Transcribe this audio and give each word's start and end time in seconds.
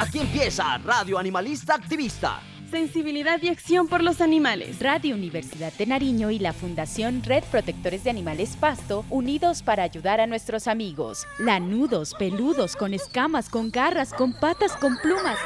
Aquí 0.00 0.20
empieza 0.20 0.78
Radio 0.78 1.18
Animalista 1.18 1.74
Activista. 1.74 2.40
Sensibilidad 2.70 3.42
y 3.42 3.48
acción 3.48 3.88
por 3.88 4.04
los 4.04 4.20
animales. 4.20 4.78
Radio 4.78 5.16
Universidad 5.16 5.72
de 5.72 5.86
Nariño 5.86 6.30
y 6.30 6.38
la 6.38 6.52
Fundación 6.52 7.22
Red 7.24 7.42
Protectores 7.50 8.04
de 8.04 8.10
Animales 8.10 8.56
Pasto, 8.60 9.04
unidos 9.10 9.62
para 9.62 9.82
ayudar 9.82 10.20
a 10.20 10.28
nuestros 10.28 10.68
amigos. 10.68 11.26
Lanudos, 11.40 12.14
peludos, 12.14 12.76
con 12.76 12.94
escamas, 12.94 13.48
con 13.48 13.70
garras, 13.72 14.12
con 14.12 14.32
patas, 14.38 14.76
con 14.76 14.98
plumas. 14.98 15.38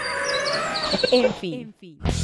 En 1.10 1.32
fin. 1.34 1.74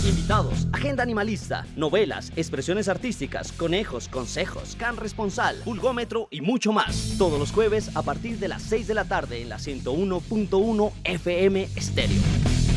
Invitados, 0.06 0.66
agenda 0.72 1.02
animalista, 1.02 1.66
novelas, 1.76 2.32
expresiones 2.36 2.88
artísticas, 2.88 3.52
conejos, 3.52 4.08
consejos, 4.08 4.76
can 4.78 4.96
responsal, 4.96 5.56
pulgómetro 5.64 6.28
y 6.30 6.40
mucho 6.40 6.72
más. 6.72 7.14
Todos 7.18 7.38
los 7.38 7.52
jueves 7.52 7.94
a 7.96 8.02
partir 8.02 8.38
de 8.38 8.48
las 8.48 8.62
6 8.62 8.86
de 8.88 8.94
la 8.94 9.04
tarde 9.04 9.42
en 9.42 9.48
la 9.48 9.58
101.1 9.58 10.92
FM 11.04 11.68
Estéreo. 11.76 12.67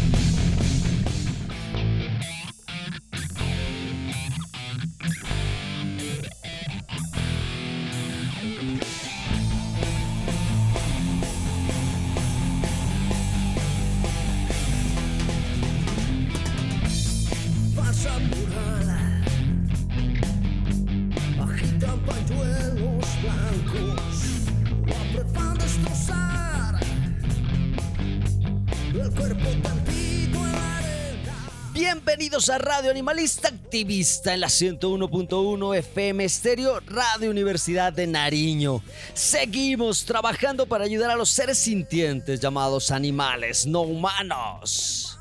A 32.49 32.57
Radio 32.57 32.89
Animalista 32.89 33.49
Activista 33.49 34.33
en 34.33 34.39
la 34.39 34.47
101.1 34.47 35.77
FM 35.77 36.25
Estéreo 36.25 36.79
Radio 36.87 37.29
Universidad 37.29 37.93
de 37.93 38.07
Nariño. 38.07 38.81
Seguimos 39.13 40.05
trabajando 40.05 40.65
para 40.65 40.85
ayudar 40.85 41.11
a 41.11 41.15
los 41.15 41.29
seres 41.29 41.59
sintientes 41.59 42.39
llamados 42.39 42.89
animales 42.89 43.67
no 43.67 43.81
humanos. 43.81 45.19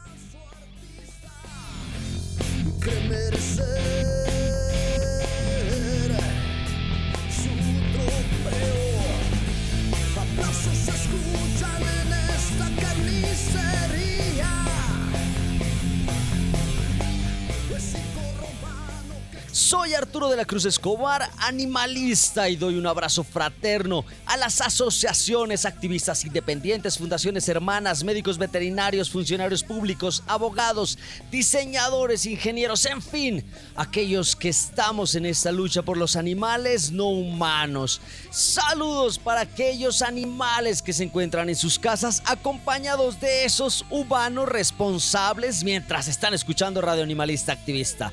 Soy 19.60 19.92
Arturo 19.92 20.30
de 20.30 20.38
la 20.38 20.46
Cruz 20.46 20.64
Escobar, 20.64 21.30
animalista, 21.36 22.48
y 22.48 22.56
doy 22.56 22.76
un 22.76 22.86
abrazo 22.86 23.22
fraterno 23.22 24.06
a 24.24 24.38
las 24.38 24.62
asociaciones, 24.62 25.66
activistas 25.66 26.24
independientes, 26.24 26.96
fundaciones 26.96 27.46
hermanas, 27.46 28.02
médicos 28.02 28.38
veterinarios, 28.38 29.10
funcionarios 29.10 29.62
públicos, 29.62 30.22
abogados, 30.26 30.98
diseñadores, 31.30 32.24
ingenieros, 32.24 32.86
en 32.86 33.02
fin, 33.02 33.44
aquellos 33.76 34.34
que 34.34 34.48
estamos 34.48 35.14
en 35.14 35.26
esta 35.26 35.52
lucha 35.52 35.82
por 35.82 35.98
los 35.98 36.16
animales 36.16 36.90
no 36.90 37.08
humanos. 37.10 38.00
Saludos 38.30 39.18
para 39.18 39.42
aquellos 39.42 40.00
animales 40.00 40.80
que 40.80 40.94
se 40.94 41.04
encuentran 41.04 41.50
en 41.50 41.56
sus 41.56 41.78
casas 41.78 42.22
acompañados 42.24 43.20
de 43.20 43.44
esos 43.44 43.84
humanos 43.90 44.48
responsables 44.48 45.64
mientras 45.64 46.08
están 46.08 46.32
escuchando 46.32 46.80
Radio 46.80 47.02
Animalista 47.02 47.52
Activista. 47.52 48.10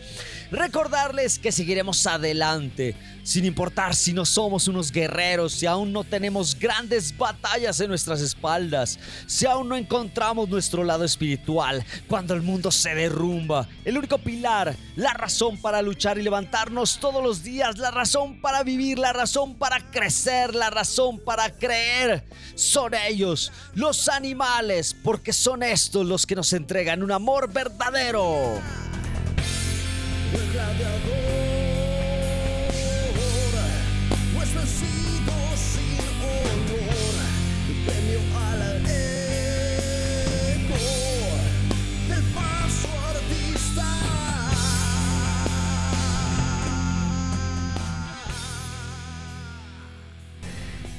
Recordarles 0.52 1.40
que 1.40 1.52
seguiremos 1.52 2.08
adelante, 2.08 2.96
sin 3.24 3.44
importar 3.44 3.94
si 3.94 4.14
no 4.14 4.26
somos 4.26 4.70
unos 4.70 4.94
guerreros, 4.94 5.52
si 5.52 5.66
aún 5.66 5.92
no 5.92 6.06
tenemos 6.06 6.58
grandes 6.58 7.16
batallas 7.18 7.82
en 7.82 7.90
nuestras 7.90 8.22
espaldas, 8.22 8.98
si 9.26 9.46
aún 9.46 9.68
no 9.68 9.76
encontramos 9.76 10.48
nuestro 10.48 10.86
lado 10.86 11.04
espiritual, 11.04 11.84
cuando 12.08 12.34
el 12.34 12.44
mundo 12.44 12.72
se 12.72 12.96
derrumba. 12.96 13.68
El 13.84 13.98
único 13.98 14.20
pilar, 14.20 14.74
la 14.96 15.14
razón 15.14 15.58
para 15.58 15.82
luchar 15.82 16.18
y 16.18 16.24
levantarnos 16.24 16.98
todos 17.00 17.22
los 17.22 17.44
días, 17.44 17.78
la 17.78 17.92
razón 17.92 18.40
para 18.40 18.64
vivir, 18.64 19.00
la 19.00 19.12
razón 19.12 19.56
para 19.56 19.92
crecer, 19.92 20.56
la 20.56 20.70
razón 20.70 21.20
para 21.20 21.52
creer, 21.52 22.24
son 22.56 22.94
ellos, 22.94 23.52
los 23.74 24.08
animales, 24.08 24.96
porque 25.04 25.34
son 25.34 25.62
estos 25.62 26.06
los 26.06 26.26
que 26.26 26.36
nos 26.36 26.54
entregan 26.54 27.04
un 27.04 27.12
amor 27.12 27.52
verdadero. 27.52 28.87
El 30.34 30.52
gladiador. 30.52 31.27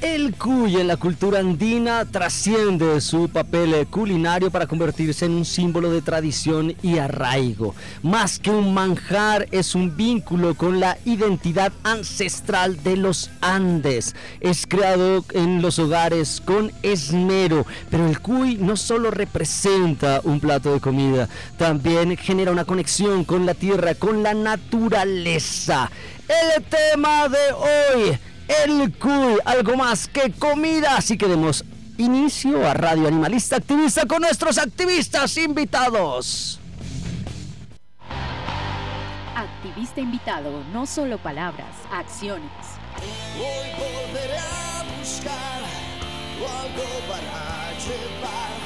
El 0.01 0.37
cuy 0.37 0.77
en 0.77 0.87
la 0.87 0.97
cultura 0.97 1.41
andina 1.41 2.05
trasciende 2.05 3.01
su 3.01 3.29
papel 3.29 3.85
culinario 3.89 4.49
para 4.49 4.69
convertirse 4.69 5.25
en 5.25 5.33
un 5.33 5.45
símbolo 5.45 5.91
de 5.91 6.03
tradición 6.03 6.73
y 6.83 6.99
arraigo. 6.99 7.75
Más 8.05 8.39
que 8.39 8.51
un 8.51 8.73
manjar, 8.73 9.49
es 9.51 9.75
un 9.75 9.97
vínculo 9.97 10.55
con 10.55 10.79
la 10.79 10.99
identidad 11.05 11.73
ancestral 11.83 12.81
de 12.85 12.97
los 12.97 13.33
Andes. 13.41 14.15
Es 14.41 14.69
creado 14.69 15.25
en 15.33 15.63
los 15.63 15.81
hogares 15.81 16.41
con 16.45 16.71
esmero, 16.85 17.67
pero 17.91 18.07
el 18.07 18.21
cuy 18.21 18.55
no 18.55 18.77
solo 18.77 19.11
representa 19.11 20.21
un 20.23 20.39
plato 20.39 20.73
de 20.73 20.81
comida, 20.81 21.29
también 21.57 22.17
genera 22.17 22.53
una 22.53 22.65
conexión 22.65 23.25
con 23.25 23.47
la 23.47 23.55
tierra, 23.55 23.97
con 23.97 24.23
la 24.23 24.33
naturaleza. 24.33 25.91
El 26.29 26.63
tema 26.63 27.29
de 27.29 27.53
hoy 27.53 28.19
el 28.49 28.93
cuy, 28.99 29.39
algo 29.45 29.77
más 29.77 30.09
que 30.09 30.33
comida. 30.33 30.97
Así 30.97 31.17
que 31.17 31.27
demos 31.27 31.65
inicio 31.99 32.67
a 32.67 32.75
Radio 32.75 33.09
Animalista 33.09 33.57
Activista 33.57 34.07
con 34.07 34.23
nuestros 34.23 34.59
activistas 34.59 35.37
invitados. 35.37 36.61
Activista 39.35 40.01
invitado, 40.01 40.65
no 40.73 40.87
solo 40.87 41.19
palabras, 41.19 41.75
acciones. 41.93 42.51
Hoy 43.37 43.71
volveré 43.77 44.39
a 44.39 44.85
buscar 44.99 45.63
algo 46.39 46.85
para 47.09 47.71
llevar 47.79 48.58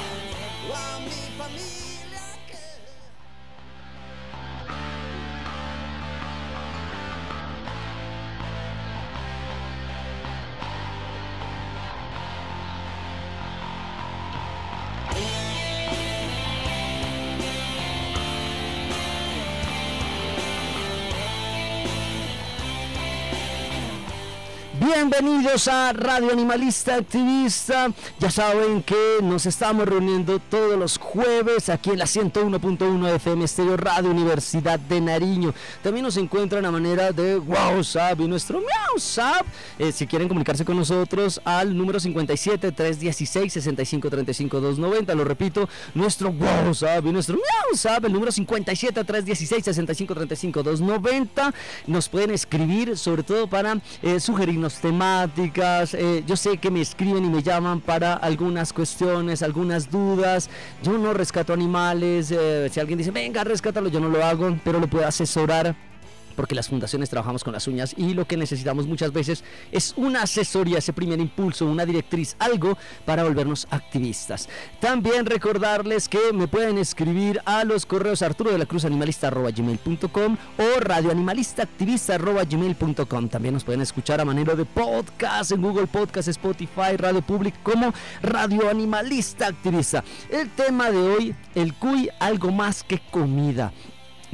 Bienvenidos 24.85 25.69
a 25.69 25.93
Radio 25.93 26.33
Animalista 26.33 26.95
Activista. 26.95 27.87
Ya 28.19 28.29
saben 28.29 28.83
que 28.83 29.19
nos 29.21 29.45
estamos 29.45 29.87
reuniendo 29.87 30.39
todos 30.39 30.77
los 30.77 30.97
jueves 30.97 31.69
aquí 31.69 31.91
en 31.91 31.99
la 31.99 32.05
101.1 32.05 33.15
FM 33.15 33.45
Estéreo 33.45 33.77
Radio 33.77 34.11
Universidad 34.11 34.77
de 34.77 34.99
Nariño. 34.99 35.53
También 35.81 36.03
nos 36.03 36.17
encuentran 36.17 36.65
a 36.65 36.71
manera 36.71 37.13
de 37.13 37.37
WhatsApp 37.37 38.19
y 38.19 38.27
nuestro 38.27 38.59
WhatsApp. 38.59 39.47
Eh, 39.79 39.93
si 39.93 40.05
quieren 40.05 40.27
comunicarse 40.27 40.65
con 40.65 40.75
nosotros 40.75 41.39
al 41.45 41.77
número 41.77 42.01
57 42.01 42.73
316 42.73 43.53
65 43.53 44.09
35 44.09 44.59
290. 44.59 45.15
Lo 45.15 45.23
repito, 45.23 45.69
nuestro 45.93 46.29
WhatsApp 46.29 47.05
y 47.05 47.11
nuestro 47.13 47.37
WhatsApp, 47.71 48.03
el 48.03 48.11
número 48.11 48.33
57 48.33 49.01
316 49.01 49.63
65 49.63 50.13
35 50.13 50.61
290. 50.61 51.53
Nos 51.87 52.09
pueden 52.09 52.31
escribir 52.31 52.97
sobre 52.97 53.23
todo 53.23 53.47
para 53.47 53.79
eh, 54.01 54.19
sugerirnos 54.19 54.72
temáticas. 54.79 55.93
Eh, 55.93 56.23
yo 56.25 56.35
sé 56.35 56.57
que 56.57 56.71
me 56.71 56.81
escriben 56.81 57.25
y 57.25 57.29
me 57.29 57.43
llaman 57.43 57.81
para 57.81 58.13
algunas 58.13 58.73
cuestiones, 58.73 59.43
algunas 59.43 59.89
dudas. 59.89 60.49
Yo 60.81 60.97
no 60.97 61.13
rescato 61.13 61.53
animales. 61.53 62.31
Eh, 62.31 62.69
si 62.71 62.79
alguien 62.79 62.97
dice, 62.97 63.11
venga, 63.11 63.43
rescátalo, 63.43 63.89
yo 63.89 63.99
no 63.99 64.09
lo 64.09 64.23
hago, 64.23 64.57
pero 64.63 64.79
lo 64.79 64.87
puedo 64.87 65.07
asesorar 65.07 65.75
porque 66.33 66.55
las 66.55 66.69
fundaciones 66.69 67.09
trabajamos 67.09 67.43
con 67.43 67.53
las 67.53 67.67
uñas 67.67 67.93
y 67.97 68.13
lo 68.13 68.25
que 68.25 68.37
necesitamos 68.37 68.87
muchas 68.87 69.13
veces 69.13 69.43
es 69.71 69.93
una 69.97 70.23
asesoría, 70.23 70.79
ese 70.79 70.93
primer 70.93 71.19
impulso, 71.19 71.65
una 71.65 71.85
directriz, 71.85 72.35
algo 72.39 72.77
para 73.05 73.23
volvernos 73.23 73.67
activistas. 73.69 74.49
También 74.79 75.25
recordarles 75.25 76.09
que 76.09 76.33
me 76.33 76.47
pueden 76.47 76.77
escribir 76.77 77.41
a 77.45 77.63
los 77.63 77.85
correos 77.85 78.21
arturo 78.21 78.51
de 78.51 78.57
la 78.57 78.65
cruz 78.65 78.85
animalista 78.85 79.29
o 80.57 80.79
radioanimalista 80.79 81.67
gmail.com. 81.77 83.29
También 83.29 83.53
nos 83.53 83.63
pueden 83.63 83.81
escuchar 83.81 84.21
a 84.21 84.25
manera 84.25 84.55
de 84.55 84.65
podcast 84.65 85.51
en 85.51 85.61
Google 85.61 85.87
Podcast, 85.87 86.27
Spotify, 86.27 86.97
Radio 86.97 87.21
Public 87.21 87.61
como 87.63 87.93
Radio 88.21 88.69
Animalista 88.69 89.47
Activista. 89.47 90.03
El 90.29 90.49
tema 90.49 90.91
de 90.91 90.97
hoy, 90.97 91.35
el 91.55 91.73
cuy, 91.73 92.09
algo 92.19 92.51
más 92.51 92.83
que 92.83 92.99
comida. 93.11 93.71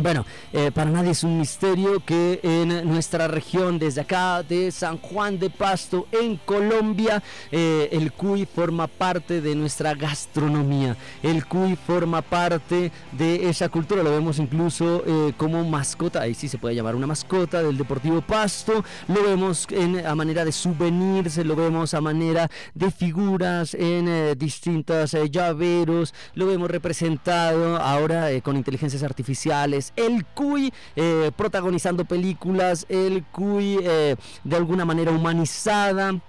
Bueno, 0.01 0.25
eh, 0.53 0.71
para 0.71 0.89
nadie 0.89 1.11
es 1.11 1.25
un 1.25 1.37
misterio 1.37 1.99
que 2.05 2.39
en 2.41 2.87
nuestra 2.87 3.27
región, 3.27 3.77
desde 3.77 3.99
acá 3.99 4.43
de 4.43 4.71
San 4.71 4.97
Juan 4.97 5.37
de 5.37 5.49
Pasto, 5.49 6.07
en 6.13 6.37
Colombia, 6.37 7.21
eh, 7.51 7.89
el 7.91 8.13
cuy 8.13 8.45
forma 8.45 8.87
parte 8.87 9.41
de 9.41 9.55
nuestra 9.55 9.93
gastronomía. 9.95 10.95
El 11.21 11.45
cuy 11.45 11.75
forma 11.75 12.21
parte 12.21 12.93
de 13.11 13.49
esa 13.49 13.67
cultura, 13.67 14.01
lo 14.01 14.11
vemos 14.11 14.39
incluso 14.39 15.03
eh, 15.05 15.33
como 15.35 15.65
mascota, 15.65 16.21
ahí 16.21 16.33
sí 16.33 16.47
se 16.47 16.57
puede 16.57 16.75
llamar 16.75 16.95
una 16.95 17.07
mascota 17.07 17.61
del 17.61 17.77
Deportivo 17.77 18.21
Pasto, 18.21 18.85
lo 19.09 19.21
vemos 19.21 19.67
en, 19.69 20.05
a 20.05 20.15
manera 20.15 20.45
de 20.45 20.53
souvenirs, 20.53 21.35
lo 21.39 21.57
vemos 21.57 21.93
a 21.93 21.99
manera 21.99 22.49
de 22.73 22.89
figuras 22.89 23.73
en 23.73 24.37
distintos 24.39 25.11
llaveros, 25.29 26.13
lo 26.35 26.47
vemos 26.47 26.71
representado 26.71 27.75
ahora 27.75 28.29
con 28.39 28.55
inteligencias 28.55 29.03
artificiales 29.03 29.88
el 29.95 30.25
Cuy 30.25 30.73
eh, 30.95 31.31
protagonizando 31.35 32.05
películas, 32.05 32.85
el 32.89 33.23
Cuy 33.25 33.79
eh, 33.81 34.15
de 34.43 34.55
alguna 34.55 34.85
manera 34.85 35.11
humanizada 35.11 36.19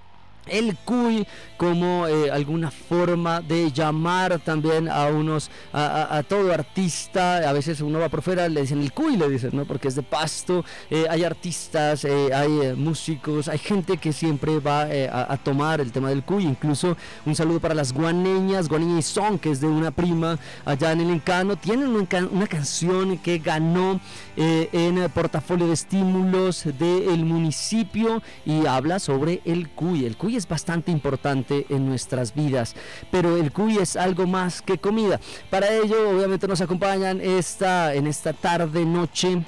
el 0.46 0.76
cuy 0.84 1.26
como 1.56 2.06
eh, 2.06 2.30
alguna 2.30 2.70
forma 2.70 3.42
de 3.42 3.70
llamar 3.70 4.38
también 4.40 4.88
a 4.88 5.06
unos 5.08 5.50
a, 5.72 6.22
todo 6.26 6.52
artista. 6.52 7.48
A 7.48 7.52
veces 7.52 7.80
uno 7.80 7.98
va 7.98 8.08
por 8.08 8.22
fuera 8.22 8.48
le 8.48 8.62
dicen 8.62 8.80
el 8.80 8.92
cuy 8.92 9.16
le 9.16 9.28
dicen 9.28 9.50
no 9.52 9.64
porque 9.64 9.88
es 9.88 9.94
de 9.94 10.02
pasto. 10.02 10.64
Eh, 10.90 11.06
hay 11.10 11.24
artistas 11.24 12.04
eh, 12.04 12.32
hay 12.32 12.74
músicos 12.76 13.48
hay 13.48 13.58
gente 13.58 13.98
que 13.98 14.12
siempre 14.12 14.58
va 14.58 14.88
a, 15.12 15.36
tomar 15.36 15.80
el 15.80 15.92
tema 15.92 16.08
del 16.08 16.22
cuy. 16.22 16.44
Incluso 16.44 16.96
un 17.26 17.34
saludo 17.34 17.60
para 17.60 17.74
las 17.74 17.92
guaneñas 17.92 18.68
guaneña 18.68 18.98
y 18.98 19.02
son 19.02 19.38
que 19.38 19.50
es 19.50 19.60
de 19.60 19.66
una 19.66 19.90
prima 19.90 20.38
allá 20.64 20.92
en 20.92 21.00
el 21.00 21.10
encano. 21.10 21.56
Tienen 21.56 21.88
una, 21.88 22.46
canción 22.46 23.18
que 23.18 23.38
ganó 23.38 24.00
en 24.36 24.98
el 24.98 25.10
portafolio 25.10 25.66
de 25.66 25.74
estímulos 25.74 26.64
del 26.78 27.24
municipio 27.24 28.22
y 28.44 28.66
habla 28.66 28.98
sobre 28.98 29.42
el 29.44 29.68
cuy. 29.68 30.06
El 30.06 30.16
cuy 30.16 30.29
es 30.36 30.48
bastante 30.48 30.90
importante 30.90 31.66
en 31.68 31.86
nuestras 31.86 32.34
vidas, 32.34 32.74
pero 33.10 33.36
el 33.36 33.52
cuy 33.52 33.78
es 33.78 33.96
algo 33.96 34.26
más 34.26 34.62
que 34.62 34.78
comida. 34.78 35.20
Para 35.50 35.72
ello, 35.72 36.10
obviamente 36.10 36.48
nos 36.48 36.60
acompañan 36.60 37.20
esta, 37.20 37.94
en 37.94 38.06
esta 38.06 38.32
tarde, 38.32 38.84
noche 38.84 39.42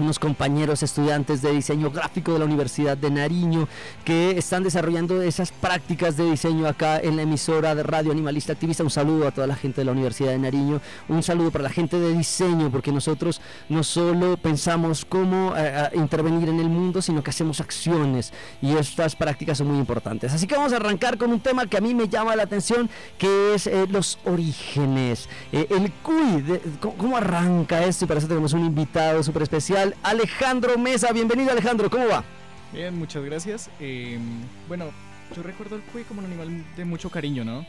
unos 0.00 0.18
compañeros 0.18 0.82
estudiantes 0.82 1.42
de 1.42 1.52
diseño 1.52 1.90
gráfico 1.90 2.32
de 2.32 2.38
la 2.38 2.44
Universidad 2.44 2.96
de 2.96 3.10
Nariño 3.10 3.68
que 4.04 4.32
están 4.38 4.62
desarrollando 4.62 5.22
esas 5.22 5.52
prácticas 5.52 6.16
de 6.16 6.30
diseño 6.30 6.66
acá 6.66 6.98
en 6.98 7.16
la 7.16 7.22
emisora 7.22 7.74
de 7.74 7.82
Radio 7.82 8.12
Animalista 8.12 8.52
Activista. 8.52 8.82
Un 8.82 8.90
saludo 8.90 9.28
a 9.28 9.30
toda 9.30 9.46
la 9.46 9.54
gente 9.54 9.80
de 9.80 9.84
la 9.84 9.92
Universidad 9.92 10.30
de 10.30 10.38
Nariño, 10.38 10.80
un 11.08 11.22
saludo 11.22 11.50
para 11.50 11.64
la 11.64 11.70
gente 11.70 11.98
de 11.98 12.12
diseño, 12.14 12.70
porque 12.70 12.92
nosotros 12.92 13.40
no 13.68 13.82
solo 13.82 14.36
pensamos 14.36 15.04
cómo 15.04 15.54
eh, 15.56 15.90
intervenir 15.94 16.48
en 16.48 16.60
el 16.60 16.68
mundo, 16.68 17.02
sino 17.02 17.22
que 17.22 17.30
hacemos 17.30 17.60
acciones 17.60 18.32
y 18.62 18.74
estas 18.76 19.16
prácticas 19.16 19.58
son 19.58 19.68
muy 19.68 19.78
importantes. 19.78 20.32
Así 20.32 20.46
que 20.46 20.56
vamos 20.56 20.72
a 20.72 20.76
arrancar 20.76 21.18
con 21.18 21.30
un 21.30 21.40
tema 21.40 21.66
que 21.66 21.76
a 21.76 21.80
mí 21.80 21.94
me 21.94 22.08
llama 22.08 22.34
la 22.36 22.44
atención, 22.44 22.88
que 23.18 23.54
es 23.54 23.66
eh, 23.66 23.86
los 23.88 24.18
orígenes. 24.24 25.28
Eh, 25.52 25.66
el 25.70 25.92
CUI, 25.92 26.60
¿cómo 26.80 27.16
arranca 27.16 27.84
esto? 27.84 28.04
Y 28.04 28.08
para 28.08 28.18
eso 28.18 28.28
tenemos 28.28 28.52
un 28.52 28.64
invitado 28.64 29.22
súper 29.22 29.42
especial 29.42 29.89
Alejandro 30.02 30.78
Mesa. 30.78 31.12
Bienvenido 31.12 31.50
Alejandro, 31.50 31.90
¿cómo 31.90 32.06
va? 32.08 32.24
Bien, 32.72 32.96
muchas 32.98 33.24
gracias. 33.24 33.70
Em, 33.80 34.20
bueno, 34.68 34.86
yo 35.34 35.42
recuerdo 35.42 35.76
el 35.76 35.82
cuy 35.82 36.04
como 36.04 36.20
un 36.20 36.26
animal 36.26 36.64
de 36.76 36.84
mucho 36.84 37.10
cariño, 37.10 37.44
¿no? 37.44 37.66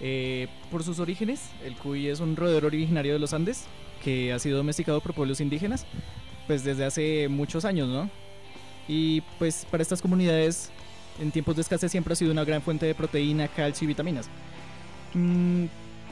Eh, 0.00 0.48
por 0.70 0.82
sus 0.82 0.98
orígenes, 0.98 1.50
el 1.64 1.74
cuy 1.76 2.08
es 2.08 2.20
un 2.20 2.36
roedor 2.36 2.66
originario 2.66 3.12
de 3.12 3.18
los 3.18 3.32
Andes 3.32 3.64
que 4.04 4.32
ha 4.32 4.38
sido 4.38 4.58
domesticado 4.58 5.00
por 5.00 5.14
pueblos 5.14 5.40
indígenas 5.40 5.86
pues 6.46 6.64
desde 6.64 6.84
hace 6.84 7.28
muchos 7.28 7.64
años, 7.64 7.88
¿no? 7.88 8.08
Y 8.88 9.22
pues 9.38 9.66
para 9.70 9.82
estas 9.82 10.00
comunidades 10.00 10.70
en 11.20 11.32
tiempos 11.32 11.56
de 11.56 11.62
escasez 11.62 11.90
siempre 11.90 12.12
ha 12.12 12.16
sido 12.16 12.30
una 12.32 12.44
gran 12.44 12.62
fuente 12.62 12.86
de 12.86 12.94
proteína, 12.94 13.48
calcio 13.48 13.84
y 13.84 13.88
vitaminas. 13.88 14.28
Mm, 15.14 15.64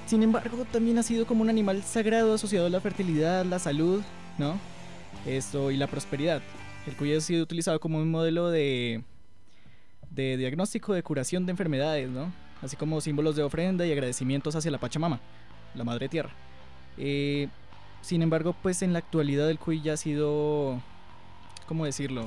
sin 0.07 0.23
embargo, 0.23 0.67
también 0.71 0.99
ha 0.99 1.03
sido 1.03 1.27
como 1.27 1.43
un 1.43 1.51
animal 1.51 1.83
sagrado 1.83 2.35
asociado 2.35 2.67
a 2.67 2.71
la 2.71 2.81
fertilidad, 2.81 3.45
la 3.45 3.59
salud, 3.59 4.03
¿no? 4.39 4.59
Esto 5.27 5.71
y 5.71 5.77
la 5.77 5.87
prosperidad. 5.87 6.43
El 6.87 6.97
cuy 6.97 7.15
ha 7.15 7.21
sido 7.21 7.43
utilizado 7.43 7.81
como 7.81 7.99
un 7.99 8.11
modelo 8.11 8.51
de, 8.51 9.03
de 10.11 10.37
diagnóstico 10.37 10.93
de 10.93 11.03
curación 11.03 11.47
de 11.47 11.53
enfermedades, 11.53 12.11
¿no? 12.11 12.33
Así 12.63 12.77
como 12.77 13.01
símbolos 13.01 13.37
de 13.37 13.43
ofrenda 13.43 13.87
y 13.87 13.93
agradecimientos 13.93 14.55
hacia 14.55 14.71
la 14.71 14.79
Pachamama, 14.79 15.21
la 15.75 15.85
Madre 15.85 16.09
Tierra. 16.09 16.31
Eh, 16.99 17.49
sin 18.01 18.23
embargo, 18.23 18.55
pues 18.63 18.83
en 18.83 18.93
la 18.93 18.99
actualidad 19.01 19.51
el 19.51 19.59
cuy 19.59 19.81
ya 19.81 19.95
ha 19.95 19.97
sido, 19.97 20.81
¿cómo 21.67 21.85
decirlo? 21.85 22.27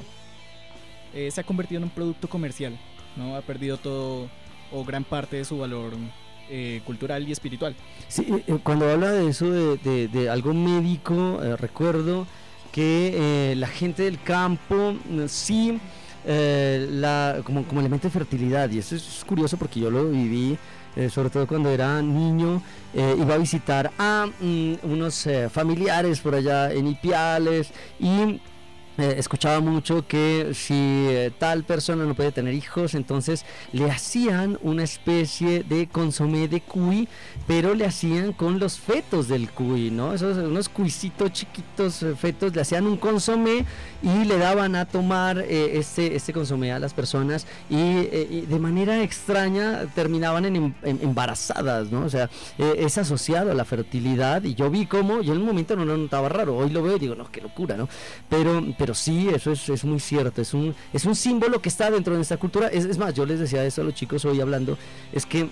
Eh, 1.13 1.31
se 1.31 1.41
ha 1.41 1.43
convertido 1.43 1.77
en 1.77 1.85
un 1.85 1.89
producto 1.89 2.27
comercial, 2.27 2.77
¿no? 3.15 3.35
Ha 3.35 3.41
perdido 3.41 3.77
todo 3.77 4.27
o 4.71 4.83
gran 4.83 5.03
parte 5.03 5.37
de 5.37 5.45
su 5.45 5.57
valor 5.57 5.93
eh, 6.49 6.81
cultural 6.85 7.27
y 7.27 7.31
espiritual. 7.31 7.75
Sí, 8.07 8.25
cuando 8.63 8.89
habla 8.89 9.11
de 9.11 9.29
eso, 9.29 9.49
de, 9.49 10.07
de 10.07 10.29
algo 10.29 10.53
médico, 10.53 11.39
recuerdo 11.57 12.27
que 12.71 13.51
eh, 13.51 13.55
la 13.55 13.67
gente 13.67 14.03
del 14.03 14.21
campo 14.21 14.93
mm, 14.93 15.25
sí, 15.27 15.79
eh, 16.25 16.87
la, 16.91 17.41
como, 17.43 17.63
como 17.63 17.81
elemento 17.81 18.07
de 18.07 18.11
fertilidad, 18.11 18.69
y 18.69 18.79
eso 18.79 18.95
es 18.95 19.23
curioso 19.25 19.57
porque 19.57 19.79
yo 19.79 19.89
lo 19.89 20.09
viví. 20.09 20.57
Eh, 20.95 21.11
sobre 21.11 21.29
todo 21.29 21.45
cuando 21.45 21.69
era 21.69 22.01
niño, 22.01 22.59
iba 22.95 23.35
a 23.35 23.37
visitar 23.37 23.91
a 23.99 24.25
mm, 24.39 24.73
unos 24.81 25.27
familiares 25.51 26.19
por 26.21 26.33
allá 26.33 26.71
en 26.71 26.87
Ipiales 26.87 27.69
y 27.99 28.41
eh, 28.97 29.15
escuchaba 29.17 29.59
mucho 29.59 30.07
que 30.07 30.53
si 30.55 30.73
eh, 30.73 31.31
tal 31.37 31.63
persona 31.63 32.03
no 32.05 32.15
puede 32.15 32.31
tener 32.31 32.53
hijos, 32.53 32.95
entonces 32.95 33.45
le 33.71 33.91
hacían 33.91 34.57
una 34.63 34.83
especie 34.83 35.63
de 35.63 35.87
consomé 35.87 36.47
de 36.47 36.61
cuy, 36.61 37.07
pero 37.45 37.75
le 37.75 37.85
hacían 37.85 38.33
con 38.33 38.59
los 38.59 38.79
fetos 38.79 39.27
del 39.27 39.51
cuy, 39.51 39.91
¿no? 39.91 40.13
Esos 40.13 40.37
unos 40.37 40.67
cuisitos 40.69 41.31
chiquitos 41.31 42.01
eh, 42.01 42.15
fetos, 42.15 42.55
le 42.55 42.61
hacían 42.61 42.87
un 42.87 42.97
consomé 42.97 43.65
y 44.01 44.25
le 44.25 44.37
daban 44.39 44.75
a 44.75 44.85
tomar 44.85 45.39
este, 45.39 46.15
este 46.15 46.33
consomé 46.33 46.71
a 46.71 46.79
las 46.79 46.93
personas 46.93 47.45
y, 47.69 47.77
de 48.47 48.59
manera 48.59 49.01
extraña 49.03 49.85
terminaban 49.93 50.45
en, 50.45 50.55
em, 50.55 50.73
embarazadas, 51.01 51.91
¿no? 51.91 52.05
O 52.05 52.09
sea, 52.09 52.29
es 52.57 52.97
asociado 52.97 53.51
a 53.51 53.53
la 53.53 53.65
fertilidad 53.65 54.43
y 54.43 54.55
yo 54.55 54.69
vi 54.69 54.85
cómo, 54.85 55.21
yo 55.21 55.33
en 55.33 55.39
un 55.39 55.45
momento 55.45 55.75
no 55.75 55.85
lo 55.85 55.97
notaba 55.97 56.29
raro, 56.29 56.57
hoy 56.57 56.69
lo 56.69 56.81
veo 56.81 56.97
y 56.97 56.99
digo, 56.99 57.15
no, 57.15 57.31
qué 57.31 57.41
locura, 57.41 57.75
¿no? 57.77 57.87
pero 58.86 58.86
sí, 58.93 59.29
eso 59.29 59.51
es, 59.51 59.69
es, 59.69 59.83
muy 59.83 59.99
cierto, 59.99 60.41
es 60.41 60.53
un, 60.53 60.75
es 60.93 61.05
un 61.05 61.15
símbolo 61.15 61.61
que 61.61 61.69
está 61.69 61.89
dentro 61.91 62.13
de 62.13 62.17
nuestra 62.17 62.37
cultura. 62.37 62.67
Es, 62.67 62.85
es 62.85 62.97
más, 62.97 63.13
yo 63.13 63.25
les 63.25 63.39
decía 63.39 63.63
eso 63.65 63.81
a 63.81 63.83
los 63.83 63.93
chicos 63.93 64.25
hoy 64.25 64.41
hablando, 64.41 64.77
es 65.11 65.25
que 65.25 65.49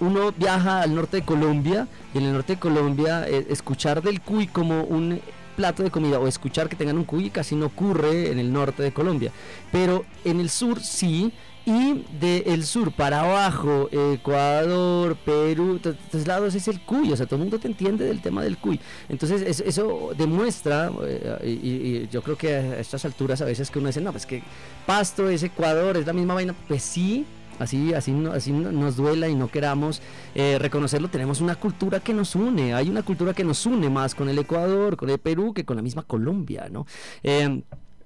uno 0.00 0.32
viaja 0.32 0.82
al 0.82 0.94
norte 0.94 1.18
de 1.18 1.22
Colombia 1.24 1.88
y 2.12 2.18
en 2.18 2.24
el 2.24 2.32
norte 2.32 2.54
de 2.54 2.58
Colombia 2.58 3.28
eh, 3.28 3.46
escuchar 3.50 4.02
del 4.02 4.20
cuy 4.20 4.46
como 4.46 4.82
un 4.82 5.20
plato 5.56 5.82
de 5.82 5.90
comida 5.90 6.18
o 6.18 6.26
escuchar 6.26 6.68
que 6.68 6.76
tengan 6.76 6.98
un 6.98 7.04
cuy 7.04 7.30
casi 7.30 7.54
no 7.54 7.66
ocurre 7.66 8.30
en 8.30 8.38
el 8.38 8.52
norte 8.52 8.82
de 8.82 8.92
Colombia. 8.92 9.30
Pero 9.70 10.04
en 10.24 10.40
el 10.40 10.50
sur 10.50 10.80
sí, 10.80 11.32
y 11.66 12.04
del 12.20 12.64
sur 12.64 12.92
para 12.92 13.20
abajo, 13.20 13.88
Ecuador, 13.90 15.16
Perú, 15.16 15.80
tres 16.10 16.26
lados 16.26 16.54
es 16.54 16.68
el 16.68 16.80
cuy, 16.80 17.10
o 17.12 17.16
sea, 17.16 17.24
todo 17.24 17.36
el 17.36 17.42
mundo 17.42 17.58
te 17.58 17.68
entiende 17.68 18.04
del 18.04 18.20
tema 18.20 18.42
del 18.42 18.58
cuy. 18.58 18.78
Entonces, 19.08 19.60
eso, 19.60 20.10
demuestra, 20.16 20.92
eh, 21.06 21.60
y, 21.62 22.08
yo 22.08 22.22
creo 22.22 22.36
que 22.36 22.54
a 22.54 22.78
estas 22.78 23.04
alturas 23.04 23.40
a 23.40 23.46
veces 23.46 23.70
que 23.70 23.78
uno 23.78 23.88
dice, 23.88 24.00
no, 24.00 24.12
pues 24.12 24.26
que 24.26 24.42
Pasto 24.86 25.28
es 25.30 25.42
Ecuador, 25.42 25.96
es 25.96 26.06
la 26.06 26.12
misma 26.12 26.34
vaina, 26.34 26.54
pues 26.68 26.82
sí, 26.82 27.24
así, 27.58 27.94
así, 27.94 28.14
así 28.32 28.52
nos 28.52 28.96
duela 28.96 29.28
y 29.28 29.34
no 29.34 29.48
queramos 29.48 30.02
eh, 30.34 30.58
reconocerlo, 30.58 31.08
tenemos 31.08 31.40
una 31.40 31.54
cultura 31.54 32.00
que 32.00 32.12
nos 32.12 32.34
une, 32.34 32.74
hay 32.74 32.90
una 32.90 33.02
cultura 33.02 33.32
que 33.32 33.44
nos 33.44 33.64
une 33.64 33.88
más 33.88 34.14
con 34.14 34.28
el 34.28 34.38
Ecuador, 34.38 34.98
con 34.98 35.08
el 35.08 35.18
Perú, 35.18 35.54
que 35.54 35.64
con 35.64 35.76
la 35.76 35.82
misma 35.82 36.02
Colombia, 36.02 36.68
¿no? 36.70 36.86
Eh, 37.22 37.62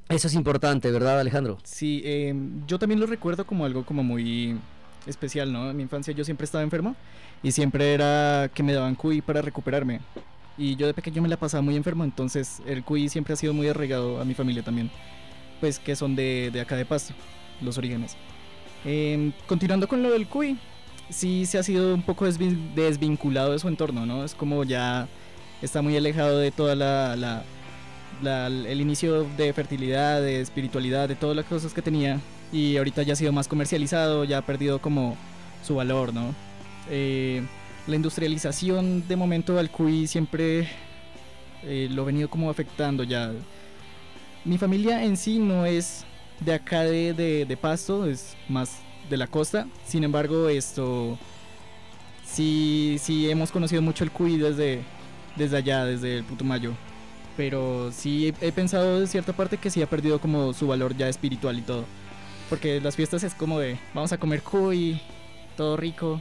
eso 0.08 0.28
es 0.28 0.34
importante, 0.34 0.90
¿verdad, 0.90 1.20
Alejandro? 1.20 1.58
Sí, 1.64 2.02
eh, 2.04 2.34
yo 2.66 2.78
también 2.78 3.00
lo 3.00 3.06
recuerdo 3.06 3.46
como 3.46 3.64
algo 3.64 3.84
como 3.84 4.02
muy 4.02 4.58
especial, 5.06 5.52
¿no? 5.52 5.70
En 5.70 5.76
mi 5.76 5.82
infancia 5.82 6.12
yo 6.14 6.24
siempre 6.24 6.44
estaba 6.44 6.64
enfermo 6.64 6.96
y 7.42 7.52
siempre 7.52 7.94
era 7.94 8.50
que 8.52 8.62
me 8.62 8.72
daban 8.72 8.94
cuy 8.94 9.20
para 9.20 9.42
recuperarme. 9.42 10.00
Y 10.56 10.76
yo 10.76 10.86
de 10.86 10.94
pequeño 10.94 11.22
me 11.22 11.28
la 11.28 11.36
pasaba 11.36 11.62
muy 11.62 11.76
enfermo, 11.76 12.04
entonces 12.04 12.60
el 12.66 12.82
cuy 12.82 13.08
siempre 13.08 13.34
ha 13.34 13.36
sido 13.36 13.54
muy 13.54 13.68
arraigado 13.68 14.20
a 14.20 14.24
mi 14.24 14.34
familia 14.34 14.62
también. 14.62 14.90
Pues 15.60 15.78
que 15.78 15.94
son 15.96 16.16
de, 16.16 16.50
de 16.52 16.60
acá 16.60 16.76
de 16.76 16.84
Pasto, 16.84 17.14
los 17.60 17.78
orígenes. 17.78 18.16
Em, 18.84 19.32
continuando 19.46 19.88
con 19.88 20.02
lo 20.02 20.10
del 20.10 20.26
cuy, 20.28 20.58
sí 21.10 21.46
se 21.46 21.58
ha 21.58 21.62
sido 21.62 21.94
un 21.94 22.02
poco 22.02 22.26
desvinculado 22.26 23.52
de 23.52 23.58
su 23.58 23.68
entorno, 23.68 24.06
¿no? 24.06 24.24
Es 24.24 24.34
como 24.34 24.64
ya 24.64 25.08
está 25.62 25.82
muy 25.82 25.96
alejado 25.96 26.38
de 26.38 26.50
toda 26.50 26.74
la, 26.74 27.44
el 28.22 28.80
inicio 28.80 29.24
de 29.36 29.52
fertilidad, 29.52 30.20
de 30.20 30.40
espiritualidad, 30.40 31.08
de 31.08 31.14
todas 31.14 31.36
las 31.36 31.44
cosas 31.44 31.72
que 31.72 31.82
tenía 31.82 32.20
y 32.52 32.76
ahorita 32.76 33.02
ya 33.02 33.12
ha 33.12 33.16
sido 33.16 33.32
más 33.32 33.48
comercializado, 33.48 34.24
ya 34.24 34.38
ha 34.38 34.42
perdido 34.42 34.80
como 34.80 35.16
su 35.62 35.76
valor, 35.76 36.14
¿no? 36.14 36.34
Eh, 36.90 37.42
la 37.86 37.96
industrialización 37.96 39.06
de 39.06 39.16
momento 39.16 39.58
al 39.58 39.70
cuy 39.70 40.06
siempre 40.06 40.68
eh, 41.62 41.88
lo 41.90 42.02
ha 42.02 42.06
venido 42.06 42.28
como 42.28 42.50
afectando 42.50 43.04
ya. 43.04 43.32
Mi 44.44 44.58
familia 44.58 45.04
en 45.04 45.16
sí 45.16 45.38
no 45.38 45.66
es 45.66 46.04
de 46.40 46.54
acá 46.54 46.82
de, 46.82 47.44
de 47.46 47.56
Pasto, 47.56 48.06
es 48.06 48.36
más 48.48 48.78
de 49.10 49.16
la 49.16 49.26
costa. 49.26 49.66
Sin 49.86 50.04
embargo, 50.04 50.48
esto 50.48 51.18
sí, 52.24 52.96
sí 53.00 53.30
hemos 53.30 53.50
conocido 53.50 53.82
mucho 53.82 54.04
el 54.04 54.10
cuy 54.10 54.36
desde, 54.36 54.82
desde 55.36 55.56
allá, 55.56 55.84
desde 55.84 56.18
el 56.18 56.24
Putumayo. 56.24 56.72
Pero 57.38 57.90
sí 57.92 58.34
he, 58.40 58.52
pensado 58.52 59.00
de 59.00 59.06
cierta 59.06 59.32
parte 59.32 59.56
que 59.56 59.70
sí 59.70 59.80
ha 59.80 59.88
perdido 59.88 60.20
como 60.20 60.52
su 60.52 60.66
valor 60.66 60.96
ya 60.96 61.08
espiritual 61.08 61.58
y 61.58 61.62
todo. 61.62 61.84
Porque 62.50 62.80
las 62.80 62.96
fiestas 62.96 63.22
es 63.22 63.32
como 63.32 63.60
de 63.60 63.78
vamos 63.94 64.12
a 64.12 64.18
comer 64.18 64.42
cuy, 64.42 65.00
todo 65.56 65.76
rico, 65.76 66.20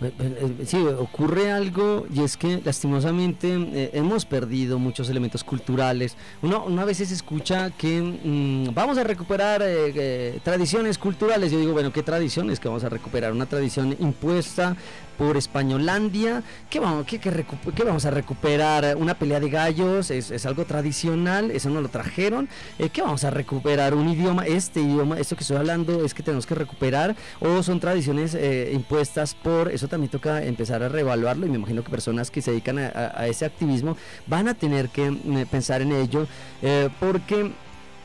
eh, 0.00 0.64
sí, 0.66 0.76
ocurre 0.76 1.50
algo 1.50 2.06
y 2.12 2.22
es 2.22 2.36
que 2.36 2.60
lastimosamente 2.64 3.54
eh, 3.54 3.90
hemos 3.94 4.24
perdido 4.24 4.78
muchos 4.78 5.08
elementos 5.08 5.42
culturales. 5.42 6.16
Uno, 6.42 6.64
una 6.64 6.84
vez 6.84 6.96
veces 6.96 7.10
escucha 7.10 7.70
que 7.70 8.00
mm, 8.00 8.72
vamos 8.72 8.96
a 8.96 9.04
recuperar 9.04 9.60
eh, 9.64 10.38
tradiciones 10.42 10.98
culturales. 10.98 11.52
Yo 11.52 11.58
digo, 11.58 11.72
bueno, 11.72 11.92
¿qué 11.92 12.02
tradiciones 12.02 12.60
que 12.60 12.68
vamos 12.68 12.84
a 12.84 12.88
recuperar? 12.88 13.32
Una 13.32 13.46
tradición 13.46 13.94
impuesta 13.98 14.76
por 15.16 15.36
Españolandia. 15.36 16.42
¿Qué 16.70 16.80
vamos, 16.80 17.06
qué, 17.06 17.84
vamos 17.84 18.04
a 18.04 18.10
recuperar? 18.10 18.96
¿Una 18.96 19.14
pelea 19.14 19.40
de 19.40 19.50
gallos? 19.50 20.10
¿Es, 20.10 20.46
algo 20.46 20.64
tradicional? 20.64 21.50
¿Eso 21.50 21.70
no 21.70 21.80
lo 21.80 21.88
trajeron? 21.88 22.48
Eh, 22.78 22.90
¿Qué 22.90 23.02
vamos 23.02 23.24
a 23.24 23.30
recuperar? 23.30 23.94
¿Un 23.94 24.08
idioma? 24.08 24.46
¿Este 24.46 24.80
idioma? 24.80 25.18
¿Esto 25.18 25.36
que 25.36 25.42
estoy 25.42 25.56
hablando 25.56 26.04
es 26.04 26.14
que 26.14 26.22
tenemos 26.22 26.46
que 26.46 26.54
recuperar? 26.54 27.16
¿O 27.40 27.62
son 27.62 27.80
tradiciones 27.80 28.34
eh, 28.34 28.70
impuestas 28.74 29.34
por... 29.34 29.70
Eso 29.70 29.88
también 29.88 30.10
toca 30.10 30.42
empezar 30.42 30.82
a 30.82 30.88
reevaluarlo 30.88 31.46
y 31.46 31.50
me 31.50 31.56
imagino 31.56 31.82
que 31.82 31.90
personas 31.90 32.30
que 32.30 32.42
se 32.42 32.50
dedican 32.50 32.78
a, 32.78 33.26
ese 33.26 33.44
activismo 33.44 33.96
van 34.26 34.48
a 34.48 34.54
tener 34.54 34.88
que 34.88 35.10
mm, 35.10 35.46
pensar 35.50 35.82
en 35.82 35.92
ello 35.92 36.26
eh, 36.62 36.88
porque... 37.00 37.52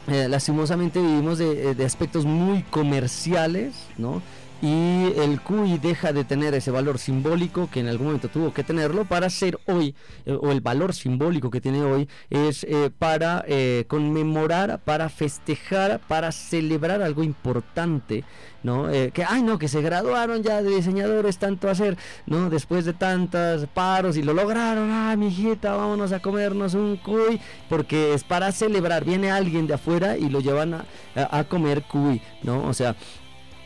lastimosamente 0.08 1.00
vivimos 1.00 1.38
de, 1.38 1.76
de 1.76 1.86
aspectos 1.86 2.26
muy 2.26 2.64
comerciales, 2.64 3.76
¿no? 4.00 4.22
Y 4.62 5.12
el 5.18 5.42
CUI 5.42 5.80
deja 5.80 6.14
de 6.14 6.24
tener 6.24 6.54
ese 6.54 6.70
valor 6.70 7.00
simbólico 7.00 7.68
que 7.72 7.80
en 7.80 7.88
algún 7.88 8.08
momento 8.08 8.30
tuvo 8.30 8.54
que 8.54 8.64
tenerlo 8.64 9.06
para 9.06 9.30
ser 9.30 9.60
hoy, 9.66 9.96
eh, 10.26 10.38
o 10.40 10.52
el 10.52 10.62
valor 10.62 10.94
simbólico 10.94 11.50
que 11.50 11.62
tiene 11.62 11.82
hoy 11.82 12.08
es 12.30 12.64
eh, 12.66 12.92
para 12.98 13.44
eh, 13.48 13.86
conmemorar, 13.88 14.80
para 14.84 15.10
festejar, 15.10 16.00
para 16.08 16.32
celebrar 16.32 17.02
algo 17.02 17.24
importante. 17.24 18.24
¿no? 18.64 18.88
que, 18.92 19.26
ay, 19.28 19.42
no, 19.42 19.58
que 19.58 19.68
se 19.68 19.82
graduaron 19.82 20.44
ya 20.44 20.62
de 20.62 20.76
diseñadores, 20.76 21.40
tanto 21.40 21.68
hacer, 21.68 21.98
¿no? 22.28 22.52
Después 22.52 22.86
de 22.86 22.94
tantos 22.94 23.66
paros 23.74 24.18
y 24.18 24.22
lo 24.22 24.36
lograron, 24.36 24.92
ah, 24.92 25.16
hijita 25.20 25.76
vámonos 25.76 26.12
a 26.12 26.20
comernos 26.20 26.76
un 26.76 26.98
cuy, 26.98 27.42
porque 27.70 28.14
es 28.14 28.24
para 28.24 28.52
celebrar, 28.52 29.04
viene 29.04 29.32
alguien 29.32 29.66
de 29.66 29.74
afuera 29.74 30.16
y 30.16 30.30
lo 30.30 30.42
llevan 30.42 30.86
a 31.16 31.44
comer 31.46 31.82
cuy, 31.82 32.22
¿no? 32.44 32.68
O 32.68 32.74
sea, 32.76 32.96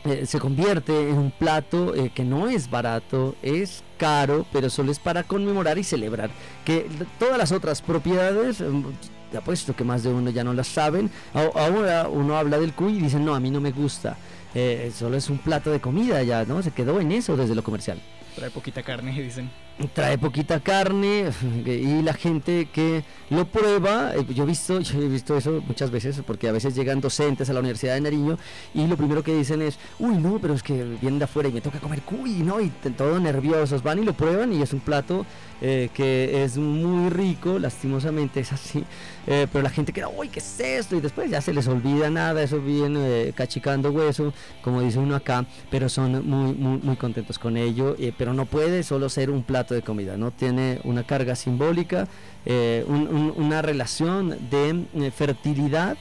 eh, 0.06 0.26
se 0.26 0.38
convierte 0.38 1.10
en 1.10 1.18
un 1.18 1.30
plato 1.30 1.94
eh, 1.94 2.10
que 2.14 2.24
no 2.24 2.48
es 2.48 2.70
barato, 2.70 3.34
es 3.42 3.82
caro, 3.98 4.46
pero 4.52 4.70
solo 4.70 4.92
es 4.92 4.98
para 4.98 5.24
conmemorar 5.24 5.78
y 5.78 5.84
celebrar. 5.84 6.30
Que 6.64 6.86
todas 7.18 7.38
las 7.38 7.52
otras 7.52 7.82
propiedades, 7.82 8.60
mm, 8.60 8.84
te 9.30 9.38
apuesto 9.38 9.74
que 9.74 9.84
más 9.84 10.02
de 10.02 10.10
uno 10.10 10.30
ya 10.30 10.44
no 10.44 10.54
las 10.54 10.68
saben, 10.68 11.10
ahora 11.34 12.08
uno 12.08 12.36
habla 12.36 12.58
del 12.58 12.72
cuy 12.72 12.98
y 12.98 13.00
dicen, 13.00 13.24
no, 13.24 13.34
a 13.34 13.40
mí 13.40 13.50
no 13.50 13.60
me 13.60 13.72
gusta, 13.72 14.16
eh, 14.54 14.92
solo 14.94 15.16
es 15.16 15.28
un 15.28 15.38
plato 15.38 15.70
de 15.70 15.80
comida 15.80 16.22
ya, 16.22 16.44
¿no? 16.44 16.62
Se 16.62 16.70
quedó 16.70 17.00
en 17.00 17.12
eso 17.12 17.36
desde 17.36 17.54
lo 17.54 17.64
comercial. 17.64 18.00
Trae 18.36 18.50
poquita 18.50 18.82
carne, 18.82 19.12
dicen. 19.20 19.50
Trae 19.92 20.16
poquita 20.16 20.60
carne 20.60 21.30
y 21.66 22.00
la 22.00 22.14
gente 22.14 22.66
que 22.72 23.04
lo 23.28 23.46
prueba, 23.46 24.14
eh, 24.14 24.24
yo 24.30 24.44
he 24.44 24.46
visto, 24.46 24.80
yo 24.80 25.02
he 25.02 25.06
visto 25.08 25.36
eso 25.36 25.62
muchas 25.66 25.90
veces 25.90 26.22
porque 26.26 26.48
a 26.48 26.52
veces 26.52 26.74
llegan 26.74 27.02
docentes 27.02 27.50
a 27.50 27.52
la 27.52 27.60
Universidad 27.60 27.92
de 27.92 28.00
Nariño 28.00 28.38
y 28.72 28.86
lo 28.86 28.96
primero 28.96 29.22
que 29.22 29.34
dicen 29.34 29.60
es, 29.60 29.78
uy 29.98 30.16
no, 30.16 30.38
pero 30.40 30.54
es 30.54 30.62
que 30.62 30.82
vienen 31.02 31.18
de 31.18 31.26
afuera 31.26 31.50
y 31.50 31.52
me 31.52 31.60
toca 31.60 31.78
comer 31.78 32.00
cuy, 32.02 32.42
¿no? 32.42 32.58
Y 32.58 32.70
todos 32.96 33.20
nerviosos 33.20 33.82
van 33.82 33.98
y 33.98 34.04
lo 34.06 34.14
prueban 34.14 34.50
y 34.54 34.62
es 34.62 34.72
un 34.72 34.80
plato 34.80 35.26
eh, 35.62 35.88
que 35.94 36.44
es 36.44 36.58
muy 36.58 37.08
rico, 37.08 37.58
lastimosamente 37.58 38.40
es 38.40 38.52
así, 38.52 38.84
eh, 39.26 39.46
pero 39.50 39.62
la 39.62 39.70
gente 39.70 39.90
queda, 39.90 40.08
uy, 40.08 40.28
¿qué 40.28 40.40
es 40.40 40.60
esto? 40.60 40.96
Y 40.96 41.00
después 41.00 41.30
ya 41.30 41.40
se 41.40 41.54
les 41.54 41.66
olvida 41.66 42.10
nada, 42.10 42.42
eso 42.42 42.60
viene 42.60 43.32
cachicando 43.34 43.90
hueso, 43.90 44.34
como 44.60 44.82
dice 44.82 44.98
uno 44.98 45.16
acá, 45.16 45.46
pero 45.70 45.88
son 45.88 46.28
muy, 46.28 46.52
muy, 46.52 46.96
contentos 46.96 47.38
con 47.38 47.56
ello, 47.56 47.96
pero 48.18 48.34
no 48.34 48.44
puede 48.44 48.82
solo 48.82 49.08
ser 49.08 49.30
un 49.30 49.42
plato 49.44 49.74
de 49.74 49.80
comida, 49.80 50.18
¿no? 50.18 50.30
Tiene 50.30 50.80
una 50.84 51.04
carga 51.04 51.34
simbólica, 51.34 52.06
eh, 52.44 52.84
una 52.86 53.62
relación 53.62 54.36
de 54.50 55.10
fertilidad. 55.10 55.96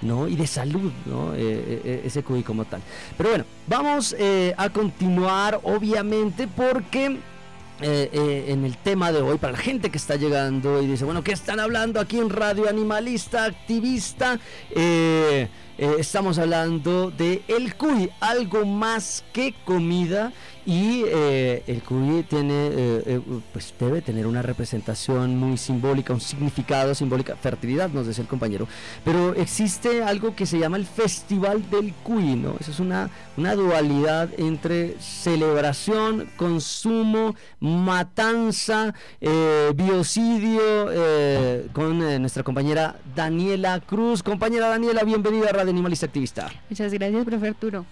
¿no? 0.00 0.28
y 0.28 0.36
de 0.36 0.46
salud, 0.46 0.92
¿no? 1.06 1.34
ese 1.34 2.22
cuy 2.22 2.44
como 2.44 2.64
tal. 2.64 2.80
Pero 3.16 3.30
bueno, 3.30 3.44
vamos 3.66 4.14
a 4.56 4.68
continuar, 4.70 5.58
obviamente, 5.64 6.46
porque 6.46 7.18
eh, 7.80 8.10
eh, 8.12 8.44
en 8.48 8.64
el 8.64 8.76
tema 8.76 9.12
de 9.12 9.22
hoy, 9.22 9.38
para 9.38 9.52
la 9.52 9.58
gente 9.58 9.90
que 9.90 9.98
está 9.98 10.16
llegando 10.16 10.82
y 10.82 10.86
dice, 10.86 11.04
bueno, 11.04 11.22
¿qué 11.22 11.32
están 11.32 11.60
hablando 11.60 12.00
aquí 12.00 12.18
en 12.18 12.28
Radio 12.28 12.68
Animalista 12.68 13.44
Activista? 13.44 14.40
Eh, 14.74 15.48
estamos 15.78 16.38
hablando 16.38 17.10
de 17.10 17.42
el 17.46 17.76
cuy, 17.76 18.10
algo 18.20 18.66
más 18.66 19.24
que 19.32 19.54
comida 19.64 20.32
y 20.68 21.02
eh, 21.06 21.62
el 21.66 21.82
cuy 21.82 22.24
tiene, 22.24 22.52
eh, 22.52 23.02
eh, 23.06 23.20
pues 23.54 23.72
debe 23.80 24.02
tener 24.02 24.26
una 24.26 24.42
representación 24.42 25.34
muy 25.34 25.56
simbólica, 25.56 26.12
un 26.12 26.20
significado 26.20 26.94
simbólico, 26.94 27.34
fertilidad, 27.40 27.88
nos 27.88 28.06
dice 28.06 28.20
el 28.20 28.26
compañero. 28.28 28.68
Pero 29.02 29.34
existe 29.34 30.02
algo 30.02 30.36
que 30.36 30.44
se 30.44 30.58
llama 30.58 30.76
el 30.76 30.84
Festival 30.84 31.70
del 31.70 31.94
Cuy, 31.94 32.36
¿no? 32.36 32.54
Eso 32.60 32.70
es 32.72 32.80
una, 32.80 33.08
una 33.38 33.54
dualidad 33.54 34.28
entre 34.36 34.96
celebración, 35.00 36.28
consumo, 36.36 37.34
matanza, 37.60 38.92
biocidio, 39.74 40.60
con 41.72 41.98
nuestra 42.20 42.42
compañera 42.42 42.96
Daniela 43.16 43.80
Cruz. 43.80 44.22
Compañera 44.22 44.68
Daniela, 44.68 45.02
bienvenida 45.02 45.48
a 45.48 45.52
Radio 45.52 45.67
Animalista 45.70 46.06
Activista. 46.06 46.50
Muchas 46.68 46.92
gracias, 46.92 47.24
profe 47.24 47.48
Arturo. 47.48 47.86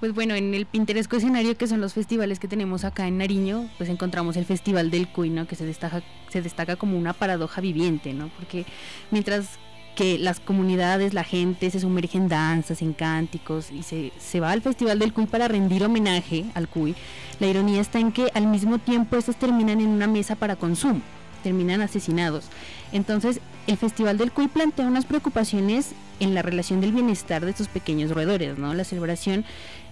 Pues 0.00 0.14
bueno, 0.14 0.34
en 0.34 0.54
el 0.54 0.64
pintoresco 0.64 1.16
escenario 1.16 1.58
que 1.58 1.66
son 1.66 1.82
los 1.82 1.92
festivales 1.92 2.38
que 2.38 2.48
tenemos 2.48 2.84
acá 2.84 3.06
en 3.06 3.18
Nariño, 3.18 3.68
pues 3.76 3.90
encontramos 3.90 4.36
el 4.36 4.46
Festival 4.46 4.90
del 4.90 5.08
Cuy, 5.08 5.28
¿no? 5.28 5.46
Que 5.46 5.56
se 5.56 5.66
destaca, 5.66 6.02
se 6.30 6.40
destaca 6.40 6.76
como 6.76 6.96
una 6.96 7.12
paradoja 7.12 7.60
viviente, 7.60 8.14
¿no? 8.14 8.30
Porque 8.38 8.64
mientras 9.10 9.58
que 9.94 10.18
las 10.18 10.40
comunidades, 10.40 11.12
la 11.12 11.24
gente 11.24 11.70
se 11.70 11.80
sumerge 11.80 12.16
en 12.16 12.28
danzas, 12.28 12.80
en 12.80 12.94
cánticos 12.94 13.70
y 13.70 13.82
se, 13.82 14.12
se 14.18 14.40
va 14.40 14.52
al 14.52 14.62
Festival 14.62 14.98
del 14.98 15.12
Cuy 15.12 15.26
para 15.26 15.48
rendir 15.48 15.84
homenaje 15.84 16.46
al 16.54 16.68
Cuy, 16.68 16.94
la 17.38 17.48
ironía 17.48 17.82
está 17.82 17.98
en 17.98 18.12
que 18.12 18.30
al 18.32 18.46
mismo 18.46 18.78
tiempo 18.78 19.16
estos 19.16 19.36
terminan 19.36 19.80
en 19.80 19.88
una 19.88 20.06
mesa 20.06 20.36
para 20.36 20.56
consumo, 20.56 21.02
terminan 21.40 21.80
asesinados. 21.80 22.44
Entonces, 22.92 23.40
el 23.66 23.76
Festival 23.76 24.18
del 24.18 24.32
Cuy 24.32 24.48
plantea 24.48 24.86
unas 24.86 25.04
preocupaciones 25.04 25.92
en 26.18 26.34
la 26.34 26.42
relación 26.42 26.80
del 26.80 26.92
bienestar 26.92 27.44
de 27.44 27.50
estos 27.50 27.68
pequeños 27.68 28.10
roedores, 28.10 28.58
¿no? 28.58 28.74
La 28.74 28.84
celebración 28.84 29.44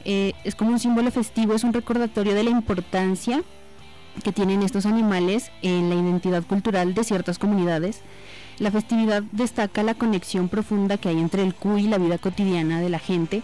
eh, 0.05 0.33
es 0.45 0.55
como 0.55 0.71
un 0.71 0.78
símbolo 0.78 1.11
festivo, 1.11 1.55
es 1.55 1.64
un 1.64 1.73
recordatorio 1.73 2.35
de 2.35 2.45
la 2.45 2.50
importancia 2.50 3.43
que 4.23 4.33
tienen 4.33 4.62
estos 4.62 4.87
animales 4.87 5.50
en 5.62 5.88
la 5.88 5.95
identidad 5.95 6.43
cultural 6.43 6.95
de 6.95 7.05
ciertas 7.05 7.38
comunidades. 7.38 8.00
La 8.59 8.71
festividad 8.73 9.23
destaca 9.31 9.83
la 9.85 9.95
conexión 9.95 10.49
profunda 10.49 10.97
que 10.97 11.09
hay 11.09 11.21
entre 11.21 11.43
el 11.45 11.55
cuy 11.55 11.85
y 11.85 11.88
la 11.88 11.99
vida 11.99 12.19
cotidiana 12.19 12.81
de 12.81 12.88
la 12.88 12.99
gente. 12.99 13.43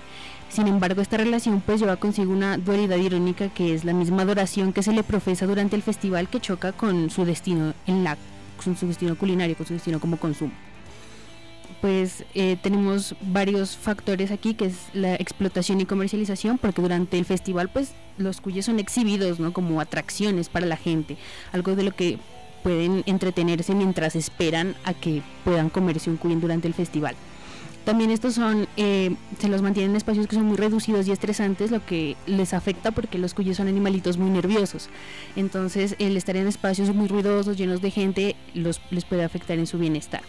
Sin 0.54 0.68
embargo, 0.68 1.02
esta 1.02 1.16
relación 1.16 1.60
pues 1.60 1.80
lleva 1.80 1.96
consigo 1.96 2.32
una 2.32 2.58
dualidad 2.58 2.96
irónica 2.96 3.48
que 3.48 3.74
es 3.74 3.84
la 3.84 3.92
misma 3.92 4.22
adoración 4.22 4.72
que 4.72 4.84
se 4.84 4.92
le 4.92 5.02
profesa 5.02 5.46
durante 5.46 5.74
el 5.74 5.82
festival 5.82 6.28
que 6.28 6.38
choca 6.38 6.70
con 6.70 7.10
su 7.10 7.24
destino 7.24 7.74
en 7.88 8.04
la 8.04 8.16
con 8.64 8.76
su 8.76 8.86
destino 8.86 9.16
culinario, 9.18 9.56
con 9.56 9.66
su 9.66 9.72
destino 9.72 9.98
como 9.98 10.16
consumo 10.16 10.52
pues 11.80 12.24
eh, 12.34 12.56
tenemos 12.62 13.14
varios 13.20 13.76
factores 13.76 14.30
aquí, 14.30 14.54
que 14.54 14.66
es 14.66 14.76
la 14.94 15.16
explotación 15.16 15.82
y 15.82 15.84
comercialización, 15.84 16.56
porque 16.56 16.80
durante 16.80 17.18
el 17.18 17.26
festival 17.26 17.68
pues 17.68 17.92
los 18.16 18.40
cuyes 18.40 18.64
son 18.64 18.78
exhibidos 18.78 19.38
¿no? 19.38 19.52
como 19.52 19.82
atracciones 19.82 20.48
para 20.48 20.64
la 20.64 20.78
gente, 20.78 21.18
algo 21.52 21.74
de 21.76 21.82
lo 21.82 21.90
que 21.90 22.18
pueden 22.62 23.02
entretenerse 23.04 23.74
mientras 23.74 24.16
esperan 24.16 24.76
a 24.84 24.94
que 24.94 25.20
puedan 25.44 25.68
comerse 25.68 26.08
un 26.08 26.16
cuy 26.16 26.36
durante 26.36 26.68
el 26.68 26.74
festival. 26.74 27.16
También 27.84 28.10
estos 28.10 28.34
son, 28.34 28.66
eh, 28.76 29.14
se 29.38 29.48
los 29.48 29.60
mantienen 29.60 29.90
en 29.90 29.96
espacios 29.96 30.26
que 30.26 30.36
son 30.36 30.46
muy 30.46 30.56
reducidos 30.56 31.06
y 31.06 31.12
estresantes, 31.12 31.70
lo 31.70 31.84
que 31.84 32.16
les 32.26 32.54
afecta 32.54 32.92
porque 32.92 33.18
los 33.18 33.34
cuyes 33.34 33.58
son 33.58 33.68
animalitos 33.68 34.16
muy 34.16 34.30
nerviosos. 34.30 34.88
Entonces, 35.36 35.94
el 35.98 36.16
estar 36.16 36.36
en 36.36 36.46
espacios 36.46 36.94
muy 36.94 37.08
ruidosos, 37.08 37.58
llenos 37.58 37.82
de 37.82 37.90
gente, 37.90 38.36
los, 38.54 38.80
les 38.90 39.04
puede 39.04 39.22
afectar 39.22 39.58
en 39.58 39.66
su 39.66 39.78
bienestar. 39.78 40.22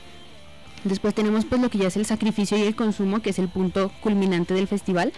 Después 0.84 1.16
tenemos 1.16 1.46
pues 1.46 1.62
lo 1.62 1.70
que 1.70 1.78
ya 1.80 1.88
es 1.88 1.98
el 1.98 2.06
sacrificio 2.06 2.58
y 2.58 2.62
el 2.62 2.76
consumo, 2.76 3.22
que 3.22 3.32
es 3.32 3.40
el 3.40 3.48
punto 3.48 3.92
culminante 4.02 4.54
del 4.54 4.68
festival. 4.68 5.14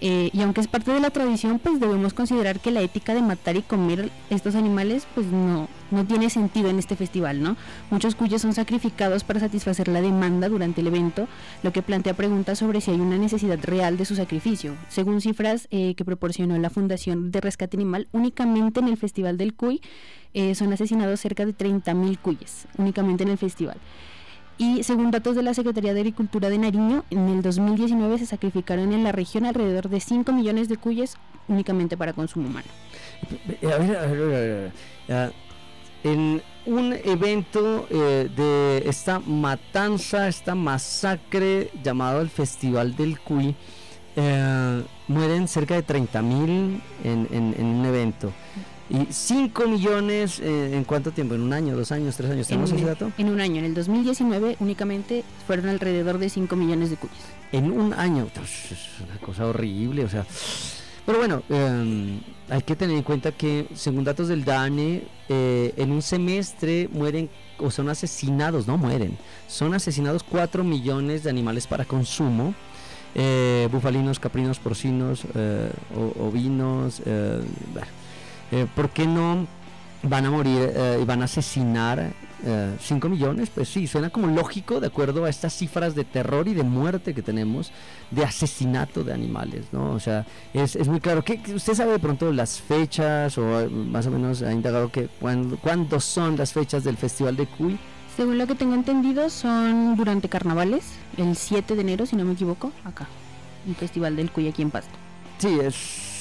Eh, 0.00 0.30
y 0.32 0.42
aunque 0.42 0.60
es 0.60 0.68
parte 0.68 0.92
de 0.92 1.00
la 1.00 1.10
tradición, 1.10 1.58
pues 1.58 1.80
debemos 1.80 2.12
considerar 2.12 2.60
que 2.60 2.70
la 2.70 2.82
ética 2.82 3.14
de 3.14 3.22
matar 3.22 3.56
y 3.56 3.62
comer 3.62 4.10
estos 4.28 4.54
animales, 4.54 5.06
pues 5.14 5.26
no, 5.26 5.68
no 5.90 6.04
tiene 6.04 6.28
sentido 6.28 6.68
en 6.68 6.78
este 6.78 6.96
festival, 6.96 7.42
¿no? 7.42 7.56
Muchos 7.90 8.14
cuyos 8.14 8.42
son 8.42 8.52
sacrificados 8.52 9.24
para 9.24 9.40
satisfacer 9.40 9.88
la 9.88 10.02
demanda 10.02 10.48
durante 10.48 10.82
el 10.82 10.88
evento, 10.88 11.28
lo 11.62 11.72
que 11.72 11.82
plantea 11.82 12.14
preguntas 12.14 12.58
sobre 12.58 12.80
si 12.80 12.90
hay 12.90 13.00
una 13.00 13.16
necesidad 13.16 13.58
real 13.62 13.96
de 13.96 14.04
su 14.04 14.16
sacrificio. 14.16 14.74
Según 14.88 15.20
cifras 15.20 15.66
eh, 15.70 15.94
que 15.94 16.04
proporcionó 16.04 16.58
la 16.58 16.70
Fundación 16.70 17.30
de 17.30 17.40
Rescate 17.40 17.76
Animal, 17.76 18.08
únicamente 18.12 18.80
en 18.80 18.88
el 18.88 18.96
Festival 18.96 19.38
del 19.38 19.54
Cuy 19.54 19.80
eh, 20.34 20.54
son 20.54 20.72
asesinados 20.72 21.20
cerca 21.20 21.46
de 21.46 21.56
30.000 21.56 22.18
cuyes, 22.18 22.66
únicamente 22.76 23.22
en 23.22 23.30
el 23.30 23.38
festival. 23.38 23.78
Y 24.58 24.82
según 24.84 25.10
datos 25.10 25.36
de 25.36 25.42
la 25.42 25.52
Secretaría 25.52 25.92
de 25.92 26.00
Agricultura 26.00 26.48
de 26.48 26.56
Nariño, 26.56 27.04
en 27.10 27.28
el 27.28 27.42
2019 27.42 28.18
se 28.18 28.26
sacrificaron 28.26 28.92
en 28.92 29.04
la 29.04 29.12
región 29.12 29.44
alrededor 29.44 29.90
de 29.90 30.00
5 30.00 30.32
millones 30.32 30.68
de 30.68 30.78
cuyes 30.78 31.16
únicamente 31.46 31.96
para 31.96 32.14
consumo 32.14 32.48
humano. 32.48 32.66
En 36.04 36.42
un 36.66 36.92
evento 36.92 37.86
eh, 37.90 38.30
de 38.34 38.88
esta 38.88 39.18
matanza, 39.18 40.28
esta 40.28 40.54
masacre 40.54 41.70
llamado 41.82 42.20
el 42.20 42.30
Festival 42.30 42.96
del 42.96 43.18
Cuy, 43.20 43.54
eh, 44.14 44.82
mueren 45.08 45.48
cerca 45.48 45.74
de 45.74 45.82
30 45.82 46.22
mil 46.22 46.80
en, 47.04 47.28
en, 47.30 47.54
en 47.58 47.66
un 47.66 47.84
evento. 47.84 48.32
Y 48.88 49.12
5 49.12 49.66
millones 49.66 50.38
eh, 50.40 50.76
en 50.76 50.84
cuánto 50.84 51.10
tiempo, 51.10 51.34
en 51.34 51.40
un 51.40 51.52
año, 51.52 51.76
dos 51.76 51.90
años, 51.90 52.16
tres 52.16 52.30
años, 52.30 52.46
¿tenemos 52.46 52.70
en, 52.70 52.76
ese 52.76 52.86
dato? 52.86 53.10
En 53.18 53.28
un 53.28 53.40
año, 53.40 53.58
en 53.58 53.64
el 53.64 53.74
2019 53.74 54.56
únicamente 54.60 55.24
fueron 55.46 55.68
alrededor 55.68 56.18
de 56.18 56.28
5 56.28 56.54
millones 56.54 56.90
de 56.90 56.96
cuyes. 56.96 57.16
En 57.50 57.72
un 57.72 57.92
año, 57.94 58.28
pues, 58.32 58.72
es 58.72 59.00
una 59.04 59.18
cosa 59.18 59.46
horrible, 59.46 60.04
o 60.04 60.08
sea. 60.08 60.24
Pero 61.04 61.18
bueno, 61.18 61.42
eh, 61.48 62.20
hay 62.48 62.62
que 62.62 62.76
tener 62.76 62.96
en 62.96 63.02
cuenta 63.02 63.32
que 63.32 63.68
según 63.74 64.04
datos 64.04 64.28
del 64.28 64.44
DANE, 64.44 65.02
eh, 65.28 65.74
en 65.76 65.90
un 65.90 66.02
semestre 66.02 66.88
mueren 66.92 67.28
o 67.58 67.70
son 67.70 67.88
asesinados, 67.88 68.66
no 68.66 68.76
mueren, 68.76 69.16
son 69.48 69.74
asesinados 69.74 70.22
4 70.22 70.62
millones 70.62 71.24
de 71.24 71.30
animales 71.30 71.66
para 71.66 71.84
consumo. 71.84 72.54
Eh, 73.14 73.68
bufalinos, 73.72 74.20
caprinos, 74.20 74.58
porcinos, 74.58 75.22
eh, 75.34 75.70
ovinos, 76.20 77.00
bueno, 77.04 77.88
eh, 78.52 78.66
¿por 78.74 78.90
qué 78.90 79.06
no 79.06 79.46
van 80.02 80.26
a 80.26 80.30
morir 80.30 80.72
eh, 80.74 80.98
y 81.02 81.04
van 81.04 81.22
a 81.22 81.24
asesinar 81.24 82.12
5 82.78 83.08
millones? 83.08 83.50
Pues 83.50 83.68
sí, 83.68 83.86
suena 83.86 84.10
como 84.10 84.28
lógico 84.28 84.78
de 84.78 84.86
acuerdo 84.88 85.24
a 85.24 85.30
estas 85.30 85.54
cifras 85.54 85.94
de 85.94 86.04
terror 86.04 86.46
y 86.46 86.54
de 86.54 86.62
muerte 86.62 87.14
que 87.14 87.22
tenemos 87.22 87.72
de 88.10 88.24
asesinato 88.24 89.02
de 89.02 89.12
animales, 89.12 89.66
¿no? 89.72 89.92
O 89.92 90.00
sea, 90.00 90.26
es, 90.54 90.76
es 90.76 90.86
muy 90.88 91.00
claro. 91.00 91.24
¿Qué, 91.24 91.40
¿Usted 91.54 91.74
sabe 91.74 91.92
de 91.92 91.98
pronto 91.98 92.32
las 92.32 92.60
fechas 92.60 93.36
o 93.38 93.60
eh, 93.60 93.68
más 93.68 94.06
o 94.06 94.10
menos 94.10 94.42
ha 94.42 94.52
indagado 94.52 94.92
que 94.92 95.08
cuándo, 95.20 95.56
cuándo 95.56 95.98
son 95.98 96.36
las 96.36 96.52
fechas 96.52 96.84
del 96.84 96.96
Festival 96.96 97.36
de 97.36 97.46
Cuy? 97.46 97.78
Según 98.16 98.38
lo 98.38 98.46
que 98.46 98.54
tengo 98.54 98.74
entendido, 98.74 99.28
son 99.28 99.96
durante 99.96 100.28
carnavales, 100.28 100.84
el 101.18 101.36
7 101.36 101.74
de 101.74 101.80
enero, 101.80 102.06
si 102.06 102.16
no 102.16 102.24
me 102.24 102.32
equivoco, 102.32 102.72
acá, 102.84 103.06
un 103.66 103.74
festival 103.74 104.16
del 104.16 104.30
Cuy 104.30 104.48
aquí 104.48 104.62
en 104.62 104.70
Pasto. 104.70 104.94
Sí, 105.38 105.58
es 105.60 106.15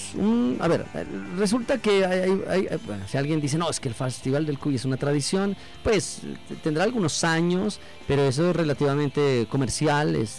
A 0.59 0.67
ver, 0.67 0.85
eh, 0.93 1.05
resulta 1.37 1.77
que 1.77 2.05
hay, 2.05 2.67
eh, 2.69 2.79
si 3.07 3.17
alguien 3.17 3.41
dice, 3.41 3.57
no, 3.57 3.69
es 3.69 3.79
que 3.79 3.89
el 3.89 3.95
Festival 3.95 4.45
del 4.45 4.59
Cuy 4.59 4.75
es 4.75 4.85
una 4.85 4.97
tradición, 4.97 5.55
pues 5.83 6.21
eh, 6.23 6.55
tendrá 6.63 6.83
algunos 6.83 7.23
años, 7.23 7.79
pero 8.07 8.23
eso 8.23 8.49
es 8.49 8.55
relativamente 8.55 9.47
comercial, 9.49 10.15
es, 10.15 10.37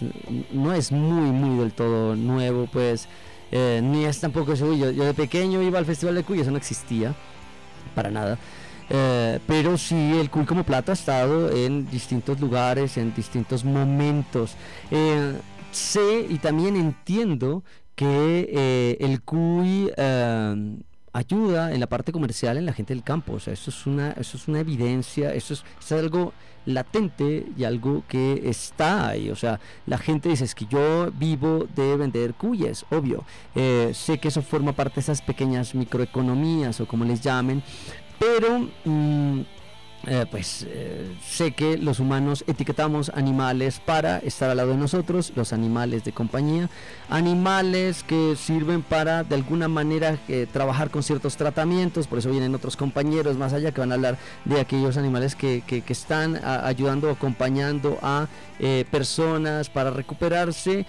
no 0.52 0.72
es 0.72 0.92
muy, 0.92 1.31
muy 1.31 1.59
del 1.59 1.72
todo 1.72 2.16
nuevo, 2.16 2.68
pues, 2.72 3.09
ni 3.50 4.05
es 4.05 4.20
tampoco 4.20 4.52
eso, 4.52 4.74
yo, 4.74 4.92
de 4.92 5.14
pequeño 5.14 5.62
iba 5.62 5.79
al 5.79 5.87
Festival 5.87 6.14
del 6.14 6.24
Cuy, 6.24 6.40
eso 6.40 6.50
no 6.50 6.59
existía, 6.59 7.14
para 7.94 8.11
nada. 8.11 8.38
Pero 9.46 9.79
sí, 9.79 10.18
el 10.18 10.31
Cuy 10.31 10.44
como 10.44 10.64
plato 10.64 10.92
ha 10.92 10.94
estado 10.94 11.50
en 11.50 11.88
distintos 11.90 12.40
lugares, 12.40 12.96
en 12.96 13.14
distintos 13.14 13.64
momentos. 13.64 14.57
Sé 15.72 16.26
y 16.29 16.38
también 16.38 16.74
entiendo 16.76 17.62
que 17.96 18.48
eh, 18.52 18.96
el 19.00 19.22
cuy 19.22 19.90
eh, 19.96 20.76
ayuda 21.12 21.72
en 21.72 21.80
la 21.80 21.87
parte 21.87 22.12
comercial 22.12 22.59
en 22.59 22.66
la 22.66 22.72
gente 22.72 22.94
del 22.94 23.02
campo. 23.02 23.32
O 23.35 23.40
sea, 23.40 23.54
eso 23.54 23.70
es 23.70 23.87
una, 23.87 24.12
eso 24.12 24.37
es 24.37 24.46
una 24.48 24.61
evidencia, 24.61 25.32
eso 25.32 25.54
es, 25.54 25.64
es 25.80 25.92
algo 25.92 26.32
latente 26.66 27.46
y 27.56 27.64
algo 27.64 28.04
que 28.06 28.42
está 28.44 29.09
ahí. 29.09 29.30
O 29.30 29.37
sea, 29.37 29.59
la 29.87 29.98
gente 29.98 30.28
dice, 30.28 30.44
es 30.44 30.54
que 30.54 30.66
yo 30.66 31.11
vivo 31.12 31.66
de 31.74 31.96
vender 31.96 32.35
cuyes, 32.35 32.85
obvio. 32.90 33.24
Eh, 33.54 33.92
sé 33.94 34.18
que 34.18 34.28
eso 34.28 34.42
forma 34.42 34.72
parte 34.72 34.96
de 34.96 35.00
esas 35.00 35.22
pequeñas 35.22 35.74
microeconomías 35.74 36.80
o 36.80 36.87
como 36.87 37.04
les 37.04 37.20
llamen, 37.22 37.62
pero... 38.18 38.68
mm, 38.85 39.40
eh, 40.06 40.24
pues 40.30 40.64
eh, 40.68 41.16
sé 41.26 41.52
que 41.52 41.78
los 41.78 41.98
humanos 41.98 42.44
etiquetamos 42.46 43.11
animales 43.14 43.80
para 43.85 44.18
estar 44.18 44.48
al 44.50 44.59
lado 44.59 44.70
de 44.70 44.76
nosotros, 44.76 45.32
los 45.35 45.52
animales 45.52 46.04
de 46.04 46.12
compañía, 46.12 46.70
animales 47.09 48.04
que 48.04 48.37
sirven 48.37 48.82
para 48.82 49.24
de 49.24 49.35
alguna 49.35 49.66
manera 49.68 50.16
eh, 50.28 50.46
trabajar 50.52 50.90
con 50.90 51.02
ciertos 51.02 51.37
tratamientos, 51.37 52.06
por 52.06 52.18
eso 52.20 52.30
vienen 52.30 52.54
otros 52.54 52.76
compañeros 52.76 53.37
más 53.37 53.52
allá 53.52 53.72
que 53.72 53.80
van 53.80 53.90
a 53.90 53.94
hablar 53.96 54.16
de 54.44 54.61
aquellos 54.61 54.96
animales 54.96 55.35
que, 55.35 55.62
que- 55.66 55.82
están 55.88 56.38
ayudando, 56.44 57.11
acompañando 57.11 57.98
a 58.02 58.26
personas 58.90 59.70
para 59.70 59.90
recuperarse, 59.90 60.85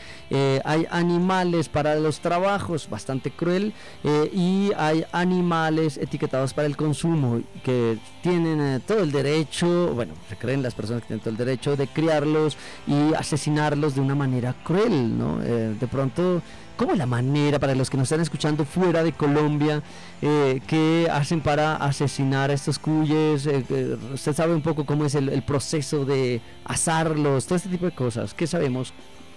hay 0.65 0.85
animales 0.89 1.69
para 1.69 1.95
los 1.95 2.19
trabajos, 2.19 2.89
bastante 2.89 3.31
cruel, 3.31 3.73
y 4.33 4.71
hay 4.77 5.05
animales 5.13 5.97
etiquetados 5.97 6.53
para 6.53 6.67
el 6.67 6.75
consumo 6.75 7.41
que 7.63 7.97
tienen 8.21 8.81
todo 8.81 9.06
derecho, 9.11 9.93
bueno, 9.93 10.13
se 10.29 10.35
creen 10.37 10.61
las 10.63 10.73
personas 10.75 11.01
que 11.01 11.07
tienen 11.07 11.21
todo 11.21 11.31
el 11.31 11.37
derecho 11.37 11.75
de 11.75 11.87
criarlos 11.87 12.57
y 12.87 13.13
asesinarlos 13.13 13.95
de 13.95 14.01
una 14.01 14.15
manera 14.15 14.55
cruel, 14.63 15.17
¿no? 15.17 15.41
Eh, 15.43 15.75
de 15.79 15.87
pronto, 15.87 16.41
¿cómo 16.75 16.91
es 16.93 16.97
la 16.97 17.05
manera 17.05 17.59
para 17.59 17.75
los 17.75 17.89
que 17.89 17.97
nos 17.97 18.05
están 18.05 18.21
escuchando 18.21 18.65
fuera 18.65 19.03
de 19.03 19.11
Colombia 19.13 19.81
eh, 20.21 20.61
que 20.67 21.07
hacen 21.11 21.41
para 21.41 21.75
asesinar 21.75 22.49
a 22.49 22.53
estos 22.53 22.79
cuyes? 22.79 23.45
Eh, 23.47 23.63
eh, 23.69 23.97
¿Usted 24.13 24.33
sabe 24.33 24.53
un 24.53 24.61
poco 24.61 24.85
cómo 24.85 25.05
es 25.05 25.15
el, 25.15 25.29
el 25.29 25.41
proceso 25.43 26.05
de 26.05 26.41
asarlos, 26.65 27.45
todo 27.45 27.55
este 27.55 27.69
tipo 27.69 27.85
de 27.85 27.91
cosas? 27.93 28.33
¿Qué 28.33 28.47
sabemos 28.47 28.93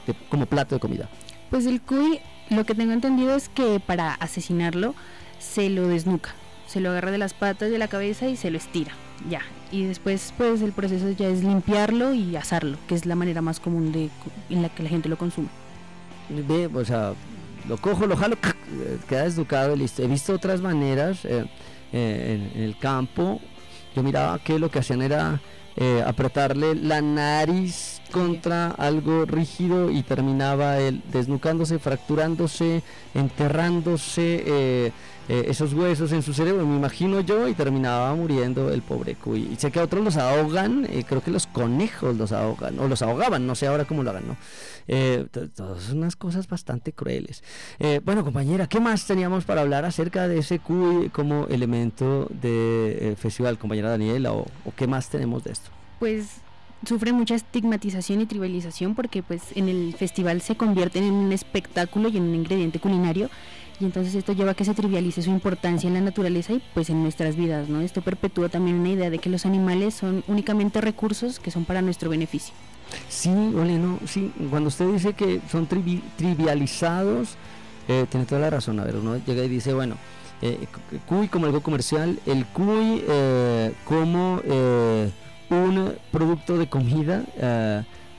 de- 0.06 0.14
como 0.28 0.46
plato 0.46 0.74
de 0.74 0.80
comida? 0.80 1.08
Pues 1.50 1.66
el 1.66 1.80
cuy, 1.80 2.20
lo 2.50 2.64
que 2.64 2.74
tengo 2.74 2.92
entendido 2.92 3.34
es 3.34 3.48
que 3.48 3.80
para 3.80 4.14
asesinarlo 4.14 4.94
se 5.38 5.68
lo 5.70 5.88
desnuca, 5.88 6.30
se 6.66 6.80
lo 6.80 6.90
agarra 6.90 7.10
de 7.10 7.18
las 7.18 7.34
patas 7.34 7.70
de 7.70 7.78
la 7.78 7.88
cabeza 7.88 8.26
y 8.28 8.36
se 8.36 8.50
lo 8.50 8.58
estira, 8.58 8.92
ya. 9.28 9.40
Y 9.72 9.84
después 9.84 10.32
pues 10.36 10.62
el 10.62 10.72
proceso 10.72 11.10
ya 11.10 11.28
es 11.28 11.44
limpiarlo 11.44 12.14
y 12.14 12.36
asarlo, 12.36 12.76
que 12.88 12.94
es 12.94 13.06
la 13.06 13.14
manera 13.14 13.40
más 13.40 13.60
común 13.60 13.92
de 13.92 14.10
en 14.48 14.62
la 14.62 14.68
que 14.68 14.82
la 14.82 14.88
gente 14.88 15.08
lo 15.08 15.16
consume. 15.16 15.48
Ve, 16.28 16.66
o 16.72 16.84
sea, 16.84 17.12
lo 17.68 17.76
cojo, 17.76 18.06
lo 18.06 18.16
jalo, 18.16 18.36
queda 19.08 19.24
desducado 19.24 19.74
y 19.74 19.78
listo. 19.78 20.02
He 20.02 20.06
visto 20.06 20.32
otras 20.32 20.60
maneras 20.60 21.24
eh, 21.24 21.44
eh, 21.92 22.50
en, 22.54 22.60
en 22.60 22.68
el 22.68 22.78
campo. 22.78 23.40
Yo 23.94 24.02
miraba 24.02 24.38
que 24.38 24.58
lo 24.58 24.70
que 24.70 24.78
hacían 24.78 25.02
era 25.02 25.40
eh, 25.76 26.02
apretarle 26.04 26.74
la 26.74 27.00
nariz 27.00 28.00
contra 28.10 28.68
algo 28.72 29.24
rígido 29.24 29.90
y 29.90 30.02
terminaba 30.02 30.78
él 30.78 31.02
desnucándose, 31.12 31.78
fracturándose, 31.78 32.82
enterrándose 33.14 34.92
eh, 35.30 35.40
eh, 35.40 35.44
esos 35.48 35.72
huesos 35.74 36.12
en 36.12 36.22
su 36.22 36.32
cerebro, 36.34 36.66
me 36.66 36.76
imagino 36.76 37.20
yo, 37.20 37.46
y 37.48 37.54
terminaba 37.54 38.14
muriendo 38.14 38.72
el 38.72 38.82
pobre 38.82 39.14
cuy. 39.14 39.48
Y 39.52 39.56
sé 39.56 39.70
que 39.70 39.80
otros 39.80 40.02
los 40.04 40.16
ahogan, 40.16 40.86
eh, 40.90 41.04
creo 41.08 41.22
que 41.22 41.30
los 41.30 41.46
conejos 41.46 42.16
los 42.16 42.32
ahogan, 42.32 42.78
o 42.78 42.88
los 42.88 43.02
ahogaban, 43.02 43.46
no 43.46 43.54
sé 43.54 43.66
ahora 43.66 43.84
cómo 43.84 44.02
lo 44.02 44.10
hagan, 44.10 44.26
¿no? 44.26 44.36
Eh, 44.88 45.26
to- 45.30 45.48
todas 45.50 45.90
unas 45.90 46.16
cosas 46.16 46.48
bastante 46.48 46.92
crueles. 46.92 47.44
Eh, 47.78 48.00
bueno, 48.04 48.24
compañera, 48.24 48.66
¿qué 48.68 48.80
más 48.80 49.06
teníamos 49.06 49.44
para 49.44 49.60
hablar 49.60 49.84
acerca 49.84 50.26
de 50.26 50.38
ese 50.38 50.58
cuy 50.58 51.10
como 51.10 51.46
elemento 51.46 52.26
del 52.30 53.16
festival, 53.16 53.58
compañera 53.58 53.90
Daniela? 53.90 54.32
O, 54.32 54.40
o 54.64 54.72
qué 54.76 54.86
más 54.86 55.08
tenemos 55.10 55.44
de 55.44 55.52
esto? 55.52 55.70
Pues 56.00 56.26
sufre 56.84 57.12
mucha 57.12 57.34
estigmatización 57.34 58.22
y 58.22 58.26
tribalización 58.26 58.94
porque 58.94 59.22
pues 59.22 59.42
en 59.54 59.68
el 59.68 59.94
festival 59.96 60.40
se 60.40 60.56
convierten 60.56 61.04
en 61.04 61.12
un 61.12 61.30
espectáculo 61.30 62.08
y 62.08 62.16
en 62.16 62.22
un 62.24 62.34
ingrediente 62.34 62.80
culinario 62.80 63.28
y 63.80 63.84
entonces 63.86 64.14
esto 64.14 64.32
lleva 64.32 64.52
a 64.52 64.54
que 64.54 64.64
se 64.64 64.74
trivialice 64.74 65.22
su 65.22 65.30
importancia 65.30 65.88
en 65.88 65.94
la 65.94 66.00
naturaleza 66.02 66.52
y 66.52 66.62
pues 66.74 66.90
en 66.90 67.02
nuestras 67.02 67.34
vidas, 67.36 67.68
¿no? 67.68 67.80
Esto 67.80 68.02
perpetúa 68.02 68.48
también 68.48 68.76
una 68.78 68.90
idea 68.90 69.10
de 69.10 69.18
que 69.18 69.30
los 69.30 69.46
animales 69.46 69.94
son 69.94 70.22
únicamente 70.28 70.80
recursos 70.80 71.38
que 71.40 71.50
son 71.50 71.64
para 71.64 71.80
nuestro 71.82 72.10
beneficio. 72.10 72.54
Sí, 73.08 73.30
Ole, 73.30 73.78
no, 73.78 73.98
sí, 74.06 74.32
cuando 74.50 74.68
usted 74.68 74.86
dice 74.92 75.14
que 75.14 75.40
son 75.50 75.66
trivi- 75.68 76.02
trivializados, 76.16 77.36
eh, 77.88 78.06
tiene 78.10 78.26
toda 78.26 78.40
la 78.42 78.50
razón. 78.50 78.78
A 78.80 78.84
ver, 78.84 78.96
uno 78.96 79.16
llega 79.26 79.42
y 79.44 79.48
dice, 79.48 79.72
bueno, 79.72 79.96
eh, 80.42 80.66
cu- 80.90 80.98
cuy 81.06 81.28
como 81.28 81.46
algo 81.46 81.62
comercial, 81.62 82.18
el 82.26 82.44
cuy 82.46 83.02
eh, 83.08 83.72
como 83.84 84.40
eh, 84.44 85.10
un 85.50 85.94
producto 86.12 86.58
de 86.58 86.68
comida. 86.68 87.24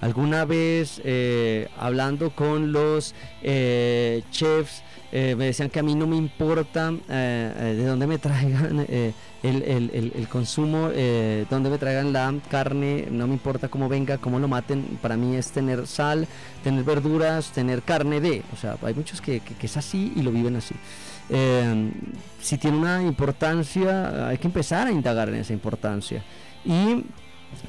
Alguna 0.01 0.45
vez 0.45 1.01
eh, 1.05 1.67
hablando 1.77 2.31
con 2.31 2.71
los 2.71 3.13
eh, 3.43 4.23
chefs, 4.31 4.83
eh, 5.13 5.35
me 5.37 5.45
decían 5.45 5.69
que 5.69 5.79
a 5.79 5.83
mí 5.83 5.93
no 5.95 6.07
me 6.07 6.15
importa 6.15 6.91
de 6.91 7.85
dónde 7.85 8.07
me 8.07 8.17
traigan 8.25 8.79
el, 8.79 9.13
el- 9.43 10.11
el- 10.15 10.27
consumo, 10.29 10.89
dónde 11.49 11.69
me 11.69 11.77
traigan 11.77 12.13
la 12.13 12.33
carne, 12.49 13.07
no 13.11 13.27
me 13.27 13.33
importa 13.33 13.67
cómo 13.67 13.89
venga, 13.89 14.17
cómo 14.19 14.39
lo 14.39 14.47
maten, 14.47 14.97
para 15.01 15.17
mí 15.17 15.35
es 15.35 15.51
tener 15.51 15.85
sal, 15.87 16.27
tener 16.63 16.83
verduras, 16.85 17.51
tener 17.51 17.81
carne 17.81 18.21
de, 18.21 18.43
o 18.53 18.57
sea, 18.57 18.77
hay 18.83 18.93
muchos 18.93 19.19
que, 19.21 19.39
que- 19.41 19.55
que 19.55 19.65
es 19.65 19.75
así 19.77 20.13
y 20.15 20.21
lo 20.21 20.31
viven 20.31 20.55
así. 20.55 20.75
Si 22.41 22.57
tiene 22.57 22.77
una 22.77 23.03
importancia, 23.03 24.27
hay 24.29 24.37
que 24.37 24.47
empezar 24.47 24.87
a 24.87 24.91
indagar 24.91 25.29
en 25.29 25.35
esa 25.35 25.53
importancia. 25.53 26.23
Y 26.65 27.03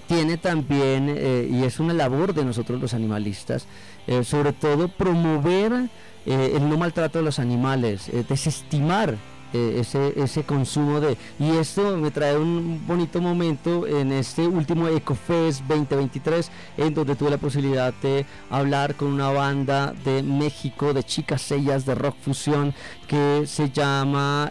tiene 0.06 0.36
también, 0.36 1.06
eh, 1.08 1.48
y 1.50 1.64
es 1.64 1.80
una 1.80 1.94
labor 1.94 2.34
de 2.34 2.44
nosotros 2.44 2.80
los 2.80 2.94
animalistas, 2.94 3.66
eh, 4.06 4.24
sobre 4.24 4.52
todo 4.52 4.88
promover 4.88 5.88
eh, 6.26 6.52
el 6.54 6.68
no 6.68 6.76
maltrato 6.76 7.18
de 7.18 7.24
los 7.24 7.38
animales, 7.38 8.10
desestimar 8.28 9.16
ese, 9.54 10.14
ese 10.16 10.44
consumo 10.44 10.98
de... 10.98 11.18
Y 11.38 11.50
esto 11.56 11.98
me 11.98 12.10
trae 12.10 12.38
un 12.38 12.86
bonito 12.86 13.20
momento 13.20 13.86
en 13.86 14.10
este 14.10 14.46
último 14.46 14.88
EcoFest 14.88 15.60
2023, 15.64 16.50
en 16.78 16.94
donde 16.94 17.16
tuve 17.16 17.28
la 17.28 17.36
posibilidad 17.36 17.92
de 18.02 18.24
hablar 18.48 18.94
con 18.94 19.08
una 19.08 19.30
banda 19.30 19.92
de 20.06 20.22
México, 20.22 20.94
de 20.94 21.04
chicas 21.04 21.42
sellas 21.42 21.84
de 21.84 21.94
rock 21.94 22.16
fusión, 22.18 22.72
que 23.06 23.42
se 23.46 23.68
llama 23.70 24.50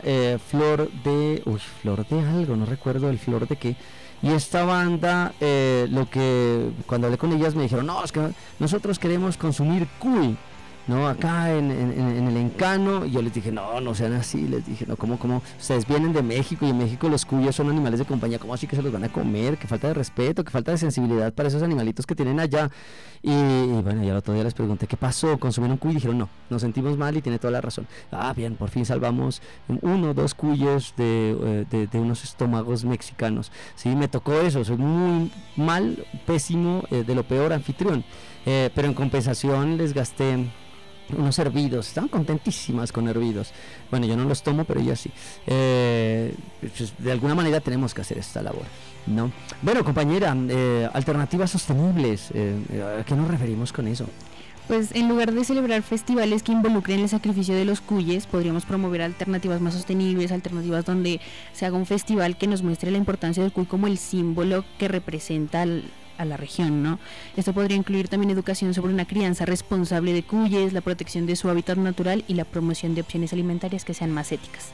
Flor 0.49 0.91
de... 1.03 1.41
Uy, 1.45 1.59
Flor 1.81 2.07
de 2.07 2.19
algo, 2.19 2.55
no 2.55 2.67
recuerdo 2.67 3.09
el 3.09 3.17
Flor 3.17 3.47
de 3.47 3.55
qué. 3.55 3.75
Y 4.23 4.29
esta 4.29 4.65
banda, 4.65 5.33
eh, 5.39 5.87
lo 5.89 6.09
que 6.09 6.69
cuando 6.85 7.07
hablé 7.07 7.17
con 7.17 7.31
ellas 7.33 7.55
me 7.55 7.63
dijeron, 7.63 7.87
no, 7.87 8.03
es 8.03 8.11
que 8.11 8.31
nosotros 8.59 8.99
queremos 8.99 9.35
consumir 9.35 9.87
cuy, 9.99 10.37
¿no? 10.91 11.07
Acá 11.07 11.55
en, 11.55 11.71
el 11.71 12.37
encano. 12.37 13.05
Y 13.05 13.11
yo 13.11 13.21
les 13.21 13.33
dije, 13.33 13.51
no, 13.51 13.79
no 13.79 13.95
sean 13.95 14.13
así. 14.13 14.47
Les 14.47 14.65
dije, 14.65 14.85
no, 14.85 14.97
¿cómo, 14.97 15.17
cómo? 15.17 15.41
Ustedes 15.57 15.87
vienen 15.87 16.11
de 16.11 16.21
México 16.21 16.65
y 16.65 16.69
en 16.69 16.77
México 16.77 17.07
los 17.07 17.25
cuyos 17.25 17.55
son 17.55 17.69
animales 17.69 17.99
de 17.99 18.05
compañía. 18.05 18.39
¿Cómo 18.39 18.53
así 18.53 18.67
que 18.67 18.75
se 18.75 18.81
los 18.81 18.91
van 18.91 19.05
a 19.05 19.09
comer? 19.09 19.57
Que 19.57 19.67
falta 19.67 19.87
de 19.87 19.93
respeto, 19.93 20.43
que 20.43 20.51
falta 20.51 20.71
de 20.71 20.77
sensibilidad 20.77 21.33
para 21.33 21.47
esos 21.47 21.63
animalitos 21.63 22.05
que 22.05 22.13
tienen 22.13 22.39
allá. 22.39 22.69
Y, 23.21 23.31
bueno, 23.31 24.03
ya 24.03 24.11
el 24.11 24.17
otro 24.17 24.33
día 24.33 24.43
les 24.43 24.53
pregunté, 24.53 24.85
¿qué 24.85 24.97
pasó? 24.97 25.37
¿Consumieron 25.39 25.77
cuy? 25.77 25.91
Y 25.91 25.95
dijeron, 25.95 26.17
no, 26.17 26.29
nos 26.49 26.61
sentimos 26.61 26.97
mal 26.97 27.15
y 27.15 27.21
tiene 27.21 27.39
toda 27.39 27.51
la 27.51 27.61
razón. 27.61 27.87
Ah, 28.11 28.33
bien, 28.35 28.55
por 28.55 28.69
fin 28.69 28.85
salvamos 28.85 29.41
uno 29.81 30.09
o 30.09 30.13
dos 30.13 30.33
cuyos 30.33 30.93
de, 30.97 31.37
eh, 31.41 31.65
de, 31.69 31.87
de 31.87 31.99
unos 31.99 32.23
estómagos 32.25 32.83
mexicanos. 32.83 33.51
Sí, 33.75 33.95
me 33.95 34.09
tocó 34.09 34.33
eso, 34.41 34.65
soy 34.65 34.77
muy 34.77 35.31
mal, 35.55 36.05
pésimo, 36.25 36.83
eh, 36.91 37.03
de 37.05 37.15
lo 37.15 37.23
peor 37.23 37.53
anfitrión. 37.53 38.03
Eh, 38.45 38.71
pero 38.73 38.87
en 38.87 38.93
compensación 38.93 39.77
les 39.77 39.93
gasté 39.93 40.47
unos 41.15 41.37
hervidos, 41.39 41.87
estaban 41.87 42.09
contentísimas 42.09 42.91
con 42.91 43.07
hervidos. 43.07 43.51
Bueno, 43.89 44.05
yo 44.05 44.15
no 44.17 44.25
los 44.25 44.43
tomo, 44.43 44.63
pero 44.65 44.79
ellas 44.79 44.99
sí. 44.99 45.11
Eh, 45.47 46.33
pues, 46.75 46.93
de 46.97 47.11
alguna 47.11 47.35
manera 47.35 47.59
tenemos 47.59 47.93
que 47.93 48.01
hacer 48.01 48.17
esta 48.17 48.41
labor. 48.41 48.63
¿no? 49.07 49.31
Bueno, 49.61 49.83
compañera, 49.83 50.35
eh, 50.49 50.87
alternativas 50.93 51.49
sostenibles, 51.51 52.29
eh, 52.33 52.55
¿a 52.99 53.03
qué 53.03 53.15
nos 53.15 53.27
referimos 53.27 53.73
con 53.73 53.87
eso? 53.87 54.05
Pues 54.67 54.91
en 54.95 55.09
lugar 55.09 55.33
de 55.33 55.43
celebrar 55.43 55.81
festivales 55.81 56.43
que 56.43 56.51
involucren 56.51 56.99
el 56.99 57.09
sacrificio 57.09 57.55
de 57.55 57.65
los 57.65 57.81
cuyes, 57.81 58.27
podríamos 58.27 58.63
promover 58.65 59.01
alternativas 59.01 59.59
más 59.59 59.73
sostenibles, 59.73 60.31
alternativas 60.31 60.85
donde 60.85 61.19
se 61.51 61.65
haga 61.65 61.75
un 61.77 61.85
festival 61.87 62.37
que 62.37 62.47
nos 62.47 62.61
muestre 62.61 62.91
la 62.91 62.97
importancia 62.99 63.41
del 63.43 63.51
cuy 63.51 63.65
como 63.65 63.87
el 63.87 63.97
símbolo 63.97 64.63
que 64.77 64.87
representa 64.87 65.63
al- 65.63 65.83
a 66.21 66.25
la 66.25 66.37
región, 66.37 66.83
¿no? 66.83 66.99
Esto 67.35 67.53
podría 67.53 67.77
incluir 67.77 68.07
también 68.07 68.29
educación 68.29 68.73
sobre 68.73 68.93
una 68.93 69.05
crianza 69.05 69.45
responsable 69.45 70.13
de 70.13 70.23
cuyes, 70.23 70.73
la 70.73 70.81
protección 70.81 71.25
de 71.25 71.35
su 71.35 71.49
hábitat 71.49 71.77
natural 71.77 72.23
y 72.27 72.35
la 72.35 72.45
promoción 72.45 72.95
de 72.95 73.01
opciones 73.01 73.33
alimentarias 73.33 73.85
que 73.85 73.93
sean 73.93 74.11
más 74.11 74.31
éticas. 74.31 74.69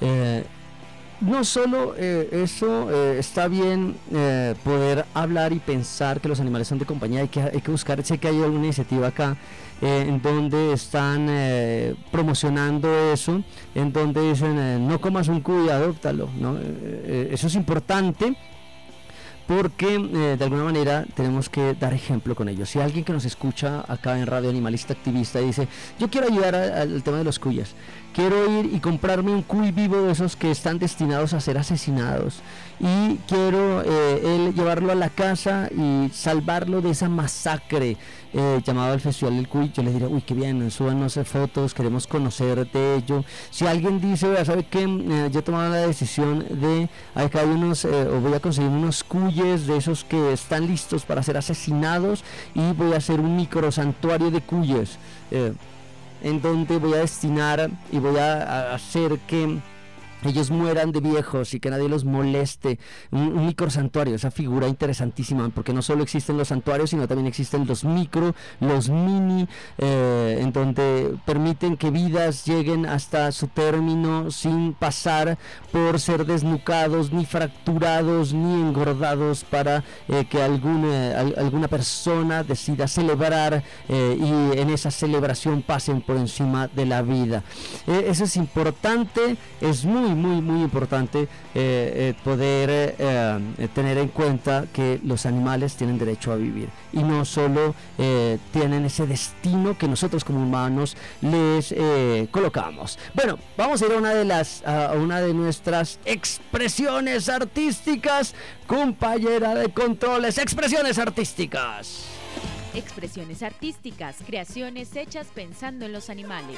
Eh, 0.00 0.44
no 1.20 1.44
solo 1.44 1.94
eh, 1.96 2.28
eso, 2.32 2.90
eh, 2.90 3.18
está 3.20 3.46
bien 3.46 3.94
eh, 4.12 4.56
poder 4.64 5.04
hablar 5.14 5.52
y 5.52 5.60
pensar 5.60 6.20
que 6.20 6.28
los 6.28 6.40
animales 6.40 6.66
son 6.66 6.78
de 6.80 6.84
compañía, 6.84 7.20
hay 7.20 7.28
que, 7.28 7.40
hay 7.40 7.60
que 7.60 7.70
buscar, 7.70 8.02
sé 8.04 8.18
que 8.18 8.26
hay 8.26 8.42
alguna 8.42 8.64
iniciativa 8.64 9.06
acá 9.06 9.36
eh, 9.80 10.06
en 10.08 10.20
donde 10.20 10.72
están 10.72 11.26
eh, 11.28 11.94
promocionando 12.10 12.88
eso, 13.12 13.42
en 13.74 13.92
donde 13.92 14.30
dicen 14.30 14.58
eh, 14.58 14.78
no 14.80 15.00
comas 15.00 15.28
un 15.28 15.40
cuy, 15.40 15.68
adóptalo, 15.68 16.28
¿no? 16.40 16.56
Eh, 16.56 16.60
eh, 16.62 17.28
eso 17.30 17.46
es 17.46 17.54
importante 17.54 18.36
porque 19.56 19.94
eh, 19.96 20.36
de 20.38 20.44
alguna 20.44 20.64
manera 20.64 21.04
tenemos 21.14 21.48
que 21.48 21.74
dar 21.74 21.92
ejemplo 21.92 22.34
con 22.34 22.48
ellos. 22.48 22.70
Si 22.70 22.80
alguien 22.80 23.04
que 23.04 23.12
nos 23.12 23.24
escucha 23.24 23.84
acá 23.86 24.18
en 24.18 24.26
Radio 24.26 24.48
Animalista 24.48 24.94
Activista 24.94 25.40
dice, 25.40 25.68
yo 25.98 26.08
quiero 26.08 26.28
ayudar 26.28 26.54
al 26.54 27.02
tema 27.02 27.18
de 27.18 27.24
los 27.24 27.38
cuyas, 27.38 27.74
quiero 28.14 28.60
ir 28.60 28.74
y 28.74 28.80
comprarme 28.80 29.32
un 29.32 29.42
cuy 29.42 29.72
vivo 29.72 30.02
de 30.02 30.12
esos 30.12 30.36
que 30.36 30.50
están 30.50 30.78
destinados 30.78 31.32
a 31.32 31.40
ser 31.40 31.58
asesinados 31.58 32.40
y 32.80 33.16
quiero 33.28 33.82
eh, 33.82 34.20
él 34.24 34.54
llevarlo 34.54 34.92
a 34.92 34.94
la 34.94 35.08
casa 35.08 35.68
y 35.70 36.10
salvarlo 36.12 36.80
de 36.80 36.90
esa 36.90 37.08
masacre 37.08 37.96
eh, 38.34 38.60
llamado 38.64 38.94
el 38.94 39.00
Festival 39.00 39.36
del 39.36 39.48
Cuy, 39.48 39.70
yo 39.74 39.82
les 39.82 39.92
diría, 39.92 40.08
uy, 40.08 40.22
qué 40.22 40.34
bien, 40.34 40.70
súbanos 40.70 41.16
eh, 41.16 41.24
fotos, 41.24 41.74
queremos 41.74 42.06
conocer 42.06 42.70
de 42.70 42.96
ello. 42.96 43.24
Si 43.50 43.66
alguien 43.66 44.00
dice, 44.00 44.28
vea, 44.28 44.44
¿sabe 44.44 44.64
qué? 44.64 44.84
Eh, 44.84 45.28
yo 45.30 45.40
he 45.40 45.42
tomado 45.42 45.70
la 45.70 45.86
decisión 45.86 46.44
de, 46.48 46.88
acá 47.14 47.40
hay 47.40 47.48
unos, 47.48 47.84
eh, 47.84 48.08
o 48.08 48.20
voy 48.20 48.32
a 48.34 48.40
conseguir 48.40 48.70
unos 48.70 49.04
cuyes 49.04 49.66
de 49.66 49.76
esos 49.76 50.04
que 50.04 50.32
están 50.32 50.66
listos 50.66 51.04
para 51.04 51.22
ser 51.22 51.36
asesinados 51.36 52.24
y 52.54 52.72
voy 52.72 52.94
a 52.94 52.96
hacer 52.96 53.20
un 53.20 53.36
micro 53.36 53.70
santuario 53.70 54.30
de 54.30 54.40
cuyes. 54.40 54.98
En 56.22 56.40
voy 56.78 56.94
a 56.94 56.98
destinar 56.98 57.70
y 57.90 57.98
voy 57.98 58.16
a 58.18 58.74
hacer 58.74 59.18
que 59.26 59.58
ellos 60.24 60.50
mueran 60.50 60.92
de 60.92 61.00
viejos 61.00 61.54
y 61.54 61.60
que 61.60 61.70
nadie 61.70 61.88
los 61.88 62.04
moleste. 62.04 62.78
Un, 63.10 63.46
micro 63.46 63.70
santuario, 63.70 64.14
esa 64.14 64.30
figura 64.30 64.68
interesantísima, 64.68 65.48
porque 65.50 65.72
no 65.72 65.82
solo 65.82 66.02
existen 66.02 66.36
los 66.38 66.48
santuarios, 66.48 66.90
sino 66.90 67.08
también 67.08 67.26
existen 67.26 67.66
los 67.66 67.84
micro, 67.84 68.34
los 68.60 68.88
mini, 68.88 69.48
eh, 69.78 70.38
en 70.40 70.52
donde 70.52 71.14
permiten 71.24 71.76
que 71.76 71.90
vidas 71.90 72.44
lleguen 72.44 72.86
hasta 72.86 73.32
su 73.32 73.48
término 73.48 74.30
sin 74.30 74.74
pasar 74.74 75.38
por 75.72 75.98
ser 76.00 76.24
desnucados, 76.26 77.12
ni 77.12 77.24
fracturados, 77.26 78.32
ni 78.32 78.60
engordados 78.60 79.44
para 79.44 79.84
eh, 80.08 80.24
que 80.30 80.42
alguna, 80.42 81.18
al- 81.18 81.34
alguna 81.38 81.68
persona 81.68 82.42
decida 82.44 82.86
celebrar 82.88 83.62
eh, 83.88 84.16
y 84.18 84.58
en 84.58 84.70
esa 84.70 84.90
celebración 84.90 85.62
pasen 85.62 86.00
por 86.02 86.16
encima 86.16 86.68
de 86.68 86.86
la 86.86 87.02
vida. 87.02 87.42
Eh, 87.86 88.06
eso 88.08 88.24
es 88.24 88.36
importante, 88.36 89.36
es 89.60 89.84
muy, 89.84 90.11
muy, 90.14 90.40
muy 90.40 90.62
importante 90.62 91.22
eh, 91.22 91.28
eh, 91.54 92.14
poder 92.24 92.94
eh, 92.98 93.68
tener 93.74 93.98
en 93.98 94.08
cuenta 94.08 94.66
que 94.72 95.00
los 95.04 95.26
animales 95.26 95.76
tienen 95.76 95.98
derecho 95.98 96.32
a 96.32 96.36
vivir 96.36 96.68
y 96.92 97.02
no 97.02 97.24
solo 97.24 97.74
tienen 98.52 98.84
ese 98.84 99.06
destino 99.06 99.76
que 99.76 99.88
nosotros 99.88 100.24
como 100.24 100.42
humanos 100.42 100.96
les 101.20 101.74
colocamos. 102.30 102.98
Bueno, 103.14 103.38
vamos 103.56 103.80
a 103.82 103.86
ir 103.86 103.92
a 103.92 103.96
una 103.96 104.14
de 104.14 104.24
las, 104.24 104.62
a 104.66 104.92
una 104.92 105.20
de 105.20 105.32
nuestras 105.34 105.98
expresiones 106.04 107.28
artísticas, 107.28 108.34
compañera 108.66 109.54
de 109.54 109.68
controles, 109.70 110.38
expresiones 110.38 110.98
artísticas. 110.98 112.04
Expresiones 112.74 113.42
artísticas, 113.42 114.16
creaciones 114.26 114.96
hechas 114.96 115.26
pensando 115.34 115.84
en 115.84 115.92
los 115.92 116.08
animales. 116.08 116.56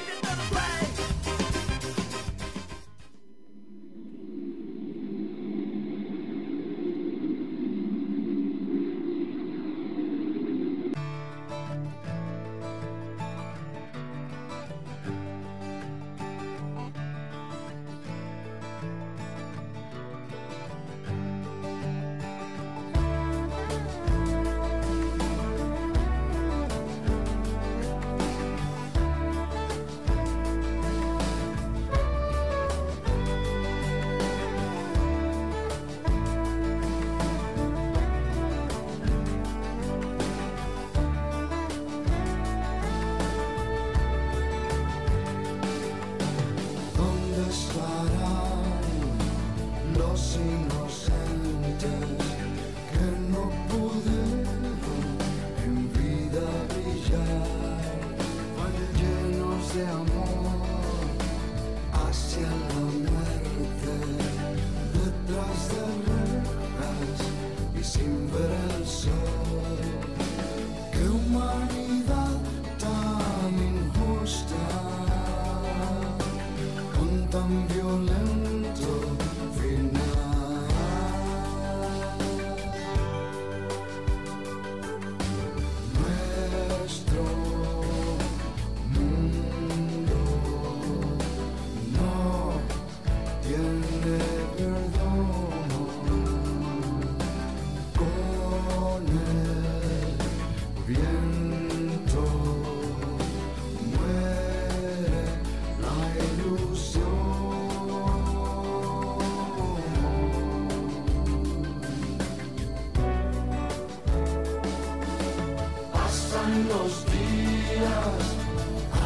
los 116.63 117.05
días, 117.07 118.23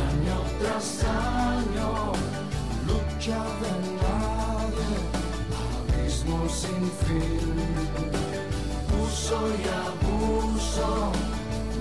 año 0.05 0.39
tras 0.61 1.05
año, 1.05 2.13
lucha 2.87 3.43
de 3.63 3.73
nadie, 4.03 4.93
abismo 6.03 6.49
sin 6.49 6.85
fin, 7.03 7.57
uso 9.03 9.39
y 9.49 9.65
abuso, 9.89 11.13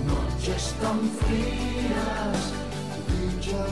noches 0.06 0.74
tan 0.80 1.00
frías, 1.20 2.38
brilla 3.06 3.64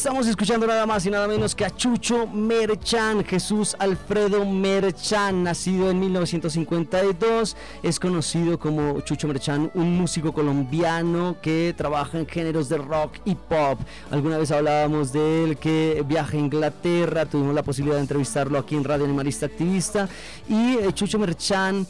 Estamos 0.00 0.26
escuchando 0.28 0.66
nada 0.66 0.86
más 0.86 1.04
y 1.04 1.10
nada 1.10 1.28
menos 1.28 1.54
que 1.54 1.62
a 1.62 1.76
Chucho 1.76 2.26
Merchan, 2.26 3.22
Jesús 3.22 3.76
Alfredo 3.78 4.46
Merchan, 4.46 5.42
nacido 5.42 5.90
en 5.90 6.00
1952, 6.00 7.54
es 7.82 8.00
conocido 8.00 8.58
como 8.58 9.02
Chucho 9.02 9.28
Merchan, 9.28 9.70
un 9.74 9.98
músico 9.98 10.32
colombiano 10.32 11.36
que 11.42 11.74
trabaja 11.76 12.18
en 12.18 12.26
géneros 12.26 12.70
de 12.70 12.78
rock 12.78 13.18
y 13.26 13.34
pop. 13.34 13.78
Alguna 14.10 14.38
vez 14.38 14.50
hablábamos 14.50 15.12
de 15.12 15.44
él 15.44 15.58
que 15.58 16.02
viaja 16.08 16.34
a 16.34 16.40
Inglaterra, 16.40 17.26
tuvimos 17.26 17.54
la 17.54 17.62
posibilidad 17.62 17.96
de 17.96 18.02
entrevistarlo 18.02 18.58
aquí 18.58 18.76
en 18.76 18.84
Radio 18.84 19.04
Animalista 19.04 19.44
Activista 19.44 20.08
y 20.48 20.78
eh, 20.78 20.94
Chucho 20.94 21.18
Merchan 21.18 21.86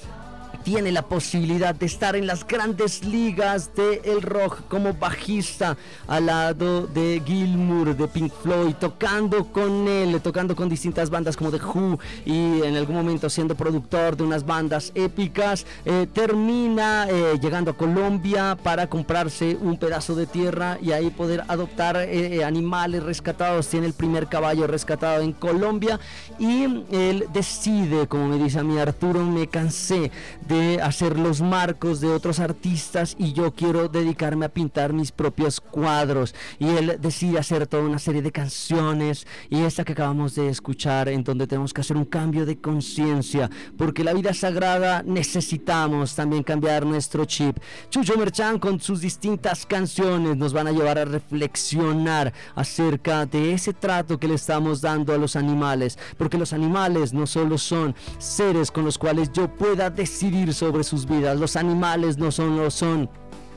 tiene 0.62 0.92
la 0.92 1.02
posibilidad 1.02 1.74
de 1.74 1.86
estar 1.86 2.16
en 2.16 2.26
las 2.26 2.46
grandes 2.46 3.04
ligas 3.04 3.74
del 3.74 4.00
el 4.04 4.22
rock 4.22 4.62
como 4.68 4.94
bajista 4.94 5.76
al 6.06 6.26
lado 6.26 6.86
de 6.86 7.22
Gilmour 7.24 7.96
de 7.96 8.08
Pink 8.08 8.32
Floyd, 8.42 8.74
tocando 8.74 9.46
con 9.52 9.88
él, 9.88 10.20
tocando 10.20 10.54
con 10.54 10.68
distintas 10.68 11.10
bandas 11.10 11.36
como 11.36 11.50
The 11.50 11.58
Who 11.58 11.98
y 12.24 12.62
en 12.62 12.76
algún 12.76 12.96
momento 12.96 13.30
siendo 13.30 13.54
productor 13.54 14.16
de 14.16 14.24
unas 14.24 14.44
bandas 14.44 14.92
épicas, 14.94 15.66
eh, 15.84 16.06
termina 16.12 17.06
eh, 17.08 17.38
llegando 17.40 17.70
a 17.72 17.76
Colombia 17.76 18.56
para 18.62 18.86
comprarse 18.86 19.56
un 19.60 19.78
pedazo 19.78 20.14
de 20.14 20.26
tierra 20.26 20.78
y 20.82 20.92
ahí 20.92 21.10
poder 21.10 21.44
adoptar 21.48 21.96
eh, 21.96 22.44
animales 22.44 23.02
rescatados. 23.02 23.68
Tiene 23.68 23.86
el 23.86 23.94
primer 23.94 24.26
caballo 24.26 24.66
rescatado 24.66 25.22
en 25.22 25.32
Colombia 25.32 25.98
y 26.38 26.64
él 26.90 27.26
decide, 27.32 28.06
como 28.06 28.28
me 28.28 28.38
dice 28.38 28.58
a 28.58 28.62
mí 28.62 28.78
Arturo, 28.78 29.24
me 29.24 29.46
cansé 29.46 30.10
de 30.50 30.82
hacer 30.82 31.16
los 31.16 31.40
marcos 31.40 32.00
de 32.00 32.08
otros 32.08 32.40
artistas 32.40 33.14
y 33.20 33.32
yo 33.32 33.54
quiero 33.54 33.88
dedicarme 33.88 34.46
a 34.46 34.48
pintar 34.48 34.92
mis 34.92 35.12
propios 35.12 35.60
cuadros. 35.60 36.34
Y 36.58 36.66
él 36.70 36.98
decide 37.00 37.38
hacer 37.38 37.68
toda 37.68 37.84
una 37.84 38.00
serie 38.00 38.20
de 38.20 38.32
canciones 38.32 39.28
y 39.48 39.60
esta 39.62 39.84
que 39.84 39.92
acabamos 39.92 40.34
de 40.34 40.48
escuchar 40.48 41.08
en 41.08 41.22
donde 41.22 41.46
tenemos 41.46 41.72
que 41.72 41.82
hacer 41.82 41.96
un 41.96 42.04
cambio 42.04 42.46
de 42.46 42.60
conciencia 42.60 43.48
porque 43.78 44.02
la 44.02 44.12
vida 44.12 44.34
sagrada 44.34 45.04
necesitamos 45.06 46.16
también 46.16 46.42
cambiar 46.42 46.84
nuestro 46.84 47.24
chip. 47.26 47.56
Chucho 47.88 48.18
Merchan 48.18 48.58
con 48.58 48.80
sus 48.80 49.00
distintas 49.00 49.64
canciones 49.64 50.36
nos 50.36 50.52
van 50.52 50.66
a 50.66 50.72
llevar 50.72 50.98
a 50.98 51.04
reflexionar 51.04 52.32
acerca 52.56 53.24
de 53.24 53.52
ese 53.52 53.72
trato 53.72 54.18
que 54.18 54.26
le 54.26 54.34
estamos 54.34 54.80
dando 54.80 55.14
a 55.14 55.18
los 55.18 55.36
animales 55.36 55.96
porque 56.18 56.38
los 56.38 56.52
animales 56.52 57.12
no 57.12 57.28
solo 57.28 57.56
son 57.56 57.94
seres 58.18 58.72
con 58.72 58.84
los 58.84 58.98
cuales 58.98 59.30
yo 59.30 59.46
pueda 59.46 59.90
decidir 59.90 60.39
sobre 60.52 60.84
sus 60.84 61.06
vidas. 61.06 61.38
Los 61.38 61.56
animales 61.56 62.18
no 62.18 62.30
son 62.30 62.56
lo 62.56 62.70
son 62.70 63.08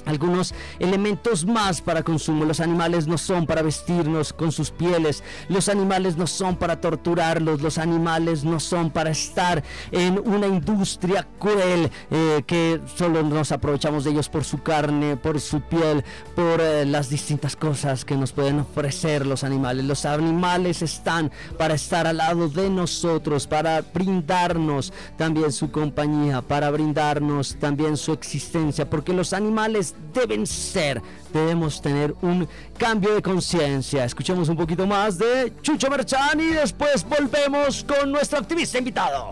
algunos 0.05 0.53
elementos 0.79 1.45
más 1.45 1.81
para 1.81 2.03
consumo. 2.03 2.45
Los 2.45 2.59
animales 2.59 3.07
no 3.07 3.17
son 3.17 3.45
para 3.45 3.61
vestirnos 3.61 4.33
con 4.33 4.51
sus 4.51 4.71
pieles. 4.71 5.23
Los 5.49 5.69
animales 5.69 6.17
no 6.17 6.27
son 6.27 6.55
para 6.55 6.79
torturarlos. 6.81 7.61
Los 7.61 7.77
animales 7.77 8.43
no 8.43 8.59
son 8.59 8.89
para 8.89 9.11
estar 9.11 9.63
en 9.91 10.19
una 10.25 10.47
industria 10.47 11.27
cruel 11.39 11.91
eh, 12.11 12.43
que 12.45 12.81
solo 12.95 13.23
nos 13.23 13.51
aprovechamos 13.51 14.03
de 14.03 14.11
ellos 14.11 14.29
por 14.29 14.43
su 14.43 14.61
carne, 14.61 15.17
por 15.17 15.39
su 15.39 15.61
piel, 15.61 16.03
por 16.35 16.61
eh, 16.61 16.85
las 16.85 17.09
distintas 17.09 17.55
cosas 17.55 18.05
que 18.05 18.15
nos 18.15 18.31
pueden 18.31 18.59
ofrecer 18.59 19.25
los 19.25 19.43
animales. 19.43 19.85
Los 19.85 20.05
animales 20.05 20.81
están 20.81 21.31
para 21.57 21.75
estar 21.75 22.07
al 22.07 22.17
lado 22.17 22.49
de 22.49 22.69
nosotros, 22.69 23.47
para 23.47 23.81
brindarnos 23.81 24.93
también 25.17 25.51
su 25.51 25.71
compañía, 25.71 26.41
para 26.41 26.69
brindarnos 26.71 27.55
también 27.59 27.97
su 27.97 28.13
existencia, 28.13 28.89
porque 28.89 29.13
los 29.13 29.33
animales 29.33 29.92
deben 30.13 30.45
ser. 30.45 31.01
Debemos 31.33 31.81
tener 31.81 32.13
un 32.21 32.47
cambio 32.77 33.15
de 33.15 33.21
conciencia. 33.21 34.05
Escuchemos 34.05 34.49
un 34.49 34.55
poquito 34.55 34.85
más 34.85 35.17
de 35.17 35.51
Chucho 35.61 35.89
Merchan 35.89 36.39
y 36.39 36.47
después 36.47 37.05
volvemos 37.07 37.83
con 37.83 38.11
nuestro 38.11 38.39
activista 38.39 38.77
invitado. 38.77 39.31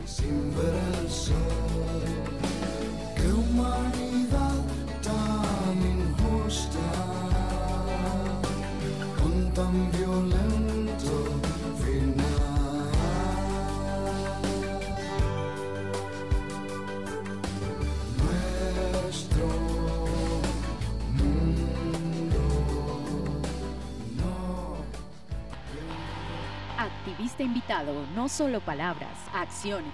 Activista 27.42 27.44
invitado, 27.44 28.06
no 28.14 28.30
solo 28.30 28.60
palabras, 28.60 29.18
acciones. 29.34 29.94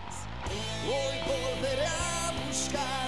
Hoy 0.85 1.17
volveré 1.25 1.85
a 1.85 2.33
buscar 2.45 3.07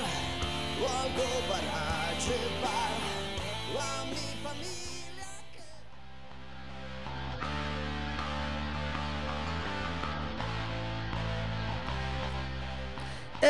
algo 0.80 1.28
para 1.49 2.13
llevar 2.13 2.98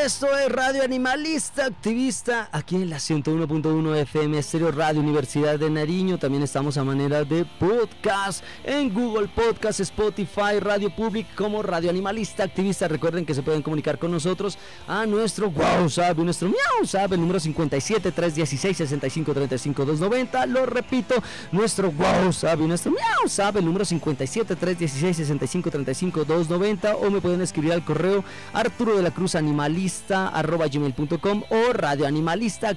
Esto 0.06 0.28
es 0.38 0.50
Radio 0.50 0.82
Animalista 0.82 1.66
Activista 1.66 2.48
aquí 2.54 2.78
en 2.78 2.90
la 2.90 2.98
101.1 2.98 3.98
FM 3.98 4.38
Estéreo 4.38 4.72
Radio 4.72 5.02
Universidad 5.02 5.60
de 5.60 5.70
Nariño. 5.70 6.18
También 6.18 6.42
estamos 6.42 6.78
a 6.78 6.86
manera 6.86 7.26
de 7.26 7.44
podcast 7.60 8.42
en 8.64 8.94
Google 8.94 9.28
Podcast, 9.28 9.82
Spotify, 9.82 10.62
Radio 10.62 10.90
Public 10.90 11.36
como 11.36 11.62
Radio 11.62 11.90
Animalista 11.90 12.44
Activista. 12.44 12.88
Recuerden 12.88 13.26
que 13.26 13.34
se 13.34 13.44
pueden 13.44 13.62
comunicar 13.62 14.00
con 14.00 14.12
nosotros 14.12 14.58
a 14.88 15.06
nuestro 15.06 15.50
WhatsApp, 15.50 16.18
nuestro 16.20 16.50
WhatsApp, 16.50 17.12
el 17.12 17.20
número 17.20 17.40
57 17.42 18.12
316 18.14 18.78
65 18.78 19.34
35 19.34 19.86
290. 19.86 20.46
Lo 20.46 20.66
repito, 20.66 21.16
nuestro 21.52 21.90
WhatsApp 21.90 22.62
y 22.62 22.68
nuestro 22.68 22.94
WhatsApp, 22.94 23.58
el 23.58 23.66
número 23.66 23.84
57 23.84 24.56
316 24.56 25.18
65 25.18 25.70
35 25.70 26.20
290 26.24 26.96
o 26.96 27.12
me 27.12 27.20
pueden 27.20 27.42
escribir 27.42 27.74
al 27.74 27.84
correo 27.84 28.24
Arturo 28.54 28.96
de 28.96 29.04
la 29.04 29.12
Cruz 29.12 29.36
Animalista 29.36 29.89
arroba 30.34 30.68
gmail.com 30.68 31.44
o 31.50 31.74
radioanimalista 31.74 32.76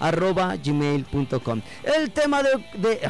arroba 0.00 0.56
gmail.com 0.56 1.60
el 1.82 2.10
tema 2.10 2.42
de, 2.42 2.50
de 2.78 3.00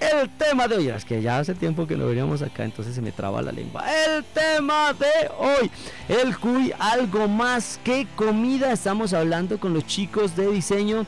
el 0.00 0.30
tema 0.30 0.68
de 0.68 0.76
hoy 0.76 0.88
es 0.88 1.04
que 1.04 1.22
ya 1.22 1.38
hace 1.38 1.54
tiempo 1.54 1.86
que 1.86 1.96
no 1.96 2.06
veníamos 2.06 2.42
acá 2.42 2.64
entonces 2.64 2.94
se 2.94 3.02
me 3.02 3.12
traba 3.12 3.42
la 3.42 3.52
lengua. 3.52 3.84
El 4.06 4.24
tema 4.24 4.92
de 4.92 5.30
hoy 5.38 5.70
el 6.08 6.36
cuy 6.38 6.72
algo 6.78 7.28
más 7.28 7.80
que 7.84 8.06
comida. 8.16 8.72
Estamos 8.72 9.12
hablando 9.12 9.58
con 9.58 9.74
los 9.74 9.86
chicos 9.86 10.36
de 10.36 10.50
diseño 10.50 11.06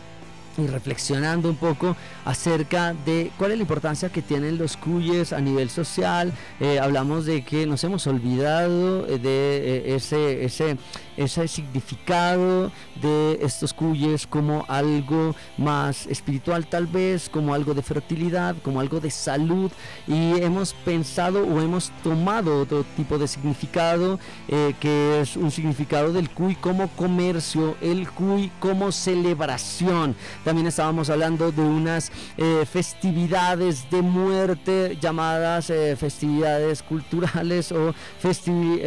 y 0.57 0.67
reflexionando 0.67 1.49
un 1.49 1.57
poco 1.57 1.97
acerca 2.25 2.95
de 2.95 3.31
cuál 3.39 3.53
es 3.53 3.59
la 3.59 3.63
importancia 3.63 4.09
que 4.09 4.23
tienen 4.23 4.59
los 4.59 4.77
cuyes 4.77 5.33
a 5.33 5.41
nivel 5.41 5.71
social. 5.71 6.33
Eh, 6.61 6.79
hablamos 6.79 7.27
de 7.27 7.45
que 7.45 7.67
nos 7.67 7.83
hemos 7.85 8.07
olvidado 8.07 9.03
de 9.03 9.19
eh, 9.25 9.95
ese, 9.95 10.45
ese, 10.45 10.77
ese 11.17 11.49
significado 11.49 12.71
de 13.01 13.39
estos 13.43 13.73
cuyes 13.73 14.27
como 14.27 14.65
algo 14.69 15.35
más 15.59 16.07
espiritual 16.07 16.67
tal 16.67 16.87
vez, 16.87 17.29
como 17.29 17.55
algo 17.55 17.75
de 17.75 17.83
fertilidad, 17.83 18.57
como 18.63 18.81
algo 18.81 19.01
de 19.01 19.11
salud 19.11 19.71
y 20.07 20.41
hemos 20.41 20.75
pensado 20.75 21.47
o 21.47 21.61
hemos 21.61 21.91
tomado 22.03 22.61
otro 22.61 22.85
tipo 22.97 23.19
de 23.19 23.29
significado 23.29 24.19
eh, 24.49 24.75
que 24.81 25.21
es 25.21 25.37
un 25.37 25.51
significado 25.51 26.13
del 26.13 26.31
cuy 26.31 26.55
como 26.55 26.89
comercio, 26.89 27.77
el 27.81 28.11
cuy 28.11 28.51
como 28.61 28.93
celebración. 28.93 30.15
También 30.45 30.67
estábamos 30.67 31.11
hablando 31.11 31.51
de 31.53 31.63
unas 31.63 32.13
eh, 32.37 32.65
festividades 32.71 33.91
de 33.91 34.03
muerte 34.03 34.99
llamadas 35.01 35.71
eh, 35.71 35.97
festividades 35.97 36.83
culturales 36.83 37.73
o 37.73 37.95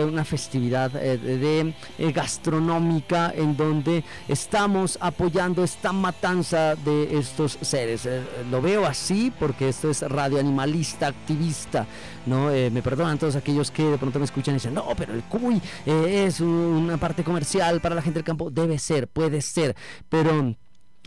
una 0.08 0.26
festividad 0.26 0.91
de 0.91 1.74
gastronómica 2.13 3.34
en 3.36 3.56
donde 3.56 4.04
estamos 4.28 4.98
apoyando 5.02 5.63
esta 5.63 5.91
matanza 5.91 6.76
de 6.76 7.17
estos 7.17 7.58
seres. 7.62 8.06
Eh, 8.06 8.22
lo 8.50 8.62
veo 8.62 8.86
así 8.86 9.32
porque 9.39 9.70
esto 9.70 9.89
es 9.89 10.02
radio 10.02 10.39
animalista, 10.39 11.08
activista. 11.08 11.86
¿no? 12.26 12.52
Eh, 12.52 12.70
me 12.70 12.82
perdonan 12.82 13.17
todos 13.17 13.36
aquellos 13.36 13.72
que 13.72 13.84
de 13.84 13.98
pronto 13.98 14.20
me 14.20 14.26
escuchan 14.26 14.54
y 14.54 14.58
dicen, 14.58 14.74
no, 14.74 14.86
pero 14.98 15.13
el 15.13 15.24
cuy 15.24 15.62
eh, 15.86 16.26
es 16.28 16.39
una 16.41 16.98
parte 16.98 17.24
comercial 17.24 17.82
para 17.82 17.96
la 17.96 18.02
gente 18.02 18.20
del 18.20 18.26
campo. 18.26 18.50
Debe 18.50 18.78
ser, 18.80 19.08
puede 19.08 19.41
ser, 19.41 19.76
pero 20.10 20.56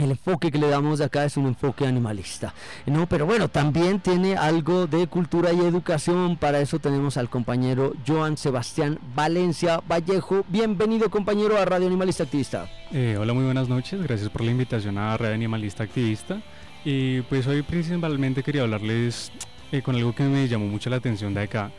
el 0.00 0.12
enfoque 0.12 0.50
que 0.50 0.58
le 0.58 0.68
damos 0.68 0.98
de 0.98 1.04
acá 1.04 1.24
es 1.26 1.36
un 1.36 1.46
enfoque 1.46 1.86
animalista. 1.86 2.54
No, 2.86 3.06
pero 3.06 3.26
bueno, 3.26 3.48
también 3.48 4.00
tiene 4.00 4.34
algo 4.34 4.86
de 4.86 5.06
cultura 5.06 5.52
y 5.52 5.60
educación. 5.60 6.38
Para 6.38 6.60
eso 6.60 6.78
tenemos 6.78 7.18
al 7.18 7.28
compañero 7.28 7.92
Joan 8.06 8.38
Sebastián 8.38 8.98
Valencia 9.14 9.82
Vallejo. 9.86 10.42
Bienvenido 10.48 11.10
compañero 11.10 11.58
a 11.58 11.66
Radio 11.66 11.86
Animalista 11.86 12.22
Activista. 12.22 12.66
Eh, 12.92 13.18
hola, 13.20 13.34
muy 13.34 13.44
buenas 13.44 13.68
noches. 13.68 14.02
Gracias 14.02 14.30
por 14.30 14.42
la 14.42 14.50
invitación 14.50 14.96
a 14.96 15.16
Radio 15.18 15.34
Animalista 15.34 15.84
Activista. 15.84 16.40
Y 16.82 17.20
pues 17.22 17.46
hoy 17.46 17.60
principalmente 17.60 18.42
quería 18.42 18.62
hablarles 18.62 19.30
eh, 19.70 19.82
con 19.82 19.96
algo 19.96 20.14
que 20.14 20.22
me 20.22 20.48
llamó 20.48 20.66
mucho 20.66 20.88
la 20.88 20.96
atención 20.96 21.34
de 21.34 21.42
acá, 21.42 21.72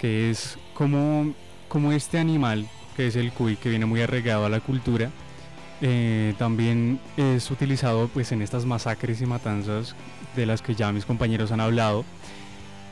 que 0.00 0.30
es 0.30 0.56
cómo, 0.72 1.34
cómo 1.68 1.90
este 1.90 2.20
animal, 2.20 2.68
que 2.96 3.08
es 3.08 3.16
el 3.16 3.32
cuy, 3.32 3.56
que 3.56 3.70
viene 3.70 3.86
muy 3.86 4.02
arraigado 4.02 4.46
a 4.46 4.48
la 4.48 4.60
cultura, 4.60 5.10
eh, 5.82 6.34
también 6.38 6.98
es 7.16 7.50
utilizado 7.50 8.08
pues 8.08 8.32
en 8.32 8.40
estas 8.40 8.64
masacres 8.64 9.20
y 9.20 9.26
matanzas 9.26 9.94
de 10.34 10.46
las 10.46 10.62
que 10.62 10.74
ya 10.74 10.92
mis 10.92 11.04
compañeros 11.04 11.52
han 11.52 11.60
hablado. 11.60 12.04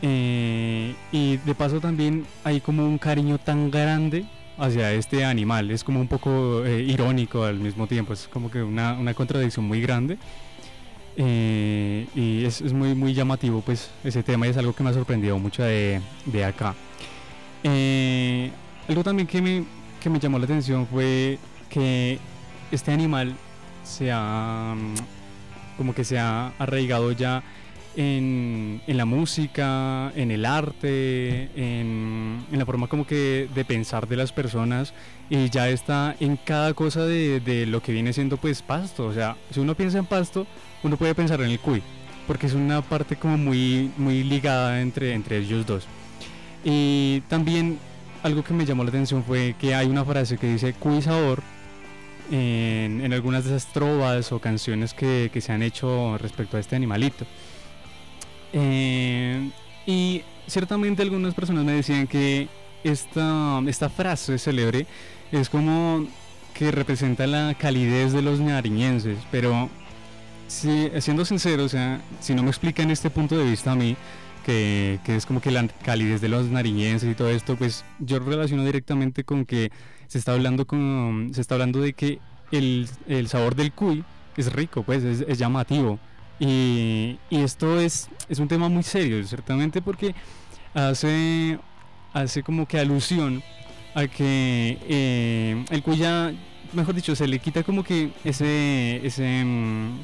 Eh, 0.03 0.94
y 1.12 1.38
de 1.38 1.55
paso 1.55 1.81
también 1.81 2.27
hay 2.42 2.61
como 2.61 2.87
un 2.87 2.99
cariño 2.99 3.38
tan 3.38 3.70
grande 3.70 4.27
hacia 4.59 4.92
este 4.92 5.25
animal. 5.25 5.70
Es 5.70 5.83
como 5.83 6.01
un 6.01 6.09
poco 6.09 6.64
eh, 6.64 6.83
irónico 6.83 7.44
al 7.44 7.59
mismo 7.59 7.87
tiempo. 7.87 8.12
Es 8.12 8.29
como 8.29 8.51
que 8.51 8.62
una, 8.62 8.94
una 8.99 9.14
contradicción 9.14 9.64
muy 9.64 9.81
grande. 9.81 10.18
y 11.16 12.44
es, 12.44 12.61
es, 12.61 12.73
muy, 12.73 12.94
muy 12.94 13.14
llamativo 13.14 13.61
pues 13.62 13.90
ese 14.03 14.23
tema 14.23 14.47
y 14.47 14.51
es 14.51 14.57
algo 14.57 14.75
que 14.75 14.83
me 14.83 14.90
ha 14.90 14.92
sorprendido 14.94 15.38
mucho 15.38 15.62
de, 15.62 16.01
de 16.27 16.44
acá. 16.44 16.75
algo 18.89 19.03
también 19.03 19.26
que 19.26 19.41
me, 19.41 19.64
que 20.03 20.11
me 20.11 20.18
llamó 20.18 20.39
la 20.39 20.45
atención 20.45 20.87
fue 20.87 21.39
que 21.70 22.18
este 22.70 22.92
animal 22.92 23.34
se 23.82 24.10
ha 24.12 24.74
mm, 24.76 25.76
como 25.76 25.94
que 25.94 26.04
se 26.04 26.18
ha 26.18 26.52
arraigado 26.58 27.12
ya 27.12 27.42
en, 27.96 28.82
la 28.86 29.04
música, 29.04 30.12
en 30.16 30.30
el 30.30 30.44
arte, 30.44 31.50
en, 31.54 32.44
la 32.50 32.66
forma 32.66 32.88
como 32.88 33.06
que 33.06 33.48
de 33.54 33.64
pensar 33.64 34.08
de 34.08 34.16
las 34.16 34.32
personas 34.32 34.94
y 35.30 35.48
ya 35.50 35.68
está 35.68 36.16
en 36.20 36.36
cada 36.36 36.74
cosa 36.74 37.04
de, 37.04 37.66
lo 37.68 37.82
que 37.82 37.92
viene 37.92 38.12
siendo 38.12 38.36
pues 38.36 38.62
pasto. 38.62 39.06
O 39.06 39.12
sea, 39.12 39.36
si 39.50 39.60
uno 39.60 39.74
piensa 39.74 39.98
en 39.98 40.06
pasto, 40.06 40.46
uno 40.82 40.96
puede 40.96 41.14
pensar 41.14 41.40
en 41.40 41.50
el 41.50 41.60
cuy, 41.60 41.82
porque 42.26 42.46
es 42.46 42.54
una 42.54 42.82
parte 42.82 43.16
como 43.16 43.36
muy, 43.36 43.90
muy 43.96 44.24
ligada 44.24 44.80
entre, 44.80 45.14
entre 45.14 45.38
ellos 45.38 45.66
dos. 45.66 45.86
Y 46.64 47.20
también 47.28 47.78
algo 48.22 48.42
que 48.42 48.54
me 48.54 48.64
llamó 48.64 48.84
la 48.84 48.90
atención 48.90 49.22
fue 49.22 49.54
que 49.58 49.74
hay 49.74 49.86
una 49.86 50.04
frase 50.04 50.38
que 50.38 50.46
dice 50.46 50.72
cuy 50.72 51.02
sabor 51.02 51.42
en, 52.31 53.12
algunas 53.12 53.45
de 53.45 53.57
esas 53.57 53.72
trovas 53.72 54.33
o 54.33 54.39
canciones 54.39 54.95
que, 54.95 55.31
se 55.41 55.53
han 55.53 55.62
hecho 55.62 56.18
respecto 56.18 56.57
a 56.57 56.61
este 56.61 56.77
animalito. 56.77 57.27
Eh, 58.53 59.51
y 59.87 60.22
ciertamente 60.47 61.03
algunas 61.03 61.35
personas 61.35 61.64
me 61.64 61.72
decían 61.72 62.07
que 62.07 62.49
esta, 62.85 63.61
esta 63.66 63.89
frase 63.89 64.39
célebre 64.39 64.87
es 65.33 65.49
como 65.49 66.07
que 66.55 66.70
representa 66.70 67.27
la 67.27 67.55
calidez 67.55 68.12
de 68.12 68.22
los 68.22 68.39
nariñenses, 68.39 69.18
pero 69.31 69.68
si, 70.47 70.91
siendo 71.01 71.25
sincero, 71.25 71.64
o 71.64 71.68
sea, 71.68 72.01
si 72.20 72.35
no 72.35 72.43
me 72.43 72.51
explican 72.51 72.91
este 72.91 73.11
punto 73.11 73.37
de 73.37 73.45
vista 73.45 73.72
a 73.72 73.75
mí, 73.75 73.97
que, 74.47 75.01
que 75.05 75.16
es 75.16 75.27
como 75.27 75.41
que 75.41 75.51
la 75.51 75.66
calidez 75.85 76.20
de 76.20 76.29
los 76.29 76.47
nariñenses 76.47 77.11
y 77.11 77.14
todo 77.14 77.31
esto, 77.31 77.57
pues 77.57 77.85
yo 77.99 78.18
relaciono 78.20 78.64
directamente 78.64 79.25
con 79.25 79.47
que 79.47 79.72
se 80.14 80.18
está 80.20 80.32
hablando, 80.32 80.64
con, 80.64 81.32
se 81.34 81.40
está 81.40 81.56
hablando 81.56 81.80
de 81.80 81.92
que 81.92 82.20
el, 82.52 82.88
el 83.08 83.26
sabor 83.26 83.56
del 83.56 83.72
cuy 83.72 84.04
es 84.36 84.52
rico, 84.52 84.84
pues 84.84 85.02
es, 85.02 85.24
es 85.26 85.38
llamativo. 85.38 85.98
Y, 86.38 87.18
y 87.30 87.42
esto 87.42 87.80
es, 87.80 88.08
es 88.28 88.38
un 88.38 88.46
tema 88.46 88.68
muy 88.68 88.84
serio, 88.84 89.20
ciertamente, 89.26 89.82
porque 89.82 90.14
hace, 90.72 91.58
hace 92.12 92.44
como 92.44 92.68
que 92.68 92.78
alusión 92.78 93.42
a 93.96 94.06
que 94.06 94.78
eh, 94.88 95.64
el 95.70 95.82
cuy 95.82 95.96
ya, 95.96 96.32
mejor 96.74 96.94
dicho, 96.94 97.16
se 97.16 97.26
le 97.26 97.40
quita 97.40 97.64
como 97.64 97.82
que 97.82 98.12
ese, 98.22 99.04
ese, 99.04 99.44
mm, 99.44 99.98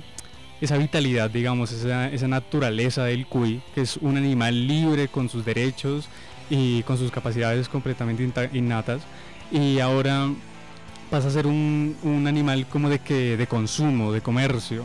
esa 0.60 0.76
vitalidad, 0.76 1.30
digamos, 1.30 1.70
esa, 1.70 2.08
esa 2.08 2.26
naturaleza 2.26 3.04
del 3.04 3.26
cuy, 3.26 3.62
que 3.76 3.82
es 3.82 3.96
un 3.98 4.16
animal 4.16 4.66
libre 4.66 5.06
con 5.06 5.28
sus 5.28 5.44
derechos 5.44 6.08
y 6.50 6.82
con 6.82 6.98
sus 6.98 7.12
capacidades 7.12 7.68
completamente 7.68 8.28
innatas. 8.52 9.02
Y 9.50 9.80
ahora 9.80 10.28
pasa 11.10 11.28
a 11.28 11.30
ser 11.30 11.46
un, 11.46 11.96
un 12.02 12.26
animal 12.26 12.66
como 12.66 12.88
de 12.88 13.00
que 13.00 13.36
de 13.36 13.46
consumo, 13.46 14.12
de 14.12 14.20
comercio. 14.20 14.84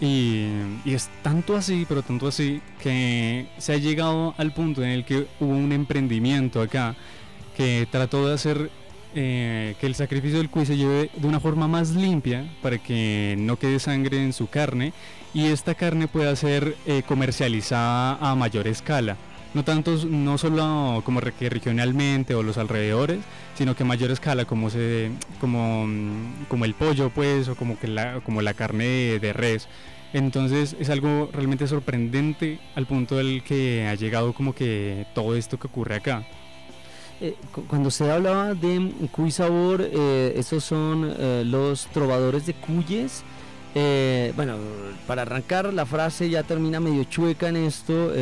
Y, 0.00 0.46
es 0.84 1.08
tanto 1.22 1.56
así, 1.56 1.86
pero 1.88 2.02
tanto 2.02 2.26
así, 2.26 2.60
que 2.82 3.46
se 3.58 3.72
ha 3.72 3.76
llegado 3.76 4.34
al 4.36 4.52
punto 4.52 4.82
en 4.82 4.90
el 4.90 5.04
que 5.04 5.26
hubo 5.40 5.52
un 5.52 5.72
emprendimiento 5.72 6.60
acá 6.60 6.94
que 7.56 7.86
trató 7.90 8.26
de 8.26 8.34
hacer 8.34 8.70
eh, 9.14 9.76
que 9.80 9.86
el 9.86 9.94
sacrificio 9.94 10.38
del 10.38 10.50
cuy 10.50 10.66
se 10.66 10.76
lleve 10.76 11.10
de 11.14 11.26
una 11.26 11.38
forma 11.38 11.68
más 11.68 11.90
limpia 11.90 12.44
para 12.60 12.78
que 12.78 13.36
no 13.38 13.56
quede 13.56 13.78
sangre 13.78 14.22
en 14.22 14.32
su 14.32 14.48
carne 14.48 14.92
y 15.32 15.46
esta 15.46 15.74
carne 15.74 16.08
pueda 16.08 16.34
ser 16.34 16.76
eh, 16.86 17.02
comercializada 17.06 18.16
a 18.20 18.34
mayor 18.34 18.66
escala. 18.66 19.16
No 19.54 19.62
tanto, 19.64 19.96
no 20.08 20.36
solo 20.36 21.00
como 21.04 21.20
regionalmente 21.20 22.34
o 22.34 22.42
los 22.42 22.58
alrededores, 22.58 23.20
sino 23.56 23.76
que 23.76 23.84
a 23.84 23.86
mayor 23.86 24.10
escala 24.10 24.44
como 24.46 24.68
se 24.68 25.10
como, 25.40 25.86
mm, 25.86 26.46
como 26.48 26.64
el 26.64 26.74
pollo 26.74 27.10
pues 27.10 27.48
o 27.48 27.54
como 27.54 27.78
que 27.78 27.86
la, 27.86 28.20
como 28.20 28.42
la 28.42 28.54
carne 28.54 28.84
de, 29.20 29.32
res 29.32 29.68
entonces 30.12 30.76
es 30.80 30.90
algo 30.90 31.28
realmente 31.32 31.66
sorprendente 31.68 32.58
al 32.74 32.86
punto 32.86 33.16
del 33.16 33.42
que 33.44 33.86
ha 33.86 33.94
llegado 33.94 34.32
como 34.32 34.54
que 34.54 35.06
todo 35.14 35.36
esto 35.36 35.58
que 35.58 35.66
ocurre 35.68 35.96
acá 35.96 36.24
Eh, 37.20 37.36
cu- 37.52 37.64
cuando 37.68 37.90
se 37.92 38.10
hablaba 38.10 38.54
de 38.54 38.90
Cuy 39.12 39.30
Sabor, 39.30 39.80
eh, 39.82 40.34
esos 40.36 40.64
son 40.64 41.14
eh, 41.16 41.44
los 41.46 41.86
trovadores 41.92 42.44
de 42.46 42.54
Cuyes. 42.54 43.22
Eh, 43.76 44.32
bueno, 44.34 44.56
para 45.06 45.22
arrancar 45.22 45.72
la 45.72 45.86
frase 45.86 46.28
ya 46.28 46.42
termina 46.42 46.80
medio 46.80 47.04
chueca 47.04 47.48
en 47.48 47.56
esto. 47.56 48.12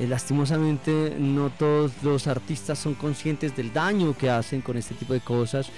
Eh, 0.00 0.06
lastimosamente 0.06 1.14
no 1.18 1.50
todos 1.50 1.92
los 2.02 2.26
artistas 2.26 2.78
son 2.78 2.94
conscientes 2.94 3.54
del 3.54 3.72
daño 3.72 4.16
que 4.16 4.30
hacen 4.30 4.62
con 4.62 4.78
este 4.78 4.94
tipo 4.94 5.12
de 5.12 5.20
cosas. 5.20 5.70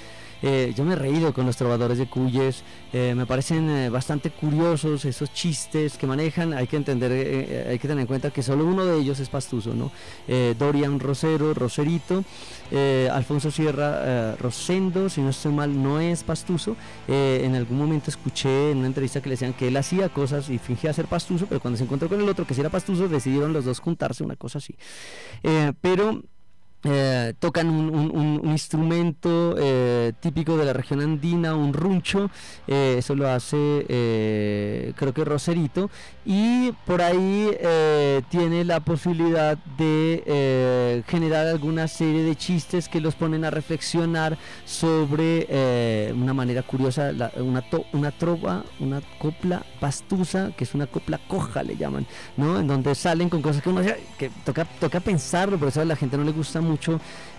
Eh, 0.42 0.72
yo 0.76 0.84
me 0.84 0.94
he 0.94 0.96
reído 0.96 1.32
con 1.32 1.46
los 1.46 1.56
trovadores 1.56 1.98
de 1.98 2.06
Cuyes, 2.06 2.64
eh, 2.92 3.14
me 3.14 3.26
parecen 3.26 3.70
eh, 3.70 3.88
bastante 3.88 4.30
curiosos 4.30 5.04
esos 5.04 5.32
chistes 5.32 5.96
que 5.96 6.06
manejan. 6.06 6.52
Hay 6.52 6.66
que 6.66 6.76
entender, 6.76 7.10
eh, 7.12 7.66
hay 7.70 7.78
que 7.78 7.88
tener 7.88 8.02
en 8.02 8.06
cuenta 8.06 8.30
que 8.30 8.42
solo 8.42 8.66
uno 8.66 8.84
de 8.84 8.98
ellos 8.98 9.20
es 9.20 9.28
pastuso, 9.28 9.74
¿no? 9.74 9.90
Dorian 10.58 10.98
Rosero, 11.00 11.54
Roserito, 11.54 12.24
Alfonso 13.12 13.50
Sierra 13.50 14.36
Rosendo, 14.36 15.08
si 15.08 15.20
no 15.20 15.30
estoy 15.30 15.52
mal, 15.52 15.82
no 15.82 16.00
es 16.00 16.22
pastuso. 16.22 16.76
En 17.08 17.54
algún 17.54 17.78
momento 17.78 18.10
escuché 18.10 18.70
en 18.70 18.78
una 18.78 18.86
entrevista 18.88 19.20
que 19.20 19.28
le 19.28 19.34
decían 19.34 19.52
que 19.52 19.68
él 19.68 19.76
hacía 19.76 20.08
cosas 20.08 20.48
y 20.50 20.58
fingía 20.58 20.92
ser 20.92 21.06
pastuso, 21.06 21.46
pero 21.46 21.60
cuando 21.60 21.78
se 21.78 21.84
encontró 21.84 22.08
con 22.08 22.20
el 22.20 22.28
otro 22.28 22.46
que 22.46 22.54
sí 22.54 22.60
era 22.60 22.70
pastuso, 22.70 23.08
decidieron 23.08 23.52
los 23.52 23.64
dos 23.64 23.80
juntarse, 23.80 24.24
una 24.24 24.36
cosa 24.36 24.58
así. 24.58 24.74
Pero 25.80 26.22
eh, 26.84 27.34
tocan 27.38 27.68
un, 27.68 28.40
instrumento 28.44 29.54
eh, 29.58 30.12
típico 30.20 30.56
de 30.56 30.64
la 30.64 30.72
región 30.72 31.00
andina, 31.00 31.54
un 31.54 31.72
runcho, 31.72 32.30
eh, 32.66 32.96
eso 32.98 33.14
lo 33.14 33.28
hace 33.28 34.92
creo 34.96 35.12
que 35.14 35.24
Roserito, 35.24 35.90
y 36.24 36.72
por 36.86 37.02
ahí 37.02 37.50
tiene 38.30 38.64
la 38.64 38.80
posibilidad 38.80 39.56
de 39.78 41.02
generar 41.08 41.46
alguna 41.46 41.88
serie 41.88 42.22
de 42.22 42.36
chistes 42.36 42.88
que 42.88 43.00
los 43.00 43.14
ponen 43.14 43.44
a 43.44 43.50
reflexionar 43.50 44.36
sobre 44.64 46.12
una 46.14 46.34
manera 46.34 46.62
curiosa, 46.62 47.12
la- 47.12 47.30
una, 47.36 47.62
to- 47.62 47.84
una 47.92 48.10
trova, 48.10 48.64
una 48.80 49.00
copla 49.18 49.64
pastusa, 49.80 50.52
que 50.56 50.64
es 50.64 50.74
una 50.74 50.86
copla 50.86 51.18
coja 51.28 51.62
le 51.62 51.76
llaman, 51.76 52.06
¿no? 52.36 52.58
En 52.58 52.66
donde 52.66 52.94
salen 52.94 53.28
con 53.28 53.42
cosas 53.42 53.62
que 54.18 54.30
toca, 54.44 54.64
toca 54.80 55.00
pensarlo, 55.00 55.58
por 55.58 55.68
eso 55.68 55.80
a 55.80 55.84
la 55.84 55.96
gente 55.96 56.16
no 56.16 56.24
le 56.24 56.32
gusta 56.32 56.60
mucho, 56.60 56.71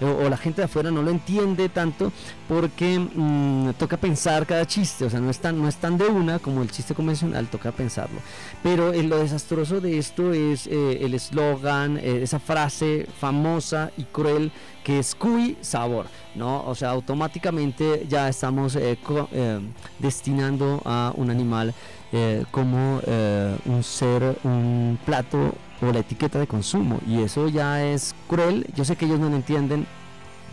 o, 0.02 0.06
o 0.06 0.30
la 0.30 0.38
gente 0.38 0.62
de 0.62 0.66
afuera 0.66 0.92
no 0.92 1.02
lo 1.02 1.12
entiende 1.12 1.70
tanto, 1.70 2.12
porque 2.48 3.00
mm, 3.00 3.72
toca 3.78 3.98
pensar 3.98 4.46
cada 4.46 4.66
chiste, 4.66 5.06
o 5.06 5.10
sea, 5.10 5.20
no 5.20 5.30
es, 5.30 5.40
tan, 5.40 5.62
no 5.62 5.68
es 5.68 5.80
de 5.82 6.08
una 6.08 6.40
como 6.40 6.62
el 6.62 6.72
chiste 6.72 6.94
convencional, 6.94 7.48
toca 7.48 7.72
pensarlo. 7.72 8.20
Pero 8.62 8.94
eh, 8.94 9.04
lo 9.04 9.18
desastroso 9.20 9.82
de 9.82 9.98
esto 9.98 10.34
es 10.34 10.68
eh, 10.68 11.00
el 11.02 11.14
eslogan, 11.14 11.98
eh, 11.98 12.22
esa 12.24 12.40
frase 12.40 13.08
famosa 13.20 13.92
y 13.98 14.04
cruel 14.04 14.52
que 14.84 15.00
es 15.00 15.16
cuy 15.16 15.58
sabor, 15.62 16.08
¿no? 16.36 16.64
O 16.66 16.76
sea, 16.76 16.90
automáticamente 16.90 18.06
ya 18.10 18.28
estamos 18.28 18.76
eh, 18.76 18.98
destinando 20.00 20.82
a 20.86 21.14
un 21.16 21.30
animal 21.30 21.74
como 22.52 23.02
un 23.66 23.84
ser, 23.84 24.38
un 24.44 25.00
plato 25.04 25.56
o 25.84 25.94
la 25.94 26.00
etiqueta 26.00 26.40
de 26.40 26.48
consumo. 26.48 27.00
Y 27.08 27.22
eso 27.22 27.48
ya 27.50 27.84
es 27.84 28.16
cruel. 28.28 28.68
Yo 28.76 28.86
sé 28.86 28.96
que 28.96 29.06
ellos 29.06 29.20
no 29.20 29.30
lo 29.30 29.36
entienden. 29.36 29.86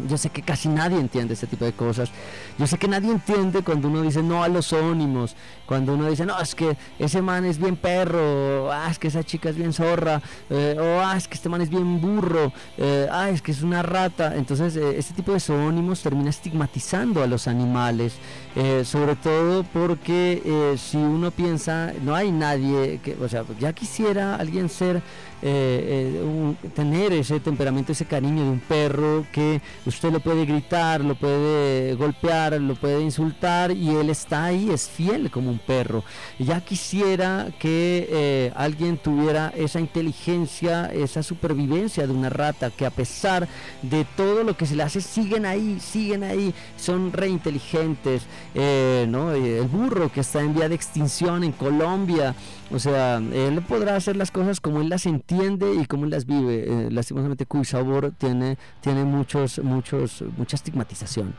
Yo 0.09 0.17
sé 0.17 0.31
que 0.31 0.43
casi 0.43 0.69
nadie 0.69 0.99
entiende 0.99 1.35
este 1.35 1.47
tipo 1.47 1.65
de 1.65 1.73
cosas. 1.73 2.11
Yo 2.59 2.67
sé 2.67 2.79
que 2.79 2.89
nadie 2.89 3.11
entiende 3.11 3.63
cuando 3.63 3.89
uno 3.89 4.03
dice 4.03 4.23
no 4.23 4.43
a 4.43 4.49
los 4.49 4.73
ónimos, 4.73 5.37
cuando 5.67 5.95
uno 5.95 6.09
dice 6.09 6.25
no, 6.25 6.39
es 6.41 6.55
que 6.55 6.77
ese 6.99 7.23
man 7.23 7.45
es 7.45 7.59
bien 7.59 7.77
perro, 7.77 8.67
o, 8.67 8.71
ah, 8.71 8.89
es 8.91 8.99
que 8.99 9.09
esa 9.09 9.25
chica 9.25 9.51
es 9.51 9.57
bien 9.57 9.73
zorra, 9.73 10.23
eh, 10.49 10.77
o 10.79 11.01
ah, 11.01 11.17
es 11.17 11.29
que 11.29 11.35
este 11.35 11.49
man 11.49 11.61
es 11.61 11.71
bien 11.71 12.01
burro, 12.01 12.53
eh, 12.79 13.09
ah, 13.11 13.29
es 13.31 13.43
que 13.43 13.53
es 13.53 13.63
una 13.63 13.83
rata. 13.83 14.37
Entonces, 14.37 14.77
eh, 14.77 14.99
este 14.99 15.15
tipo 15.15 15.33
de 15.33 15.41
zoónimos 15.41 16.03
termina 16.03 16.31
estigmatizando 16.31 17.23
a 17.23 17.27
los 17.27 17.47
animales, 17.47 18.15
eh, 18.57 18.85
sobre 18.85 19.17
todo 19.17 19.63
porque 19.65 20.43
eh, 20.45 20.77
si 20.79 20.97
uno 20.97 21.31
piensa, 21.31 21.93
no 22.03 22.15
hay 22.15 22.33
nadie 22.33 23.01
que, 23.03 23.17
o 23.21 23.29
sea, 23.29 23.45
ya 23.59 23.73
quisiera 23.73 24.37
alguien 24.37 24.69
ser 24.69 25.03
eh, 25.43 26.23
eh, 26.23 26.69
tener 26.75 27.15
ese 27.15 27.41
temperamento, 27.41 27.93
ese 27.93 28.05
cariño 28.05 28.45
de 28.45 28.51
un 28.51 28.61
perro 28.61 29.25
que 29.33 29.63
usted 29.87 30.13
lo 30.13 30.21
puede 30.21 30.45
gritar, 30.45 31.03
lo 31.03 31.15
puede 31.15 31.95
golpear, 31.95 32.61
lo 32.61 32.75
puede 32.75 33.01
insultar 33.01 33.71
y 33.71 33.89
él 33.89 34.11
está 34.11 34.45
ahí, 34.45 34.69
es 34.71 34.87
fiel 34.87 35.31
como 35.31 35.51
un 35.51 35.59
perro. 35.59 36.05
Ya 36.39 36.61
quisiera 36.61 37.49
que 37.59 38.07
eh, 38.11 38.53
alguien 38.55 38.99
tuviera 38.99 39.51
esa 39.57 39.81
inteligencia, 39.81 40.93
esa 40.93 41.23
supervivencia 41.23 42.07
de 42.07 42.13
una 42.13 42.29
rata 42.29 42.71
que 42.71 42.85
a 42.85 42.91
pesar 42.91 43.49
de 43.81 44.05
todo 44.17 44.45
lo 44.45 44.59
que 44.59 44.67
se 44.67 44.77
le 44.77 44.83
hace 44.83 45.01
siguen 45.01 45.47
ahí, 45.47 45.79
siguen 45.81 46.23
ahí, 46.23 46.53
son 46.77 47.15
re 47.15 47.29
inteligentes, 47.29 48.25
eh, 48.55 49.07
¿no? 49.09 49.33
Eh, 49.33 49.59
El 49.59 49.69
burro 49.69 50.11
que 50.11 50.21
está 50.21 50.41
en 50.41 50.55
vía 50.55 50.69
de 50.69 50.75
extinción 50.75 51.45
en 51.45 51.53
Colombia, 51.53 52.35
o 52.71 52.79
sea, 52.79 53.17
él 53.17 53.63
podrá 53.63 53.97
hacer 53.97 54.17
las 54.17 54.31
cosas 54.31 54.61
como 54.61 54.81
él 54.81 54.89
las 54.89 55.07
entiende 55.07 55.75
y 55.75 55.87
como 55.87 56.05
él 56.05 56.11
las 56.11 56.27
vive. 56.27 56.65
Eh, 56.67 56.89
lastimosamente, 56.91 57.47
Cuy 57.47 57.65
Sabor 57.65 58.13
tiene, 58.17 58.59
tiene 58.81 59.05
muchos, 59.05 59.59
muchos, 59.63 60.25
mucha 60.37 60.57
estigmatización. 60.57 61.35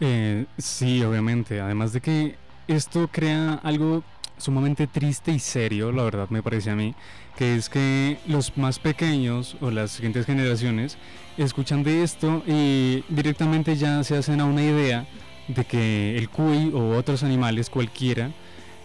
Eh, 0.00 0.46
sí, 0.58 1.02
obviamente. 1.04 1.60
Además 1.60 1.92
de 1.92 2.00
que 2.00 2.36
esto 2.66 3.08
crea 3.12 3.54
algo 3.62 4.02
sumamente 4.38 4.86
triste 4.86 5.32
y 5.32 5.38
serio, 5.38 5.92
la 5.92 6.02
verdad 6.02 6.30
me 6.30 6.42
parece 6.42 6.70
a 6.70 6.76
mí, 6.76 6.94
que 7.36 7.56
es 7.56 7.68
que 7.68 8.18
los 8.26 8.56
más 8.56 8.78
pequeños 8.78 9.56
o 9.60 9.70
las 9.70 9.90
siguientes 9.90 10.24
generaciones 10.24 10.96
escuchan 11.36 11.82
de 11.82 12.02
esto 12.02 12.42
y 12.46 13.04
directamente 13.10 13.76
ya 13.76 14.02
se 14.02 14.16
hacen 14.16 14.40
a 14.40 14.46
una 14.46 14.62
idea 14.62 15.06
de 15.48 15.64
que 15.64 16.16
el 16.16 16.28
cuy 16.28 16.70
o 16.74 16.96
otros 16.96 17.22
animales 17.22 17.70
cualquiera 17.70 18.30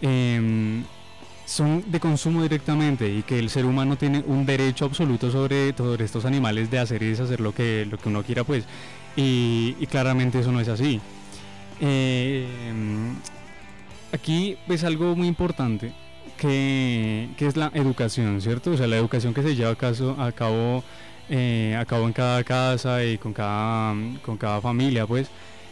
em, 0.02 0.84
son 1.46 1.84
de 1.88 2.00
consumo 2.00 2.42
directamente 2.42 3.08
y 3.10 3.22
que 3.24 3.38
el 3.38 3.50
ser 3.50 3.66
humano 3.66 3.98
tiene 3.98 4.24
un 4.26 4.46
derecho 4.46 4.86
absoluto 4.86 5.32
sobre 5.32 5.74
todos 5.74 6.00
estos 6.00 6.26
animales 6.26 6.72
de 6.72 6.80
hacer 6.80 7.04
y 7.04 7.10
deshacer 7.10 7.40
lo 7.40 7.54
que, 7.54 7.86
lo 7.90 7.98
que 7.98 8.10
uno 8.10 8.24
quiera 8.24 8.44
pues 8.44 8.66
y, 9.16 9.74
claramente 9.88 10.40
eso 10.40 10.52
no 10.52 10.60
es 10.60 10.68
así. 10.68 11.00
Eh, 11.80 12.48
aquí 14.12 14.58
es 14.68 14.84
algo 14.84 15.16
muy 15.16 15.28
importante 15.28 15.94
que, 16.38 17.30
que 17.38 17.48
es 17.48 17.56
la 17.56 17.72
educación, 17.74 18.42
¿cierto? 18.42 18.72
O 18.72 18.78
sea, 18.78 18.88
la 18.88 18.98
educación 18.98 19.34
que 19.34 19.42
se 19.42 19.56
lleva 19.56 19.72
a, 19.72 19.76
caso, 19.76 20.16
a 20.20 20.32
cabo 20.34 20.84
eh, 21.28 21.76
a 21.80 21.86
cabo 21.86 22.06
en 22.06 22.14
cada 22.14 22.44
casa 22.44 23.04
y 23.04 23.18
con 23.18 23.34
cada, 23.34 23.96
con 24.22 24.38
cada 24.38 24.62
familia, 24.62 25.08
pues, 25.08 25.28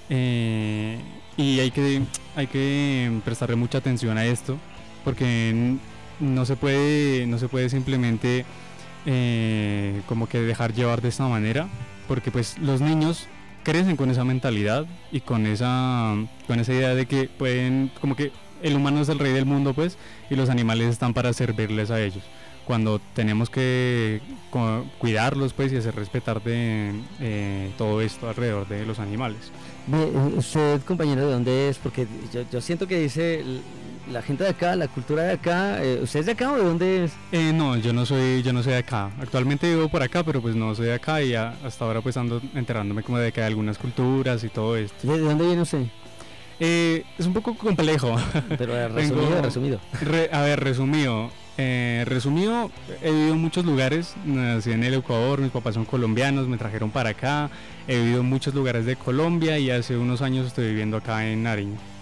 Eh, 0.10 1.00
y 1.38 1.60
hay 1.60 1.72
que, 1.72 2.02
hay 2.36 2.48
que 2.48 3.12
prestarle 3.26 3.56
mucha 3.56 3.80
atención 3.80 4.18
a 4.18 4.26
esto, 4.26 4.58
porque 5.04 5.78
no 6.20 6.46
se 6.46 6.56
puede, 6.56 7.26
no 7.28 7.38
se 7.38 7.48
puede 7.48 7.70
simplemente 7.70 8.46
eh, 9.06 10.02
como 10.08 10.28
que 10.28 10.40
dejar 10.40 10.74
llevar 10.74 11.02
de 11.02 11.10
esta 11.10 11.28
manera, 11.28 11.68
porque 12.08 12.32
pues 12.32 12.58
los 12.60 12.82
niños 12.82 13.28
crecen 13.64 13.96
con 13.96 14.10
esa 14.10 14.24
mentalidad 14.24 14.86
y 15.12 15.22
con 15.22 15.46
esa, 15.48 16.16
con 16.48 16.60
esa 16.60 16.74
idea 16.74 16.96
de 16.96 17.06
que 17.06 17.26
pueden, 17.26 17.92
como 18.00 18.16
que 18.16 18.32
el 18.62 18.76
humano 18.76 19.02
es 19.02 19.10
el 19.10 19.20
rey 19.20 19.34
del 19.34 19.46
mundo 19.46 19.74
pues, 19.74 19.98
y 20.30 20.36
los 20.36 20.50
animales 20.50 20.88
están 20.88 21.14
para 21.14 21.34
servirles 21.34 21.92
a 21.92 22.02
ellos. 22.02 22.24
Cuando 22.66 23.02
tenemos 23.14 23.50
que 23.50 24.22
cuidarlos 25.00 25.52
pues 25.52 25.74
y 25.74 25.78
hacer 25.78 25.96
respetar 25.96 26.42
de 26.42 26.94
eh, 27.20 27.72
todo 27.78 28.00
esto 28.00 28.30
alrededor 28.30 28.68
de 28.70 28.86
los 28.86 29.00
animales. 29.00 29.52
Eh, 29.92 30.34
usted, 30.38 30.82
compañero, 30.84 31.26
¿de 31.28 31.34
dónde 31.34 31.70
es? 31.70 31.78
Porque 31.78 32.08
yo, 32.34 32.42
yo 32.52 32.62
siento 32.62 32.88
que 32.88 33.00
dice 33.00 33.44
la 34.12 34.22
gente 34.22 34.44
de 34.44 34.50
acá, 34.52 34.76
la 34.76 34.88
cultura 34.88 35.24
de 35.24 35.32
acá. 35.34 35.84
eh, 35.84 36.00
¿Usted 36.02 36.22
es 36.22 36.26
de 36.26 36.32
acá 36.34 36.52
o 36.52 36.56
de 36.58 36.64
dónde 36.64 37.04
es? 37.06 37.12
Eh, 37.32 37.52
no, 37.54 37.76
yo 37.78 37.92
no 37.94 38.06
soy, 38.06 38.42
yo 38.44 38.54
no 38.54 38.64
soy 38.64 38.74
de 38.74 38.80
acá. 38.80 39.12
Actualmente 39.20 39.70
vivo 39.70 39.90
por 39.90 40.02
acá, 40.02 40.24
pero 40.24 40.42
pues 40.42 40.56
no 40.56 40.74
soy 40.76 40.86
de 40.88 40.94
acá 40.94 41.22
y 41.22 41.34
a- 41.36 41.56
hasta 41.66 41.86
ahora 41.86 42.02
pues 42.02 42.16
ando 42.18 42.42
enterándome 42.56 43.04
como 43.04 43.18
de 43.18 43.32
que 43.32 43.42
hay 43.42 43.48
algunas 43.48 43.78
culturas 43.78 44.44
y 44.44 44.50
todo 44.50 44.78
esto. 44.78 45.08
¿De, 45.08 45.14
de 45.20 45.26
dónde 45.26 45.46
viene 45.46 45.62
usted? 45.62 45.86
Eh, 46.60 47.04
es 47.18 47.26
un 47.26 47.34
poco 47.34 47.56
complejo. 47.58 48.16
Pero 48.58 48.76
eh, 48.78 48.88
Vengo- 48.88 48.94
resumido, 49.16 49.42
resumido. 49.42 49.80
Re- 50.02 50.30
a 50.32 50.42
ver, 50.44 50.60
resumido. 50.64 51.30
Eh, 51.58 52.04
resumido, 52.08 52.72
he 53.04 53.12
vivido 53.12 53.34
en 53.34 53.42
muchos 53.42 53.66
lugares. 53.66 54.16
Nací 54.26 54.72
en 54.72 54.84
el 54.84 54.96
Ecuador, 54.96 55.40
mis 55.40 55.52
papás 55.52 55.76
son 55.76 55.86
colombianos, 55.86 56.48
me 56.48 56.58
trajeron 56.58 56.90
para 56.90 57.12
acá. 57.12 57.50
He 57.88 57.98
vivido 57.98 58.22
en 58.22 58.28
muchos 58.28 58.54
lugares 58.54 58.86
de 58.86 58.96
Colombia 58.96 59.60
y 59.60 59.70
hace 59.70 59.98
unos 59.98 60.22
años 60.22 60.48
estoy 60.48 60.68
viviendo 60.68 60.98
acá 60.98 61.28
en 61.28 61.44
Nariño. 61.44 61.93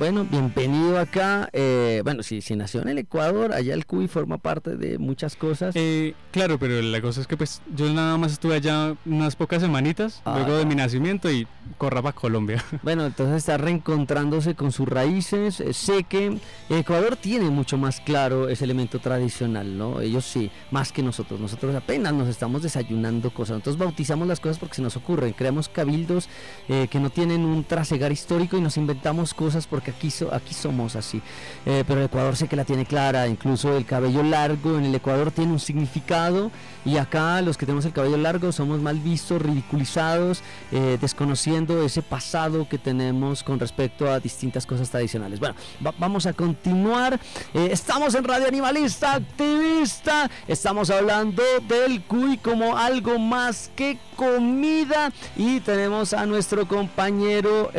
Bueno, 0.00 0.24
bienvenido 0.24 0.98
acá. 0.98 1.50
eh, 1.52 2.00
bueno, 2.02 2.22
si, 2.22 2.40
si 2.40 2.56
nació 2.56 2.80
en 2.80 2.88
el 2.88 2.96
Ecuador, 2.96 3.52
allá 3.52 3.74
el 3.74 3.84
CUI 3.84 4.08
forma 4.08 4.38
parte 4.38 4.76
de 4.78 4.96
muchas 4.98 5.36
cosas. 5.36 5.76
Eh, 5.76 6.14
claro, 6.30 6.58
pero 6.58 6.80
la 6.80 7.02
cosa 7.02 7.20
es 7.20 7.26
que 7.26 7.36
pues 7.36 7.60
yo 7.76 7.92
nada 7.92 8.16
más 8.16 8.32
estuve 8.32 8.54
allá 8.54 8.96
unas 9.04 9.36
pocas 9.36 9.60
semanitas 9.60 10.22
Ah. 10.24 10.36
luego 10.38 10.56
de 10.56 10.64
mi 10.64 10.74
nacimiento 10.74 11.30
y 11.30 11.46
corra 11.76 12.00
para 12.00 12.14
Colombia. 12.14 12.64
Bueno, 12.82 13.04
entonces 13.04 13.36
está 13.36 13.58
reencontrándose 13.58 14.54
con 14.54 14.72
sus 14.72 14.88
raíces. 14.88 15.60
Eh, 15.60 15.74
sé 15.74 16.04
que 16.04 16.38
Ecuador 16.70 17.16
tiene 17.16 17.50
mucho 17.50 17.76
más 17.76 18.00
claro 18.00 18.48
ese 18.48 18.64
elemento 18.64 19.00
tradicional, 19.00 19.76
¿no? 19.76 20.00
Ellos 20.00 20.24
sí, 20.24 20.50
más 20.70 20.92
que 20.92 21.02
nosotros. 21.02 21.38
Nosotros 21.40 21.74
apenas 21.76 22.14
nos 22.14 22.26
estamos 22.28 22.62
desayunando 22.62 23.28
cosas. 23.34 23.56
Nosotros 23.58 23.76
bautizamos 23.76 24.26
las 24.26 24.40
cosas 24.40 24.58
porque 24.58 24.76
se 24.76 24.82
nos 24.82 24.96
ocurren. 24.96 25.34
Creamos 25.34 25.68
cabildos 25.68 26.30
eh, 26.70 26.88
que 26.90 26.98
no 27.00 27.10
tienen 27.10 27.44
un 27.44 27.64
trasegar 27.64 28.10
histórico 28.12 28.56
y 28.56 28.62
nos 28.62 28.78
inventamos 28.78 29.34
cosas 29.34 29.66
porque 29.66 29.89
aquí, 29.90 30.10
so- 30.10 30.32
aquí 30.34 30.54
somos 30.54 30.96
así. 30.96 31.20
Eh, 31.66 31.84
pero 31.86 32.00
el 32.00 32.06
Ecuador 32.06 32.34
sé 32.36 32.48
que 32.48 32.56
la 32.56 32.64
tiene 32.64 32.86
clara. 32.86 33.28
Incluso 33.28 33.76
el 33.76 33.84
cabello 33.84 34.22
largo 34.22 34.78
en 34.78 34.84
el 34.86 34.94
Ecuador 34.94 35.30
tiene 35.30 35.52
un 35.52 35.60
significado. 35.60 36.50
Y 36.84 36.96
acá 36.96 37.42
los 37.42 37.58
que 37.58 37.66
tenemos 37.66 37.84
el 37.84 37.92
cabello 37.92 38.16
largo 38.16 38.50
somos 38.52 38.80
mal 38.80 38.98
vistos, 38.98 39.42
ridiculizados, 39.42 40.42
eh, 40.72 40.96
desconociendo 41.00 41.82
ese 41.82 42.00
pasado 42.00 42.66
que 42.68 42.78
tenemos 42.78 43.42
con 43.42 43.60
respecto 43.60 44.10
a 44.10 44.18
distintas 44.18 44.64
cosas 44.64 44.88
tradicionales. 44.88 45.38
Bueno, 45.40 45.54
va- 45.86 45.94
vamos 45.98 46.24
a 46.24 46.32
continuar. 46.32 47.20
Eh, 47.52 47.68
estamos 47.70 48.14
en 48.14 48.24
Radio 48.24 48.48
Animalista 48.48 49.14
Activista. 49.14 50.30
Estamos 50.48 50.88
hablando 50.90 51.42
del 51.68 52.02
cuy 52.04 52.38
como 52.38 52.76
algo 52.78 53.18
más 53.18 53.70
que 53.76 53.98
comida. 54.16 55.12
Y 55.36 55.60
tenemos 55.60 56.14
a 56.14 56.24
nuestro 56.24 56.66
compañero. 56.66 57.70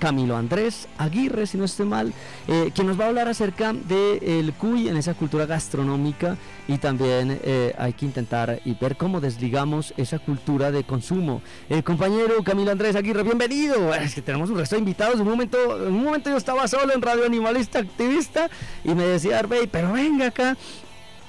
Camilo 0.00 0.36
Andrés 0.36 0.88
Aguirre, 0.98 1.46
si 1.46 1.58
no 1.58 1.64
estoy 1.64 1.86
mal, 1.86 2.12
eh, 2.48 2.72
quien 2.74 2.88
nos 2.88 2.98
va 2.98 3.04
a 3.04 3.08
hablar 3.08 3.28
acerca 3.28 3.72
del 3.72 4.52
cuy 4.54 4.88
en 4.88 4.96
esa 4.96 5.14
cultura 5.14 5.46
gastronómica 5.46 6.36
y 6.66 6.78
también 6.78 7.38
eh, 7.44 7.74
hay 7.78 7.92
que 7.92 8.06
intentar 8.06 8.60
y 8.64 8.74
ver 8.74 8.96
cómo 8.96 9.20
desligamos 9.20 9.94
esa 9.96 10.18
cultura 10.18 10.72
de 10.72 10.82
consumo. 10.84 11.42
El 11.68 11.84
compañero 11.84 12.42
Camilo 12.42 12.72
Andrés 12.72 12.96
Aguirre, 12.96 13.22
bienvenido. 13.22 13.94
Es 13.94 14.14
que 14.14 14.22
tenemos 14.22 14.50
un 14.50 14.58
resto 14.58 14.74
de 14.74 14.80
invitados. 14.80 15.20
Un 15.20 15.28
momento, 15.28 15.86
en 15.86 15.94
un 15.94 16.04
momento 16.04 16.30
yo 16.30 16.36
estaba 16.36 16.66
solo 16.66 16.94
en 16.94 17.02
Radio 17.02 17.26
Animalista 17.26 17.78
Activista 17.78 18.48
y 18.82 18.94
me 18.94 19.04
decía 19.04 19.38
Arbey, 19.38 19.66
pero 19.66 19.92
venga 19.92 20.28
acá. 20.28 20.56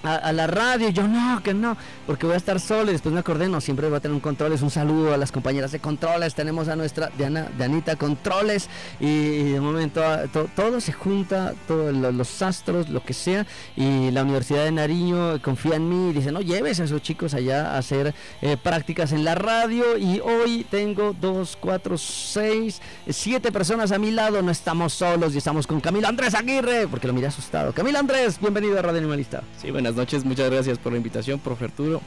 A, 0.03 0.31
la 0.33 0.47
radio, 0.47 0.89
y 0.89 0.93
yo 0.93 1.07
no, 1.07 1.43
que 1.43 1.53
no, 1.53 1.77
porque 2.07 2.25
voy 2.25 2.33
a 2.33 2.37
estar 2.37 2.59
solo 2.59 2.89
y 2.89 2.93
después 2.93 3.13
me 3.13 3.19
acordé, 3.19 3.47
no, 3.47 3.61
siempre 3.61 3.87
voy 3.87 3.97
a 3.97 3.99
tener 3.99 4.15
un 4.15 4.19
controles, 4.19 4.63
un 4.63 4.71
saludo 4.71 5.13
a 5.13 5.17
las 5.17 5.31
compañeras 5.31 5.71
de 5.71 5.79
controles, 5.79 6.33
tenemos 6.33 6.69
a 6.69 6.75
nuestra 6.75 7.11
Diana, 7.17 7.47
Dianita 7.55 7.95
Controles. 7.97 8.67
Y, 8.99 9.51
de 9.51 9.59
momento 9.61 10.03
ah, 10.03 10.21
to- 10.33 10.49
todo 10.55 10.81
se 10.81 10.91
junta, 10.91 11.53
todos 11.67 11.93
lo- 11.95 12.11
los 12.11 12.41
astros, 12.41 12.89
lo 12.89 13.03
que 13.03 13.13
sea, 13.13 13.45
y 13.75 14.09
la 14.09 14.23
Universidad 14.23 14.63
de 14.63 14.71
Nariño 14.71 15.39
confía 15.41 15.75
en 15.75 15.87
mí 15.87 16.09
y 16.09 16.13
dice, 16.13 16.31
no, 16.31 16.41
lleves 16.41 16.79
a 16.79 16.85
esos 16.85 17.01
chicos 17.03 17.35
allá 17.35 17.73
a 17.73 17.77
hacer 17.77 18.15
eh, 18.41 18.57
prácticas 18.57 19.11
en 19.11 19.23
la 19.23 19.35
radio 19.35 19.97
y 19.99 20.19
hoy 20.19 20.65
tengo 20.71 21.13
dos, 21.19 21.55
cuatro, 21.59 21.97
seis, 21.99 22.81
siete 23.07 23.51
personas 23.51 23.91
a 23.91 23.99
mi 23.99 24.09
lado, 24.09 24.41
no 24.41 24.49
estamos 24.51 24.93
solos 24.93 25.35
y 25.35 25.37
estamos 25.37 25.67
con 25.67 25.79
Camilo 25.79 26.07
Andrés 26.07 26.33
Aguirre, 26.33 26.87
porque 26.87 27.05
lo 27.07 27.13
miré 27.13 27.27
asustado. 27.27 27.71
Camilo 27.71 27.99
Andrés, 27.99 28.39
bienvenido 28.39 28.79
a 28.79 28.81
Radio 28.81 28.97
Animalista. 28.97 29.43
Sí, 29.61 29.69
buenas 29.69 29.90
noches, 29.95 30.25
muchas 30.25 30.49
gracias 30.49 30.77
por 30.77 30.91
la 30.91 30.97
invitación, 30.97 31.39
profe 31.39 31.65
Arturo. 31.65 32.01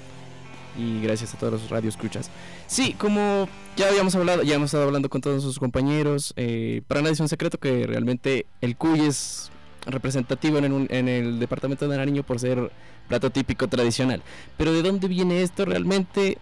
Y 0.76 1.01
gracias 1.03 1.32
a 1.35 1.39
todos 1.39 1.53
los 1.53 1.70
radio 1.70 1.89
escuchas. 1.89 2.30
Sí, 2.66 2.95
como 2.95 3.49
ya 3.76 3.89
habíamos 3.89 4.14
hablado, 4.16 4.43
ya 4.43 4.57
hemos 4.57 4.66
estado 4.66 4.85
hablando 4.85 5.09
con 5.09 5.20
todos 5.20 5.43
sus 5.43 5.61
compañeros, 5.61 6.35
eh, 6.37 6.82
para 6.89 7.01
nadie 7.01 7.12
es 7.12 7.20
un 7.20 7.28
secreto 7.28 7.59
que 7.59 7.87
realmente 7.87 8.47
el 8.61 8.76
cuy 8.76 9.01
es 9.01 9.53
representativo 9.87 10.59
en 10.59 10.64
el, 10.64 10.87
en 10.91 11.09
el 11.09 11.39
departamento 11.39 11.87
de 11.87 11.97
Nariño 11.97 12.24
por 12.24 12.41
ser 12.41 12.72
plato 13.09 13.30
típico 13.30 13.68
tradicional. 13.68 14.22
Pero 14.57 14.72
¿de 14.72 14.82
dónde 14.82 15.09
viene 15.09 15.43
esto? 15.43 15.64
Realmente 15.64 16.39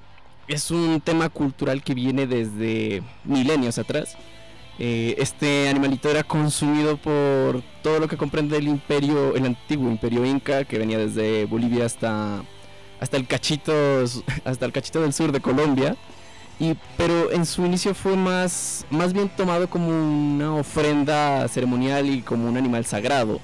es 0.48 0.70
un 0.70 1.00
tema 1.00 1.28
cultural 1.28 1.82
que 1.82 1.94
viene 1.94 2.26
desde 2.26 3.02
milenios 3.24 3.78
atrás. 3.78 4.16
Eh, 4.84 5.14
este 5.18 5.68
animalito 5.68 6.10
era 6.10 6.24
consumido 6.24 6.96
por 6.96 7.62
todo 7.84 8.00
lo 8.00 8.08
que 8.08 8.16
comprende 8.16 8.56
el 8.56 8.66
imperio, 8.66 9.36
el 9.36 9.46
antiguo 9.46 9.88
imperio 9.88 10.26
inca, 10.26 10.64
que 10.64 10.76
venía 10.76 10.98
desde 10.98 11.44
Bolivia 11.44 11.86
hasta, 11.86 12.42
hasta 12.98 13.16
el 13.16 13.28
cachito, 13.28 13.72
hasta 14.44 14.66
el 14.66 14.72
cachito 14.72 15.00
del 15.00 15.12
sur 15.12 15.30
de 15.30 15.40
Colombia. 15.40 15.96
Y, 16.58 16.74
pero 16.96 17.30
en 17.30 17.46
su 17.46 17.64
inicio 17.64 17.94
fue 17.94 18.16
más, 18.16 18.84
más 18.90 19.12
bien 19.12 19.28
tomado 19.28 19.70
como 19.70 19.86
una 19.86 20.52
ofrenda 20.56 21.46
ceremonial 21.46 22.10
y 22.10 22.22
como 22.22 22.48
un 22.48 22.56
animal 22.56 22.84
sagrado. 22.84 23.38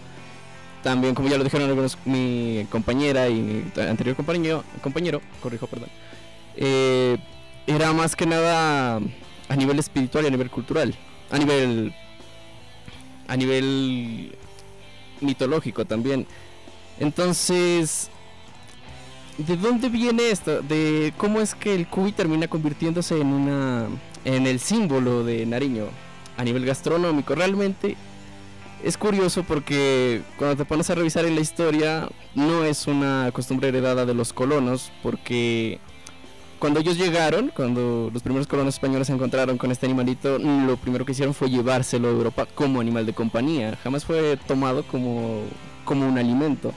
También, 0.82 1.14
como 1.14 1.28
ya 1.28 1.38
lo 1.38 1.44
dijeron 1.44 1.68
algunos, 1.68 1.98
mi 2.04 2.66
compañera 2.68 3.28
y 3.28 3.34
mi 3.34 3.80
anterior 3.80 4.16
compañero, 4.16 4.64
compañero 4.82 5.20
corrijo, 5.40 5.68
perdón, 5.68 5.88
eh, 6.56 7.16
era 7.68 7.92
más 7.92 8.16
que 8.16 8.26
nada 8.26 9.00
a 9.48 9.56
nivel 9.56 9.78
espiritual 9.78 10.24
y 10.24 10.26
a 10.26 10.30
nivel 10.30 10.50
cultural, 10.50 10.96
a 11.30 11.38
nivel, 11.38 11.94
a 13.26 13.36
nivel 13.36 14.36
mitológico 15.20 15.84
también. 15.84 16.26
Entonces, 17.00 18.10
¿de 19.38 19.56
dónde 19.56 19.88
viene 19.88 20.30
esto? 20.30 20.62
De 20.62 21.12
cómo 21.16 21.40
es 21.40 21.54
que 21.54 21.74
el 21.74 21.86
cuy 21.86 22.12
termina 22.12 22.48
convirtiéndose 22.48 23.20
en 23.20 23.28
una, 23.28 23.86
en 24.24 24.46
el 24.46 24.58
símbolo 24.58 25.24
de 25.24 25.46
Nariño 25.46 25.86
a 26.36 26.44
nivel 26.44 26.64
gastronómico. 26.64 27.34
Realmente 27.34 27.96
es 28.82 28.96
curioso 28.96 29.42
porque 29.42 30.22
cuando 30.36 30.56
te 30.56 30.64
pones 30.64 30.88
a 30.90 30.94
revisar 30.94 31.24
en 31.24 31.34
la 31.34 31.40
historia 31.40 32.08
no 32.34 32.64
es 32.64 32.86
una 32.86 33.30
costumbre 33.32 33.68
heredada 33.68 34.06
de 34.06 34.14
los 34.14 34.32
colonos 34.32 34.92
porque 35.02 35.80
cuando 36.58 36.80
ellos 36.80 36.98
llegaron, 36.98 37.52
cuando 37.54 38.10
los 38.12 38.22
primeros 38.22 38.46
colonos 38.46 38.74
españoles 38.74 39.06
se 39.06 39.12
encontraron 39.12 39.58
con 39.58 39.70
este 39.70 39.86
animalito, 39.86 40.38
lo 40.38 40.76
primero 40.76 41.04
que 41.04 41.12
hicieron 41.12 41.34
fue 41.34 41.50
llevárselo 41.50 42.08
a 42.08 42.10
Europa 42.10 42.46
como 42.54 42.80
animal 42.80 43.06
de 43.06 43.12
compañía. 43.12 43.78
Jamás 43.82 44.04
fue 44.04 44.36
tomado 44.46 44.82
como, 44.84 45.42
como 45.84 46.08
un 46.08 46.18
alimento. 46.18 46.72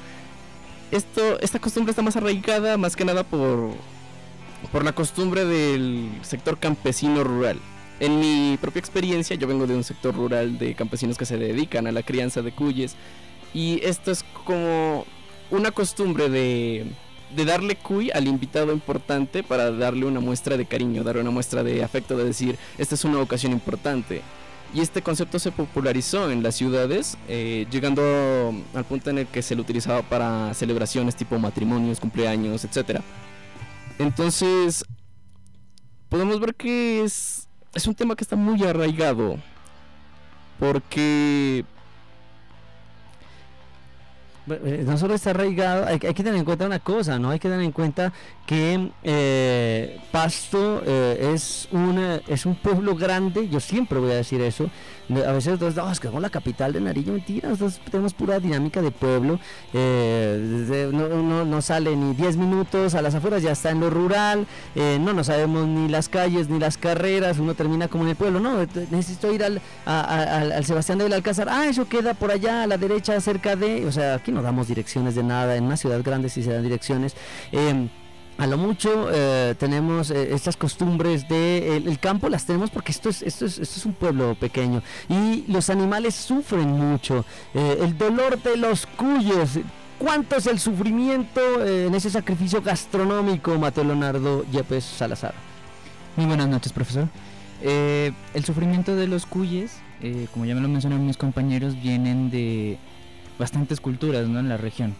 Esto, 0.92 1.40
esta 1.40 1.60
costumbre 1.60 1.92
está 1.92 2.02
más 2.02 2.16
arraigada 2.16 2.78
más 2.78 2.96
que 2.96 3.06
nada 3.06 3.24
por, 3.24 3.72
por 4.72 4.84
la 4.84 4.94
costumbre 4.94 5.46
del 5.46 6.10
sector 6.22 6.60
campesino 6.60 7.24
rural. 7.24 7.60
En 8.00 8.20
mi 8.20 8.58
propia 8.60 8.80
experiencia, 8.80 9.36
yo 9.36 9.48
vengo 9.48 9.68
de 9.68 9.76
un 9.76 9.84
sector 9.84 10.16
rural 10.16 10.58
de 10.58 10.76
campesinos 10.76 11.18
que 11.18 11.26
se 11.26 11.38
dedican 11.38 11.88
a 11.88 11.92
la 11.92 12.04
crianza 12.04 12.42
de 12.42 12.52
cuyes. 12.52 12.96
Y 13.54 13.80
esto 13.84 14.12
es 14.12 14.26
como 14.44 15.06
una 15.50 15.72
costumbre 15.72 16.30
de, 16.30 16.88
de 17.36 17.46
darle 17.46 17.76
cuy 17.76 18.12
al 18.12 18.28
invitado 18.28 18.74
importante 18.74 19.44
para 19.44 19.72
darle 19.72 20.06
una 20.06 20.20
muestra 20.20 20.58
de 20.58 20.66
cariño, 20.66 21.04
darle 21.04 21.22
una 21.22 21.32
muestra 21.32 21.64
de 21.64 21.84
afecto, 21.84 22.18
de 22.18 22.26
decir, 22.26 22.58
esta 22.78 22.96
es 22.96 23.04
una 23.06 23.20
ocasión 23.20 23.52
importante. 23.52 24.22
Y 24.74 24.80
este 24.80 25.02
concepto 25.02 25.38
se 25.38 25.52
popularizó 25.52 26.32
en 26.32 26.44
las 26.44 26.56
ciudades, 26.56 27.18
eh, 27.28 27.68
llegando 27.72 28.54
al 28.74 28.86
punto 28.86 29.10
en 29.10 29.18
el 29.18 29.28
que 29.28 29.42
se 29.42 29.56
lo 29.56 29.62
utilizaba 29.62 30.02
para 30.02 30.54
celebraciones 30.54 31.16
tipo 31.16 31.38
matrimonios, 31.38 32.00
cumpleaños, 32.00 32.64
etc. 32.64 33.02
Entonces, 34.00 34.86
podemos 36.08 36.40
ver 36.40 36.56
que 36.56 37.04
es 37.04 37.50
es 37.74 37.88
un 37.88 37.96
tema 37.96 38.16
que 38.16 38.24
está 38.24 38.36
muy 38.36 38.64
arraigado. 38.64 39.38
Porque 40.60 41.66
no 44.48 44.98
solo 44.98 45.14
está 45.14 45.32
arraigado, 45.32 45.86
hay, 45.86 46.00
que 46.00 46.14
tener 46.14 46.36
en 46.36 46.46
cuenta 46.46 46.66
una 46.66 46.80
cosa, 46.80 47.20
¿no? 47.20 47.30
Hay 47.30 47.40
que 47.40 47.48
tener 47.48 47.64
en 47.64 47.72
cuenta 47.72 48.12
que 48.46 48.90
eh, 49.04 50.00
Pasto 50.12 50.82
eh, 50.86 51.32
es, 51.34 51.68
una, 51.72 52.22
es 52.28 52.46
un 52.46 52.56
pueblo 52.56 52.96
grande, 52.96 53.48
yo 53.50 53.60
siempre 53.60 54.00
voy 54.00 54.12
a 54.12 54.16
decir 54.16 54.42
eso. 54.42 54.70
A 55.28 55.32
veces 55.34 55.60
no, 55.60 55.92
es 55.92 56.00
que 56.00 56.08
somos 56.08 56.22
la 56.22 56.30
capital 56.30 56.74
de 56.74 56.82
Nariño, 56.82 57.14
mentira, 57.14 57.50
nosotros 57.50 57.82
tenemos 57.90 58.14
pura 58.14 58.40
dinámica 58.40 58.82
de 58.82 58.92
pueblo. 58.92 59.40
eh, 59.74 60.90
no, 60.94 61.08
no- 61.10 61.46
no 61.46 61.62
sale 61.62 61.96
ni 61.96 62.14
10 62.14 62.38
minutos 62.38 62.96
a 62.96 63.02
las 63.02 63.16
afueras, 63.16 63.42
ya 63.44 63.52
está 63.52 63.72
en 63.72 63.80
lo 63.80 63.90
rural, 63.90 64.46
eh, 64.76 64.98
no, 65.02 65.14
no 65.14 65.24
sabemos 65.24 65.68
ni 65.68 65.88
las 65.90 66.08
calles 66.10 66.50
ni 66.50 66.60
las 66.60 66.78
carreras, 66.78 67.40
uno 67.40 67.54
termina 67.56 67.88
como 67.88 68.04
en 68.04 68.12
el 68.12 68.16
pueblo, 68.16 68.40
no, 68.40 68.60
necesito 68.92 69.32
ir 69.34 69.44
al, 69.44 69.62
al, 69.86 70.64
Sebastián 70.66 70.98
de 71.00 71.06
Belalcázar, 71.06 71.48
ah, 71.50 71.66
eso 71.68 71.88
queda 71.88 72.14
por 72.14 72.32
allá 72.32 72.64
a 72.64 72.68
la 72.68 72.78
derecha 72.78 73.20
cerca 73.22 73.56
de, 73.56 73.86
o 73.86 73.92
sea, 73.92 74.16
aquí 74.16 74.32
no 74.32 74.42
damos 74.42 74.68
direcciones 74.68 75.16
de 75.16 75.24
nada, 75.24 75.56
en 75.56 75.64
una 75.66 75.78
ciudad 75.78 76.02
grande 76.04 76.30
sí 76.30 76.44
se 76.44 76.52
dan 76.54 76.64
direcciones. 76.64 77.16
em, 77.52 77.90
a 78.42 78.48
lo 78.48 78.58
mucho 78.58 79.08
eh, 79.14 79.54
tenemos 79.60 80.10
eh, 80.10 80.34
estas 80.34 80.58
costumbres 80.58 81.30
de 81.30 81.78
el, 81.78 82.00
campo 82.00 82.28
las 82.28 82.44
tenemos 82.44 82.72
porque 82.72 82.92
esto 82.92 83.08
es 83.08 83.22
esto 83.22 83.46
es 83.46 83.60
esto 83.60 83.76
es 83.78 83.86
un 83.86 83.94
pueblo 83.94 84.34
pequeño 84.34 84.82
y 85.10 85.44
los 85.48 85.70
animales 85.70 86.16
sufren 86.16 86.72
mucho 86.72 87.24
Eh, 87.54 87.78
el 87.82 87.96
dolor 88.00 88.42
de 88.42 88.58
los 88.58 88.88
cuyes 88.88 89.60
cuánto 90.00 90.38
es 90.38 90.48
el 90.48 90.58
sufrimiento 90.58 91.42
en 91.64 91.94
ese 91.94 92.10
sacrificio 92.10 92.64
gastronómico 92.64 93.60
Mateo 93.60 93.84
Leonardo 93.84 94.44
Yepes 94.52 94.86
Salazar 94.86 95.36
Muy 96.16 96.26
buenas 96.26 96.48
noches, 96.48 96.74
profesor. 96.74 97.08
El 97.62 98.44
sufrimiento 98.44 98.96
de 98.96 99.08
los 99.08 99.28
cuyes, 99.28 99.78
como 100.34 100.46
ya 100.46 100.56
me 100.56 100.62
lo 100.62 100.68
mencionaron 100.68 101.06
mis 101.06 101.18
compañeros, 101.18 101.80
vienen 101.80 102.32
de 102.32 102.80
bastantes 103.38 103.80
culturas 103.80 104.28
¿no? 104.28 104.40
en 104.40 104.50
la 104.50 104.58
región. 104.58 104.96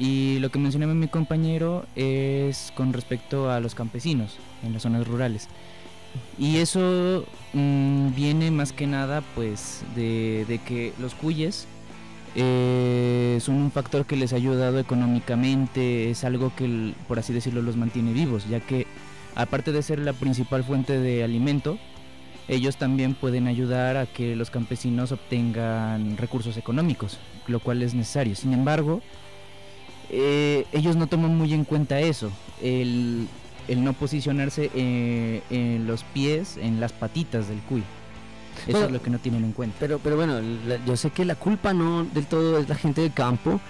Y 0.00 0.38
lo 0.38 0.48
que 0.48 0.58
mencionaba 0.58 0.94
mi 0.94 1.08
compañero 1.08 1.84
es 1.94 2.72
con 2.74 2.94
respecto 2.94 3.50
a 3.50 3.60
los 3.60 3.74
campesinos 3.74 4.38
en 4.64 4.72
las 4.72 4.82
zonas 4.82 5.06
rurales. 5.06 5.46
Y 6.38 6.56
eso 6.56 7.26
mm, 7.52 8.14
viene 8.14 8.50
más 8.50 8.72
que 8.72 8.86
nada 8.86 9.22
pues 9.34 9.84
de, 9.94 10.58
que 10.66 10.94
los 10.98 11.14
cuyes 11.14 11.68
eh, 12.34 13.38
son 13.42 13.56
un 13.56 13.70
factor 13.70 14.06
que 14.06 14.16
les 14.16 14.32
ha 14.32 14.36
ayudado 14.36 14.78
económicamente, 14.78 16.10
es 16.10 16.24
algo 16.24 16.50
que 16.56 16.94
por 17.06 17.18
así 17.18 17.34
decirlo 17.34 17.60
los 17.60 17.76
mantiene 17.76 18.14
vivos, 18.14 18.48
ya 18.48 18.60
que 18.60 18.86
aparte 19.34 19.70
de 19.70 19.82
ser 19.82 19.98
la 19.98 20.14
principal 20.14 20.64
fuente 20.64 20.98
de 20.98 21.22
alimento, 21.22 21.78
ellos 22.48 22.76
también 22.76 23.12
pueden 23.14 23.48
ayudar 23.48 23.98
a 23.98 24.06
que 24.06 24.34
los 24.34 24.48
campesinos 24.48 25.12
obtengan 25.12 26.16
recursos 26.16 26.56
económicos, 26.56 27.18
lo 27.48 27.60
cual 27.60 27.82
es 27.82 27.92
necesario. 27.92 28.34
Sin 28.34 28.54
embargo, 28.54 29.02
eh, 30.10 30.66
ellos 30.72 30.96
no 30.96 31.06
toman 31.06 31.36
muy 31.36 31.52
en 31.54 31.64
cuenta 31.64 32.00
eso, 32.00 32.30
el, 32.62 33.26
el 33.68 33.84
no 33.84 33.92
posicionarse 33.92 34.70
eh, 34.74 35.42
en 35.50 35.86
los 35.86 36.04
pies, 36.04 36.56
en 36.60 36.80
las 36.80 36.92
patitas 36.92 37.48
del 37.48 37.58
cuy. 37.60 37.82
Eso 38.66 38.84
es 38.86 38.90
lo 38.92 39.00
que 39.00 39.10
no 39.10 39.18
tienen 39.18 39.44
en 39.44 39.52
cuenta. 39.52 39.76
Pero, 39.80 39.98
pero 40.00 40.16
bueno, 40.16 40.40
la- 40.66 40.84
yo 40.84 40.96
sé 40.96 41.10
que 41.10 41.24
la 41.24 41.34
culpa 41.36 41.72
no 41.72 42.04
del 42.04 42.26
todo 42.26 42.58
es 42.58 42.68
la 42.68 42.74
gente 42.74 43.00
del 43.00 43.12
campo. 43.12 43.60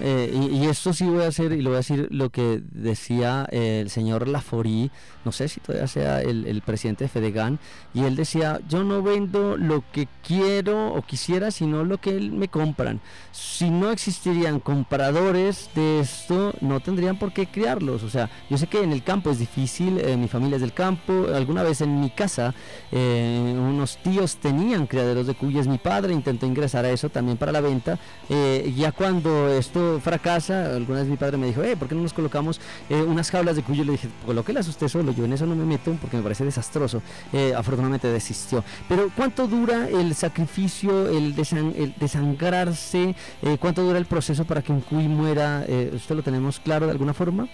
Eh, 0.00 0.30
y, 0.32 0.56
y 0.56 0.66
esto 0.66 0.92
sí 0.92 1.04
voy 1.04 1.24
a 1.24 1.28
hacer, 1.28 1.52
y 1.52 1.62
lo 1.62 1.70
voy 1.70 1.76
a 1.76 1.78
decir 1.78 2.08
lo 2.10 2.30
que 2.30 2.62
decía 2.72 3.46
eh, 3.50 3.80
el 3.82 3.90
señor 3.90 4.28
Laforí, 4.28 4.90
no 5.24 5.32
sé 5.32 5.48
si 5.48 5.60
todavía 5.60 5.86
sea 5.88 6.20
el, 6.22 6.46
el 6.46 6.62
presidente 6.62 7.04
de 7.04 7.08
Fedegan, 7.08 7.58
y 7.94 8.04
él 8.04 8.16
decía, 8.16 8.60
yo 8.68 8.84
no 8.84 9.02
vendo 9.02 9.56
lo 9.56 9.84
que 9.92 10.08
quiero 10.26 10.92
o 10.94 11.02
quisiera, 11.02 11.50
sino 11.50 11.84
lo 11.84 11.98
que 11.98 12.20
me 12.20 12.48
compran. 12.48 13.00
Si 13.32 13.70
no 13.70 13.90
existirían 13.90 14.60
compradores 14.60 15.70
de 15.74 16.00
esto, 16.00 16.54
no 16.60 16.80
tendrían 16.80 17.18
por 17.18 17.32
qué 17.32 17.46
criarlos. 17.46 18.02
O 18.02 18.10
sea, 18.10 18.30
yo 18.50 18.58
sé 18.58 18.66
que 18.66 18.82
en 18.82 18.92
el 18.92 19.02
campo 19.02 19.30
es 19.30 19.38
difícil, 19.38 19.98
eh, 19.98 20.16
mi 20.16 20.28
familia 20.28 20.56
es 20.56 20.62
del 20.62 20.72
campo, 20.72 21.26
alguna 21.34 21.62
vez 21.62 21.80
en 21.80 22.00
mi 22.00 22.10
casa 22.10 22.54
eh, 22.92 23.54
unos 23.56 23.98
tíos 24.02 24.36
tenían 24.36 24.86
criaderos 24.86 25.26
de 25.26 25.34
cuyes, 25.34 25.66
mi 25.66 25.78
padre 25.78 26.12
intentó 26.12 26.46
ingresar 26.46 26.84
a 26.84 26.90
eso 26.90 27.08
también 27.08 27.36
para 27.36 27.52
la 27.52 27.60
venta, 27.60 27.98
eh, 28.28 28.72
ya 28.76 28.92
cuando 28.92 29.48
esto 29.48 29.85
fracasa, 30.02 30.74
alguna 30.74 31.00
vez 31.00 31.08
mi 31.08 31.16
padre 31.16 31.36
me 31.36 31.46
dijo, 31.46 31.62
eh, 31.62 31.76
¿por 31.76 31.88
qué 31.88 31.94
no 31.94 32.02
nos 32.02 32.12
colocamos 32.12 32.60
eh, 32.88 33.02
unas 33.02 33.30
jaulas 33.30 33.56
de 33.56 33.62
cuyo? 33.62 33.84
Le 33.84 33.92
dije, 33.92 34.08
colóquelas 34.24 34.68
usted 34.68 34.88
solo, 34.88 35.12
yo 35.12 35.24
en 35.24 35.32
eso 35.32 35.46
no 35.46 35.54
me 35.54 35.64
meto 35.64 35.96
porque 36.00 36.16
me 36.16 36.22
parece 36.22 36.44
desastroso. 36.44 37.02
Eh, 37.32 37.52
afortunadamente 37.56 38.08
desistió. 38.08 38.64
Pero 38.88 39.10
¿cuánto 39.16 39.46
dura 39.46 39.88
el 39.88 40.14
sacrificio, 40.14 41.08
el, 41.08 41.34
el 41.76 41.94
desangrarse? 41.98 43.14
Eh, 43.42 43.56
¿Cuánto 43.58 43.82
dura 43.82 43.98
el 43.98 44.06
proceso 44.06 44.44
para 44.44 44.62
que 44.62 44.72
un 44.72 44.80
cuy 44.80 45.08
muera? 45.08 45.64
Eh, 45.66 45.92
¿Esto 45.94 46.14
lo 46.14 46.22
tenemos 46.22 46.60
claro 46.60 46.86
de 46.86 46.92
alguna 46.92 47.14
forma? 47.14 47.48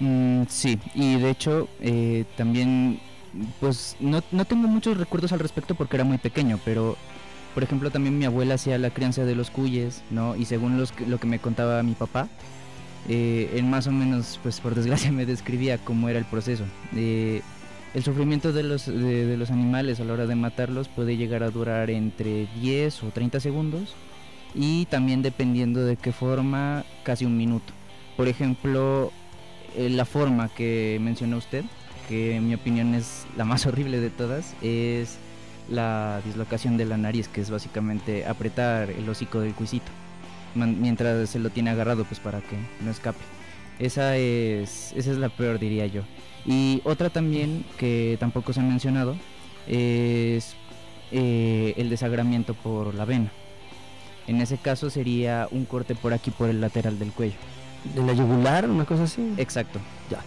Mm, 0.00 0.42
sí, 0.48 0.78
y 0.94 1.16
de 1.16 1.30
hecho 1.30 1.68
también, 2.36 3.00
pues 3.60 3.96
no, 4.00 4.22
no 4.30 4.44
tengo 4.44 4.68
muchos 4.68 4.96
recuerdos 4.96 5.32
al 5.32 5.40
respecto 5.40 5.74
porque 5.74 5.96
era 5.96 6.04
muy 6.04 6.18
pequeño, 6.18 6.58
pero 6.64 6.96
por 7.58 7.64
ejemplo 7.64 7.90
también 7.90 8.16
mi 8.16 8.24
abuela 8.24 8.54
hacía 8.54 8.78
la 8.78 8.90
crianza 8.90 9.24
de 9.24 9.34
los 9.34 9.50
cuyes, 9.50 10.04
¿no? 10.12 10.36
Y 10.36 10.44
según 10.44 10.78
los 10.78 10.94
lo 11.08 11.18
que 11.18 11.26
me 11.26 11.40
contaba 11.40 11.82
mi 11.82 11.94
papá, 11.94 12.28
eh, 13.08 13.50
él 13.56 13.64
más 13.64 13.88
o 13.88 13.90
menos, 13.90 14.38
pues 14.44 14.60
por 14.60 14.76
desgracia 14.76 15.10
me 15.20 15.26
describía 15.26 15.76
cómo 15.78 16.08
era 16.08 16.20
el 16.20 16.24
proceso. 16.24 16.62
Eh, 16.94 17.42
el 17.94 18.04
sufrimiento 18.04 18.52
de 18.52 18.62
los, 18.62 18.86
de, 18.86 19.26
de 19.26 19.36
los 19.36 19.50
animales 19.50 19.98
a 19.98 20.04
la 20.04 20.12
hora 20.12 20.26
de 20.26 20.36
matarlos 20.36 20.86
puede 20.86 21.16
llegar 21.16 21.42
a 21.42 21.50
durar 21.50 21.90
entre 21.90 22.46
10 22.60 23.02
o 23.02 23.08
30 23.08 23.40
segundos 23.40 23.96
y 24.54 24.86
también 24.86 25.22
dependiendo 25.22 25.84
de 25.84 25.96
qué 25.96 26.12
forma, 26.12 26.84
casi 27.02 27.24
un 27.24 27.36
minuto. 27.36 27.72
Por 28.16 28.28
ejemplo, 28.28 29.10
eh, 29.76 29.90
la 29.90 30.04
forma 30.04 30.48
que 30.48 30.98
mencionó 31.00 31.38
usted, 31.38 31.64
que 32.08 32.36
en 32.36 32.46
mi 32.46 32.54
opinión 32.54 32.94
es 32.94 33.26
la 33.36 33.44
más 33.44 33.66
horrible 33.66 33.98
de 33.98 34.10
todas, 34.10 34.54
es 34.62 35.18
la 35.68 36.20
dislocación 36.24 36.76
de 36.76 36.84
la 36.84 36.96
nariz, 36.96 37.28
que 37.28 37.40
es 37.40 37.50
básicamente 37.50 38.26
apretar 38.26 38.90
el 38.90 39.08
hocico 39.08 39.40
del 39.40 39.54
cuisito, 39.54 39.90
mientras 40.54 41.28
se 41.30 41.38
lo 41.38 41.50
tiene 41.50 41.70
agarrado 41.70 42.04
pues 42.04 42.20
para 42.20 42.40
que 42.40 42.56
no 42.80 42.90
escape. 42.90 43.18
Esa 43.78 44.16
es, 44.16 44.92
esa 44.96 45.12
es 45.12 45.18
la 45.18 45.28
peor 45.28 45.58
diría 45.58 45.86
yo. 45.86 46.02
Y 46.44 46.80
otra 46.84 47.10
también 47.10 47.64
que 47.76 48.16
tampoco 48.18 48.52
se 48.52 48.60
ha 48.60 48.62
mencionado 48.62 49.16
es 49.66 50.56
eh, 51.12 51.74
el 51.76 51.90
desagramiento 51.90 52.54
por 52.54 52.94
la 52.94 53.04
vena. 53.04 53.30
En 54.26 54.40
ese 54.40 54.58
caso 54.58 54.90
sería 54.90 55.48
un 55.50 55.64
corte 55.64 55.94
por 55.94 56.12
aquí 56.12 56.30
por 56.30 56.50
el 56.50 56.60
lateral 56.60 56.98
del 56.98 57.12
cuello. 57.12 57.36
¿De 57.94 58.02
la 58.02 58.12
yugular? 58.12 58.68
¿Una 58.68 58.84
cosa 58.84 59.04
así? 59.04 59.34
Exacto. 59.36 59.78
Ya. 60.10 60.20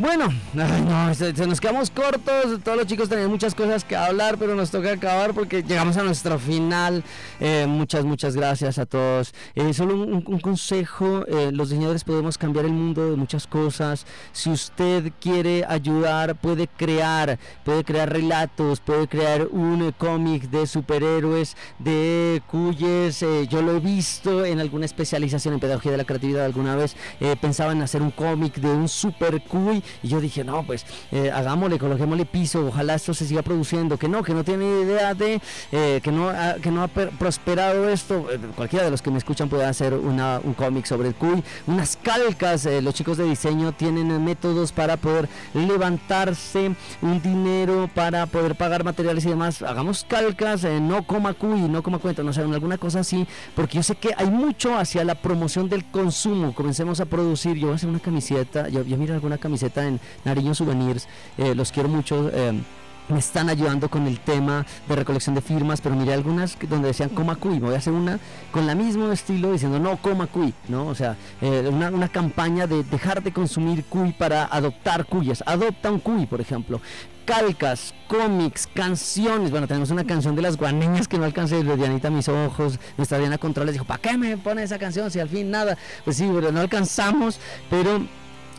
Bueno, 0.00 0.28
no, 0.54 1.14
se, 1.14 1.34
nos 1.46 1.60
quedamos 1.60 1.90
cortos. 1.90 2.58
Todos 2.64 2.78
los 2.78 2.86
chicos 2.86 3.10
tenían 3.10 3.28
muchas 3.28 3.54
cosas 3.54 3.84
que 3.84 3.94
hablar, 3.94 4.38
pero 4.38 4.54
nos 4.54 4.70
toca 4.70 4.92
acabar 4.92 5.34
porque 5.34 5.62
llegamos 5.62 5.98
a 5.98 6.02
nuestro 6.02 6.38
final. 6.38 7.04
Eh, 7.38 7.66
muchas, 7.68 8.06
muchas 8.06 8.34
gracias 8.34 8.78
a 8.78 8.86
todos. 8.86 9.34
Eh, 9.54 9.74
solo 9.74 9.96
un, 9.96 10.40
consejo: 10.40 11.26
eh, 11.26 11.50
los 11.52 11.68
diseñadores 11.68 12.04
podemos 12.04 12.38
cambiar 12.38 12.64
el 12.64 12.72
mundo 12.72 13.10
de 13.10 13.16
muchas 13.16 13.46
cosas. 13.46 14.06
Si 14.32 14.48
usted 14.48 15.12
quiere 15.20 15.66
ayudar, 15.68 16.34
puede 16.34 16.66
crear, 16.66 17.38
puede 17.62 17.84
crear 17.84 18.10
relatos, 18.10 18.80
puede 18.80 19.06
crear 19.06 19.48
un 19.48 19.92
cómic 19.98 20.44
de 20.44 20.66
superhéroes, 20.66 21.58
de 21.78 22.40
cuyes. 22.46 23.20
yo 23.50 23.60
lo 23.60 23.76
he 23.76 23.80
visto 23.80 24.46
en 24.46 24.60
alguna 24.60 24.86
especialización 24.86 25.52
en 25.52 25.60
pedagogía 25.60 25.92
de 25.92 25.98
la 25.98 26.04
creatividad 26.04 26.46
alguna 26.46 26.74
vez. 26.74 26.96
pensaba 27.42 27.72
en 27.72 27.82
hacer 27.82 28.00
un 28.00 28.12
cómic 28.12 28.54
de 28.54 28.70
un 28.70 28.88
super 28.88 29.42
cuy 29.42 29.84
y 30.02 30.08
yo 30.08 30.20
dije, 30.20 30.44
no, 30.44 30.62
pues 30.64 30.84
eh, 31.12 31.30
hagámosle, 31.30 31.78
coloquémosle 31.78 32.26
piso, 32.26 32.66
ojalá 32.66 32.94
esto 32.94 33.14
se 33.14 33.26
siga 33.26 33.42
produciendo. 33.42 33.96
Que 33.98 34.08
no, 34.08 34.22
que 34.22 34.34
no 34.34 34.44
tiene 34.44 34.64
idea 34.82 35.14
de, 35.14 35.40
eh, 35.72 36.00
que, 36.02 36.12
no 36.12 36.28
ha, 36.30 36.54
que 36.54 36.70
no 36.70 36.82
ha 36.82 36.88
per- 36.88 37.10
prosperado 37.10 37.88
esto. 37.88 38.26
eh, 38.30 38.38
cualquiera 38.56 38.84
de 38.84 38.90
los 38.90 39.02
que 39.02 39.10
me 39.10 39.18
escuchan 39.18 39.48
puede 39.48 39.64
hacer 39.64 39.94
una, 39.94 40.40
un 40.42 40.54
cómic 40.54 40.86
sobre 40.86 41.08
el 41.08 41.14
cuy, 41.14 41.42
unas 41.66 41.96
calcas. 41.96 42.66
los 42.82 42.94
chicos 42.94 43.16
de 43.16 43.24
diseño 43.24 43.72
tienen 43.72 44.22
métodos 44.24 44.72
para 44.72 44.96
poder 44.96 45.28
levantarse 45.54 46.74
un 47.02 47.22
dinero, 47.22 47.88
para 47.94 48.26
poder 48.26 48.54
pagar 48.56 48.84
materiales 48.84 49.24
y 49.24 49.28
demás. 49.30 49.62
Hagamos 49.62 50.04
calcas, 50.08 50.64
no 50.64 51.06
coma 51.06 51.34
cuy, 51.34 51.60
no 51.62 51.82
coma 51.82 51.98
cuento, 51.98 52.22
no 52.22 52.32
sé, 52.32 52.40
alguna 52.42 52.78
cosa 52.78 53.00
así, 53.00 53.26
porque 53.54 53.76
yo 53.76 53.82
sé 53.82 53.94
que 53.94 54.10
hay 54.16 54.30
mucho 54.30 54.76
hacia 54.76 55.04
la 55.04 55.14
promoción 55.14 55.68
del 55.68 55.84
consumo. 55.90 56.54
Comencemos 56.54 57.00
a 57.00 57.06
producir. 57.06 57.56
Yo 57.56 57.66
voy 57.68 57.72
a 57.72 57.76
hacer 57.76 57.88
una 57.88 58.00
camiseta, 58.00 58.68
yo, 58.68 58.82
yo 58.84 58.96
miro 58.96 59.14
alguna 59.14 59.38
camiseta 59.38 59.69
en 59.76 60.00
Nariño 60.24 60.54
Souvenirs, 60.54 61.08
eh, 61.38 61.54
los 61.54 61.72
quiero 61.72 61.88
mucho. 61.88 62.30
eh, 62.32 62.60
me 63.08 63.18
están 63.18 63.48
ayudando 63.48 63.90
con 63.90 64.06
el 64.06 64.20
tema 64.20 64.64
de 64.88 64.94
recolección 64.94 65.34
de 65.34 65.40
firmas, 65.40 65.80
pero 65.80 65.96
miré 65.96 66.12
algunas 66.12 66.56
donde 66.68 66.86
decían 66.88 67.08
coma 67.08 67.34
cuy. 67.34 67.58
Voy 67.58 67.74
a 67.74 67.78
hacer 67.78 67.92
una 67.92 68.20
con 68.52 68.70
el 68.70 68.76
mismo 68.76 69.10
estilo 69.10 69.50
diciendo 69.50 69.80
no 69.80 69.96
coma 69.96 70.28
cuy, 70.28 70.54
¿no? 70.68 70.86
O 70.86 70.94
sea, 70.94 71.16
eh, 71.40 71.68
una, 71.72 71.90
una 71.90 72.08
campaña 72.08 72.68
de 72.68 72.84
dejar 72.84 73.20
de 73.20 73.32
consumir 73.32 73.84
cuy 73.86 74.12
para 74.12 74.44
adoptar 74.44 75.06
cuyas. 75.06 75.42
Adopta 75.44 75.90
un 75.90 75.98
cuy, 75.98 76.26
por 76.26 76.40
ejemplo. 76.40 76.80
calcas, 77.24 77.94
cómics, 78.08 78.68
canciones. 78.72 79.50
Bueno, 79.50 79.68
tenemos 79.68 79.90
una 79.90 80.04
canción 80.04 80.34
de 80.34 80.42
las 80.42 80.56
guaneñas 80.56 81.06
que 81.06 81.16
no 81.18 81.24
alcancé. 81.24 81.62
Dianita, 81.62 82.10
mis 82.10 82.28
ojos. 82.28 82.78
Nuestra 82.96 83.18
Diana 83.18 83.38
Controles 83.38 83.72
dijo, 83.72 83.84
¿para 83.84 84.00
qué 84.00 84.16
me 84.18 84.36
pone 84.36 84.62
esa 84.62 84.78
canción 84.78 85.10
si 85.10 85.20
al 85.20 85.28
fin 85.28 85.50
nada? 85.50 85.76
Pues 86.04 86.16
sí, 86.16 86.28
pero 86.32 86.50
no 86.50 86.60
alcanzamos, 86.60 87.38
pero 87.68 88.02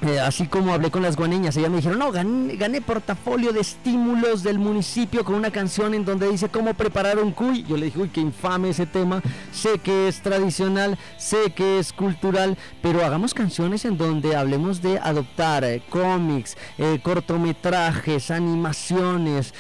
eh, 0.02 0.20
así 0.20 0.48
como 0.48 0.74
hablé 0.74 0.90
con 0.90 1.04
las 1.04 1.16
guaneñas, 1.16 1.56
ellas 1.58 1.70
me 1.70 1.78
dijeron, 1.78 2.00
no, 2.00 2.12
gané, 2.12 2.82
portafolio 2.82 3.54
de 3.54 3.60
estímulos 3.60 4.42
del 4.42 4.58
municipio 4.58 5.24
con 5.24 5.36
una 5.36 5.52
canción 5.52 5.94
en 5.94 6.06
donde 6.06 6.28
dice 6.28 6.50
cómo 6.50 6.74
preparar 6.74 7.20
un 7.20 7.32
cuy. 7.32 7.64
Yo 7.64 7.78
le 7.78 7.86
dije, 7.86 8.00
uy, 8.00 8.10
qué 8.10 8.20
infame 8.20 8.70
ese 8.70 8.88
tema. 8.88 9.22
Sé 9.52 9.78
que 9.78 10.08
es 10.08 10.22
tradicional, 10.22 10.98
sé 11.18 11.54
que 11.56 11.78
es 11.78 11.94
cultural, 11.94 12.58
pero 12.82 13.06
hagamos 13.06 13.36
canciones 13.36 13.86
en 13.86 13.98
donde 13.98 14.36
hablemos 14.36 14.82
de 14.82 14.98
adoptar 14.98 15.64
eh, 15.64 15.84
cómics, 15.90 16.58
eh, 16.80 17.00
cortometrajes, 17.04 18.32
animaciones, 18.32 19.54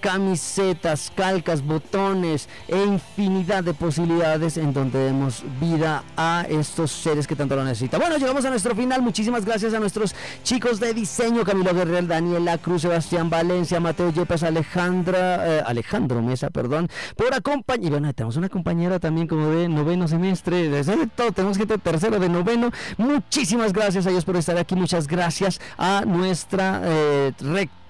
camisetas, 0.00 1.10
calcas, 1.14 1.64
botones 1.64 2.48
e 2.68 2.84
infinidad 2.84 3.64
de 3.64 3.72
posibilidades 3.72 4.58
en 4.58 4.72
donde 4.72 4.98
demos 4.98 5.42
vida 5.60 6.04
a 6.16 6.44
estos 6.48 6.92
seres 6.92 7.26
que 7.26 7.34
tanto 7.34 7.56
lo 7.56 7.64
necesitan. 7.64 8.00
Bueno, 8.00 8.18
llegamos 8.18 8.44
a 8.44 8.50
nuestro 8.50 8.74
final. 8.74 9.00
Muchísimas 9.00 9.44
gracias 9.44 9.72
a 9.72 9.80
nuestros 9.86 10.16
chicos 10.42 10.80
de 10.80 10.92
diseño, 10.92 11.44
Camilo 11.44 11.72
Guerrero, 11.72 12.08
Daniela 12.08 12.58
Cruz, 12.58 12.82
Sebastián 12.82 13.30
Valencia, 13.30 13.78
Mateo 13.78 14.10
Yepes, 14.10 14.42
Alejandra, 14.42 15.58
eh, 15.58 15.62
Alejandro 15.64 16.20
Mesa, 16.22 16.50
perdón, 16.50 16.88
por 17.16 17.32
acompañar. 17.32 17.86
Y 17.86 17.90
bueno, 17.90 18.12
tenemos 18.12 18.36
una 18.36 18.48
compañera 18.48 18.98
también 18.98 19.28
como 19.28 19.48
de 19.50 19.68
noveno 19.68 20.08
semestre, 20.08 20.68
desde 20.68 20.96
de 20.96 21.06
todo, 21.06 21.30
tenemos 21.30 21.56
gente 21.56 21.78
tercero 21.78 22.18
de 22.18 22.28
noveno. 22.28 22.72
Muchísimas 22.96 23.72
gracias 23.72 24.08
a 24.08 24.10
ellos 24.10 24.24
por 24.24 24.36
estar 24.36 24.58
aquí, 24.58 24.74
muchas 24.74 25.06
gracias 25.06 25.60
a 25.78 26.02
nuestra 26.04 26.80
eh, 26.84 27.32
rectora 27.38 27.85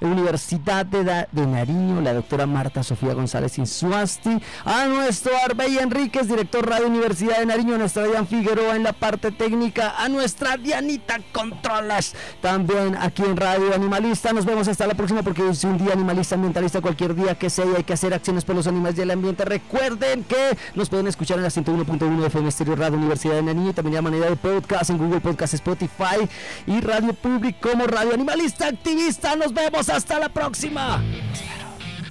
Universidad 0.00 0.86
de, 0.86 1.46
Nariño, 1.46 2.00
la 2.00 2.14
doctora 2.14 2.46
Marta 2.46 2.82
Sofía 2.82 3.14
González 3.14 3.58
Insuasti, 3.58 4.30
a 4.64 4.86
nuestro 4.86 5.32
Arbey 5.44 5.78
Enríquez, 5.78 6.28
director 6.28 6.68
Radio 6.68 6.88
Universidad 6.88 7.38
de 7.38 7.46
Nariño, 7.46 7.74
a 7.74 7.78
nuestra 7.78 8.04
Dian 8.04 8.26
Figueroa 8.26 8.76
en 8.76 8.82
la 8.82 8.92
parte 8.92 9.30
técnica, 9.32 9.94
a 9.98 10.08
nuestra 10.08 10.56
Dianita 10.56 11.20
Controlas, 11.32 12.14
también 12.40 12.96
aquí 13.00 13.22
en 13.22 13.36
Radio 13.36 13.74
Animalista. 13.74 14.32
Nos 14.32 14.44
vemos 14.44 14.68
hasta 14.68 14.86
la 14.86 14.94
próxima 14.94 15.22
porque 15.22 15.48
es 15.48 15.64
un 15.64 15.78
día 15.78 15.92
animalista, 15.92 16.34
ambientalista, 16.34 16.80
cualquier 16.80 17.14
día 17.14 17.34
que 17.34 17.50
sea 17.50 17.64
y 17.66 17.76
hay 17.76 17.84
que 17.84 17.92
hacer 17.92 18.14
acciones 18.14 18.44
por 18.44 18.56
los 18.56 18.66
animales 18.66 18.98
y 18.98 19.02
el 19.02 19.10
ambiente. 19.10 19.44
Recuerden 19.44 20.24
que 20.24 20.56
nos 20.74 20.88
pueden 20.88 21.06
escuchar 21.06 21.38
en 21.38 21.44
la 21.44 21.50
101.1 21.50 22.26
FM 22.26 22.48
Estéreo 22.48 22.76
Radio 22.76 22.98
Universidad 22.98 23.34
de 23.34 23.42
Nariño, 23.42 23.72
también 23.72 23.96
de 23.96 24.02
manera 24.02 24.30
de 24.30 24.36
podcast 24.36 24.90
en 24.90 24.98
Google 24.98 25.20
Podcast, 25.20 25.54
Spotify 25.54 26.28
y 26.66 26.80
Radio 26.80 27.14
Public 27.14 27.60
como 27.60 27.86
Radio 27.86 28.14
Animalista 28.14 28.68
Activista. 28.68 29.25
Nos 29.34 29.52
vemos 29.52 29.88
hasta 29.88 30.20
la 30.20 30.28
próxima. 30.28 31.02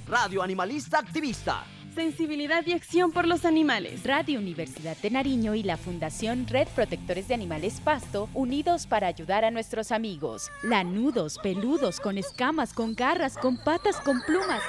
Radio 0.06 0.42
Animalista 0.42 0.98
Activista. 0.98 1.64
Sensibilidad 1.96 2.62
y 2.66 2.72
acción 2.72 3.10
por 3.10 3.26
los 3.26 3.46
animales. 3.46 4.04
Radio 4.04 4.38
Universidad 4.38 4.98
de 4.98 5.10
Nariño 5.10 5.54
y 5.54 5.62
la 5.62 5.78
Fundación 5.78 6.46
Red 6.46 6.68
Protectores 6.74 7.26
de 7.26 7.32
Animales 7.32 7.80
Pasto, 7.82 8.28
unidos 8.34 8.86
para 8.86 9.06
ayudar 9.06 9.46
a 9.46 9.50
nuestros 9.50 9.90
amigos. 9.92 10.50
Lanudos, 10.62 11.38
peludos, 11.42 11.98
con 11.98 12.18
escamas, 12.18 12.74
con 12.74 12.94
garras, 12.94 13.38
con 13.38 13.56
patas, 13.56 13.96
con 14.02 14.20
plumas. 14.26 14.60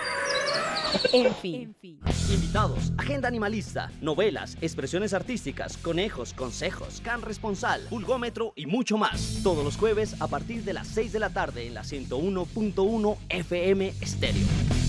En 1.11 1.36
fin. 1.36 1.55
en 1.55 1.75
fin. 1.75 1.99
Invitados, 2.34 2.93
agenda 2.97 3.28
animalista, 3.28 3.91
novelas, 3.99 4.57
expresiones 4.61 5.13
artísticas, 5.13 5.75
conejos, 5.75 6.34
consejos, 6.34 7.01
can 7.03 7.21
responsal, 7.21 7.82
pulgómetro 7.89 8.53
y 8.55 8.67
mucho 8.67 8.97
más. 8.97 9.41
Todos 9.43 9.65
los 9.65 9.75
jueves 9.75 10.15
a 10.21 10.30
partir 10.30 10.63
de 10.63 10.71
las 10.71 10.88
6 10.88 11.11
de 11.11 11.19
la 11.19 11.30
tarde 11.32 11.67
en 11.67 11.73
la 11.73 11.82
101.1 11.82 13.17
FM 13.28 13.89
Estéreo. 13.99 14.86